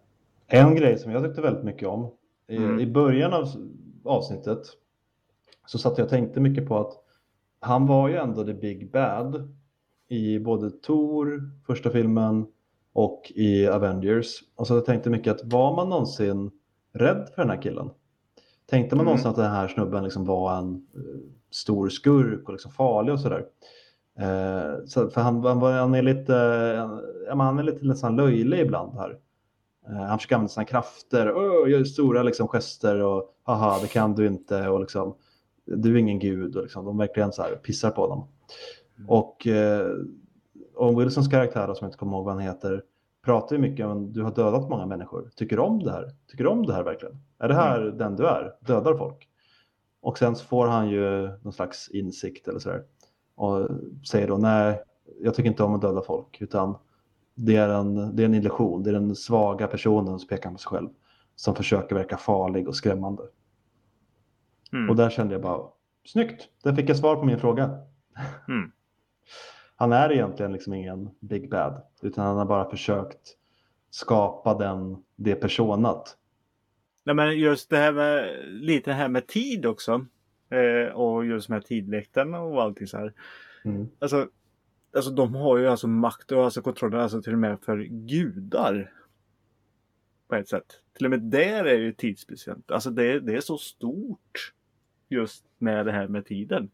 En 0.47 0.75
grej 0.75 0.99
som 0.99 1.13
jag 1.13 1.25
tyckte 1.25 1.41
väldigt 1.41 1.65
mycket 1.65 1.89
om. 1.89 2.11
I, 2.47 2.57
Mm. 2.57 2.81
I 2.81 2.87
början 2.87 3.33
av 3.33 3.49
avsnittet 4.05 4.63
så 5.67 5.79
satt 5.79 5.99
jag 5.99 6.05
och 6.05 6.11
tänkte 6.11 6.41
mycket 6.41 6.69
på 6.69 6.79
att 6.79 6.93
han 7.61 7.87
var 7.87 8.09
ju 8.09 8.17
ändå 8.17 8.45
the 8.45 8.55
big 8.55 8.91
bad 8.91 9.57
i 10.09 10.39
både 10.39 10.71
Thor, 10.71 11.51
första 11.67 11.91
filmen 11.91 12.47
och 12.93 13.33
i 13.35 13.67
Avengers. 13.67 14.43
Och 14.55 14.67
så 14.67 14.75
jag 14.75 14.85
tänkte 14.85 15.11
mycket 15.11 15.35
att 15.35 15.53
var 15.53 15.77
man 15.77 15.89
någonsin 15.89 16.51
rädd 16.93 17.29
för 17.35 17.43
den 17.43 17.51
här 17.51 17.63
killen? 17.63 17.91
Tänkte 18.73 18.97
man 18.97 19.01
Mm. 19.01 19.07
någonsin 19.07 19.31
att 19.31 19.37
den 19.37 19.51
här 19.51 19.69
snubben 19.69 20.05
liksom 20.05 20.25
var 20.25 20.59
en 20.59 20.75
eh, 20.75 21.01
stor 21.51 21.89
skurk 21.89 22.49
och 22.49 22.53
liksom 22.53 22.73
farlig 22.73 23.15
och 23.15 23.21
sådär? 23.21 23.45
Eh, 24.19 24.85
så, 24.87 25.11
för 25.11 25.21
han, 25.21 25.45
han, 25.45 25.63
han 25.63 25.95
är 25.95 26.03
lite, 26.03 26.33
ja, 27.29 27.35
men 27.35 27.41
han 27.47 27.59
är 27.59 27.63
lite 27.63 27.87
nästan 27.87 28.17
löjlig 28.17 28.61
ibland 28.61 28.95
här. 28.95 29.19
Eh, 29.89 29.95
han 29.97 30.19
försöker 30.19 30.35
använda 30.35 30.49
sina 30.49 30.65
krafter, 30.65 31.33
Åh, 31.37 31.71
gör 31.71 31.85
stora 31.85 32.23
liksom, 32.23 32.49
gester 32.49 33.03
och 33.03 33.35
haha, 33.43 33.79
det 33.83 33.89
kan 33.89 34.15
du 34.15 34.27
inte 34.27 34.69
och 34.69 34.81
liksom, 34.81 35.15
du 35.65 35.95
är 35.95 35.99
ingen 35.99 36.19
gud 36.19 36.57
och 36.57 36.63
liksom, 36.63 36.85
de 36.85 36.99
verkligen 36.99 37.33
så 37.33 37.43
här 37.43 37.55
pissar 37.57 37.91
på 37.91 38.07
dem. 38.09 38.25
Och 39.09 39.47
eh, 39.47 39.87
om 40.77 40.99
Wilsons 40.99 41.29
karaktär, 41.29 41.67
då, 41.67 41.75
som 41.75 41.85
jag 41.85 41.89
inte 41.89 41.99
kommer 41.99 42.17
ihåg 42.17 42.25
vad 42.25 42.35
han 42.35 42.43
heter, 42.43 42.83
pratar 43.25 43.57
ju 43.57 43.63
mycket 43.63 43.87
om 43.87 44.13
du 44.13 44.23
har 44.23 44.35
dödat 44.35 44.71
många 44.71 44.87
människor. 44.87 45.31
Tycker 45.37 45.57
du 45.57 45.63
om 45.63 45.83
det 45.83 45.93
här? 45.93 46.11
Tycker 46.29 46.45
du 46.45 46.51
om 46.51 46.67
det 46.67 46.75
här 46.75 46.83
verkligen? 46.83 47.17
Är 47.39 47.49
det 47.49 47.55
här 47.55 47.81
den 47.81 48.17
du 48.17 48.27
är? 48.27 48.55
Dödar 48.61 48.95
folk? 48.95 49.29
Och 50.01 50.19
sen 50.19 50.37
så 50.37 50.45
får 50.45 50.67
han 50.67 50.91
ju 50.91 51.29
någon 51.43 51.53
slags 51.53 51.89
insikt 51.89 52.49
eller 52.49 52.59
sådär. 52.59 52.83
Och 53.35 53.69
säger 54.07 54.29
då 54.29 54.37
nej, 54.37 54.83
jag 55.21 55.35
tycker 55.35 55.51
inte 55.51 55.63
om 55.63 55.75
att 55.75 55.83
döda 55.83 56.03
folk 56.03 56.41
utan 56.41 56.79
det 57.35 57.57
är 57.57 57.69
en, 57.69 58.17
det 58.17 58.23
är 58.23 58.27
en 58.27 58.35
illusion. 58.35 58.83
Det 58.83 58.91
är 58.91 58.95
den 58.95 59.17
svaga 59.17 59.67
personen 59.67 60.19
som 60.19 60.29
pekar 60.29 60.51
på 60.51 60.59
sig 60.59 60.69
själv. 60.69 60.89
Som 61.37 61.55
försöker 61.55 61.95
verka 61.95 62.17
farlig 62.17 62.69
och 62.69 62.77
skrämmande. 62.77 63.23
Mm. 64.73 64.91
Och 64.91 64.97
där 64.97 65.11
kände 65.11 65.35
jag 65.35 65.43
bara, 65.43 65.69
snyggt, 66.07 66.49
där 66.63 66.75
fick 66.75 66.89
jag 66.89 66.97
svar 66.97 67.17
på 67.17 67.25
min 67.25 67.39
fråga. 67.39 67.65
Mm. 68.49 68.73
Han 69.77 69.93
är 69.93 70.13
egentligen 70.13 70.53
liksom 70.53 70.75
ingen 70.75 71.11
big 71.21 71.51
bad, 71.51 71.83
utan 72.03 72.27
han 72.27 72.37
har 72.37 72.47
bara 72.47 72.71
försökt 72.71 73.37
skapa 73.91 74.55
den, 74.55 75.05
det 75.17 75.35
personat. 75.35 76.17
Nej, 77.05 77.15
men 77.15 77.39
just 77.39 77.71
det 77.71 77.77
här 77.77 77.93
med 77.93 78.45
lite 78.47 78.93
här 78.93 79.09
med 79.09 79.27
tid 79.27 79.67
också. 79.67 80.07
Eh, 80.51 80.93
och 80.95 81.27
just 81.27 81.49
med 81.49 81.65
tidläktarna 81.65 82.41
och 82.41 82.63
allting 82.63 82.87
så 82.87 82.99
här. 82.99 83.13
Mm. 83.65 83.89
Alltså, 83.99 84.29
alltså 84.97 85.11
de 85.11 85.35
har 85.35 85.59
ju 85.59 85.67
alltså 85.67 85.89
makt 85.89 86.33
och 86.33 86.45
alltså 86.45 86.63
kontroll 86.63 86.95
alltså 86.95 87.23
till 87.23 87.33
och 87.33 87.39
med 87.39 87.61
för 87.61 87.79
gudar. 87.85 88.93
På 90.29 90.35
ett 90.35 90.49
sätt. 90.49 90.81
Till 90.97 91.07
och 91.07 91.11
med 91.11 91.21
där 91.21 91.65
är 91.65 91.79
ju 91.79 91.93
tidsbestämt. 91.93 92.71
Alltså 92.71 92.91
det, 92.91 93.21
det 93.21 93.35
är 93.35 93.41
så 93.41 93.59
stort. 93.59 94.53
just 95.09 95.45
med 95.59 95.87
det 95.87 95.93
här 95.93 96.09
med 96.09 96.27
tiden. 96.27 96.71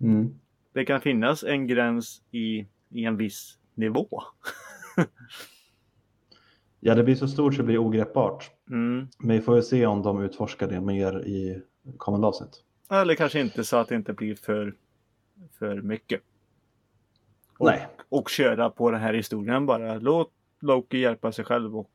Mm. 0.00 0.38
Det 0.76 0.84
kan 0.84 1.00
finnas 1.00 1.44
en 1.44 1.66
gräns 1.66 2.22
i, 2.30 2.66
i 2.88 3.04
en 3.04 3.16
viss 3.16 3.58
nivå. 3.74 4.08
Ja, 6.80 6.94
det 6.94 7.04
blir 7.04 7.14
så 7.14 7.28
stort 7.28 7.54
så 7.54 7.62
det 7.62 7.66
blir 7.66 7.78
ogreppbart. 7.78 8.50
Mm. 8.70 9.08
Men 9.18 9.36
vi 9.36 9.42
får 9.42 9.56
ju 9.56 9.62
se 9.62 9.86
om 9.86 10.02
de 10.02 10.22
utforskar 10.22 10.68
det 10.68 10.80
mer 10.80 11.26
i 11.26 11.62
kommande 11.96 12.26
avsnitt. 12.26 12.62
Eller 12.90 13.14
kanske 13.14 13.40
inte 13.40 13.64
så 13.64 13.76
att 13.76 13.88
det 13.88 13.94
inte 13.94 14.12
blir 14.12 14.34
för, 14.34 14.74
för 15.58 15.82
mycket. 15.82 16.20
Och, 17.58 17.66
Nej. 17.66 17.88
och 18.08 18.28
köra 18.28 18.70
på 18.70 18.90
den 18.90 19.00
här 19.00 19.14
historien 19.14 19.66
bara. 19.66 19.94
Låt 19.94 20.32
Loki 20.60 20.98
hjälpa 20.98 21.32
sig 21.32 21.44
själv 21.44 21.76
och 21.76 21.92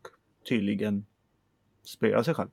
tydligen 0.49 1.05
spöa 1.83 2.23
sig 2.23 2.33
själv. 2.33 2.49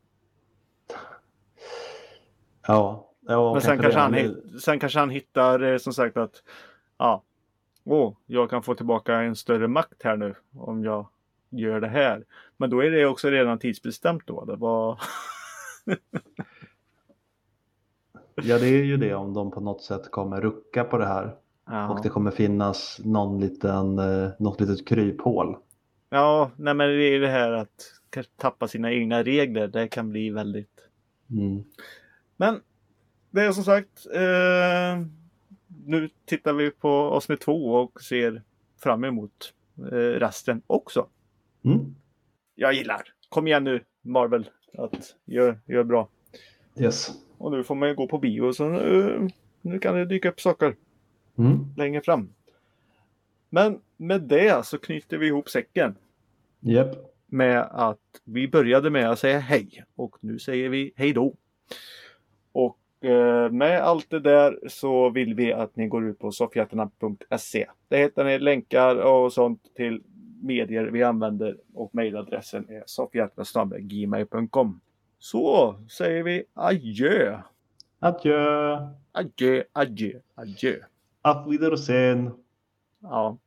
Ja, 2.66 3.07
ja 3.28 3.52
Men 3.52 3.62
sen 3.62 3.78
kanske, 3.78 4.00
han, 4.00 4.14
hit- 4.14 4.62
sen 4.62 4.78
kanske 4.80 4.98
han 4.98 5.10
hittar 5.10 5.62
eh, 5.62 5.78
som 5.78 5.92
sagt 5.92 6.16
att 6.16 6.42
ja, 6.98 7.22
åh, 7.84 8.16
jag 8.26 8.50
kan 8.50 8.62
få 8.62 8.74
tillbaka 8.74 9.20
en 9.20 9.36
större 9.36 9.68
makt 9.68 10.02
här 10.02 10.16
nu 10.16 10.34
om 10.54 10.84
jag 10.84 11.08
gör 11.50 11.80
det 11.80 11.88
här. 11.88 12.24
Men 12.56 12.70
då 12.70 12.84
är 12.84 12.90
det 12.90 13.06
också 13.06 13.30
redan 13.30 13.58
tidsbestämt 13.58 14.22
då. 14.26 14.44
Det 14.44 14.56
var... 14.56 15.00
Ja, 18.42 18.58
det 18.58 18.66
är 18.66 18.84
ju 18.84 18.96
det 18.96 19.14
om 19.14 19.34
de 19.34 19.50
på 19.50 19.60
något 19.60 19.82
sätt 19.82 20.10
kommer 20.10 20.40
rucka 20.40 20.84
på 20.84 20.98
det 20.98 21.06
här. 21.06 21.34
Ja. 21.66 21.88
Och 21.88 22.02
det 22.02 22.08
kommer 22.08 22.30
finnas 22.30 23.00
någon 23.04 23.40
liten, 23.40 23.98
eh, 23.98 24.30
något 24.38 24.60
litet 24.60 24.88
kryphål. 24.88 25.56
Ja, 26.10 26.50
nej 26.56 26.74
men 26.74 26.88
det 26.88 27.04
är 27.04 27.20
det 27.20 27.28
här 27.28 27.52
att 27.52 27.92
kanske 28.10 28.32
tappa 28.36 28.68
sina 28.68 28.92
egna 28.92 29.22
regler. 29.22 29.68
Det 29.68 29.88
kan 29.88 30.10
bli 30.10 30.30
väldigt... 30.30 30.80
Mm. 31.30 31.64
Men 32.36 32.60
det 33.30 33.42
är 33.42 33.52
som 33.52 33.64
sagt. 33.64 34.06
Eh, 34.14 35.06
nu 35.86 36.08
tittar 36.24 36.52
vi 36.52 36.70
på 36.70 36.88
avsnitt 36.88 37.40
två 37.40 37.74
och 37.74 38.02
ser 38.02 38.42
fram 38.82 39.04
emot 39.04 39.54
eh, 39.78 39.96
resten 39.96 40.62
också. 40.66 41.08
Mm. 41.64 41.94
Jag 42.54 42.72
gillar. 42.74 43.02
Kom 43.28 43.46
igen 43.46 43.64
nu 43.64 43.84
Marvel. 44.02 44.50
Att 44.78 45.16
gör, 45.24 45.58
gör 45.66 45.84
bra. 45.84 46.08
Yes. 46.80 47.10
Och 47.38 47.52
nu 47.52 47.64
får 47.64 47.74
man 47.74 47.88
ju 47.88 47.94
gå 47.94 48.06
på 48.08 48.18
bio 48.18 48.52
så 48.52 48.68
nu, 48.68 49.28
nu 49.60 49.78
kan 49.78 49.94
det 49.94 50.04
dyka 50.04 50.28
upp 50.28 50.40
saker 50.40 50.76
Mm. 51.38 51.64
längre 51.76 52.00
fram. 52.00 52.28
Men 53.50 53.80
med 53.96 54.22
det 54.22 54.66
så 54.66 54.78
knyter 54.78 55.18
vi 55.18 55.26
ihop 55.26 55.48
säcken. 55.50 55.94
Japp. 56.60 56.96
med 57.26 57.60
att 57.70 57.98
vi 58.24 58.48
började 58.48 58.90
med 58.90 59.10
att 59.10 59.18
säga 59.18 59.38
hej 59.38 59.84
och 59.94 60.16
nu 60.20 60.38
säger 60.38 60.68
vi 60.68 60.92
hej 60.96 61.12
då. 61.12 61.34
Och 62.52 62.78
med 63.50 63.82
allt 63.82 64.10
det 64.10 64.20
där 64.20 64.58
så 64.68 65.10
vill 65.10 65.34
vi 65.34 65.52
att 65.52 65.76
ni 65.76 65.88
går 65.88 66.04
ut 66.06 66.18
på 66.18 66.32
soffhjältarna.se. 66.32 67.66
Där 67.88 67.98
hittar 67.98 68.24
ni 68.24 68.38
länkar 68.38 68.96
och 68.96 69.32
sånt 69.32 69.74
till 69.76 70.02
medier 70.42 70.84
vi 70.84 71.02
använder 71.02 71.56
och 71.74 71.94
mejladressen 71.94 72.68
är 72.68 72.82
soffhjältarna.gmail.com. 72.86 74.80
Så 75.18 75.74
säger 75.90 76.22
vi 76.22 76.44
adjö, 76.54 77.38
Adjö. 77.98 78.78
adjö, 79.12 79.62
adjö, 79.72 80.12
adjö. 80.34 80.76
Auf 81.22 81.46
Wiedersehen. 81.46 82.30
Ja. 83.02 83.38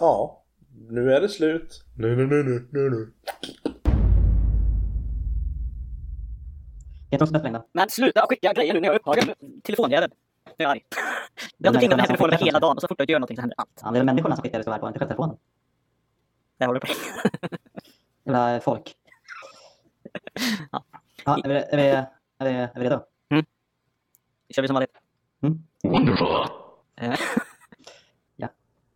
Ja, 0.00 0.42
nu 0.88 1.12
är 1.12 1.20
det 1.20 1.28
slut. 1.28 1.84
Nu, 1.96 2.16
nu, 2.16 2.26
nu, 2.26 2.42
nu, 2.42 2.68
nu, 2.70 2.90
nu. 2.90 3.12
Jag 7.12 7.18
tror 7.18 7.36
också 7.36 7.50
bäst 7.50 7.66
Men 7.72 7.90
sluta 7.90 8.26
skicka 8.28 8.52
grejer 8.52 8.74
nu 8.74 8.80
när 8.80 8.88
jag 8.88 8.94
är 8.94 8.98
upptagen. 8.98 9.34
Telefonjävel. 9.62 10.10
Jag 10.56 10.66
är 10.66 10.70
arg. 10.70 10.84
Jag 11.58 11.70
har 11.70 11.74
inte 11.74 11.80
ringt 11.80 11.90
den 11.90 12.00
här 12.00 12.06
telefonen 12.06 12.38
hela 12.38 12.60
dagen 12.60 12.76
och 12.76 12.80
så 12.80 12.88
fort 12.88 12.98
jag 12.98 13.10
gör 13.10 13.18
någonting 13.18 13.36
så 13.36 13.40
händer 13.40 13.54
allt. 13.58 13.80
Ja, 13.82 13.90
det 13.90 13.98
är 13.98 14.04
människorna 14.04 14.36
som 14.36 14.42
skickar 14.42 14.58
det 14.58 14.64
så 14.64 14.78
på, 14.78 14.86
inte 14.86 14.98
själva 14.98 15.14
telefonen. 15.14 15.36
Där 16.58 16.66
håller 16.66 16.80
du 16.80 16.86
på. 16.86 16.92
Jävla 18.30 18.60
folk. 18.60 18.94
Ja. 20.72 20.84
Ja, 21.24 21.38
är 21.44 21.48
vi, 21.48 21.54
är 21.54 21.76
vi, 21.76 21.82
är 22.38 22.52
vi, 22.52 22.58
är 22.58 22.70
vi 22.74 22.84
redo? 22.84 23.00
Kör 24.54 24.62
vi 24.62 24.68
som 24.68 24.74
vanligt. 24.74 24.96
Mm. 25.42 25.62
Eh, 26.96 27.18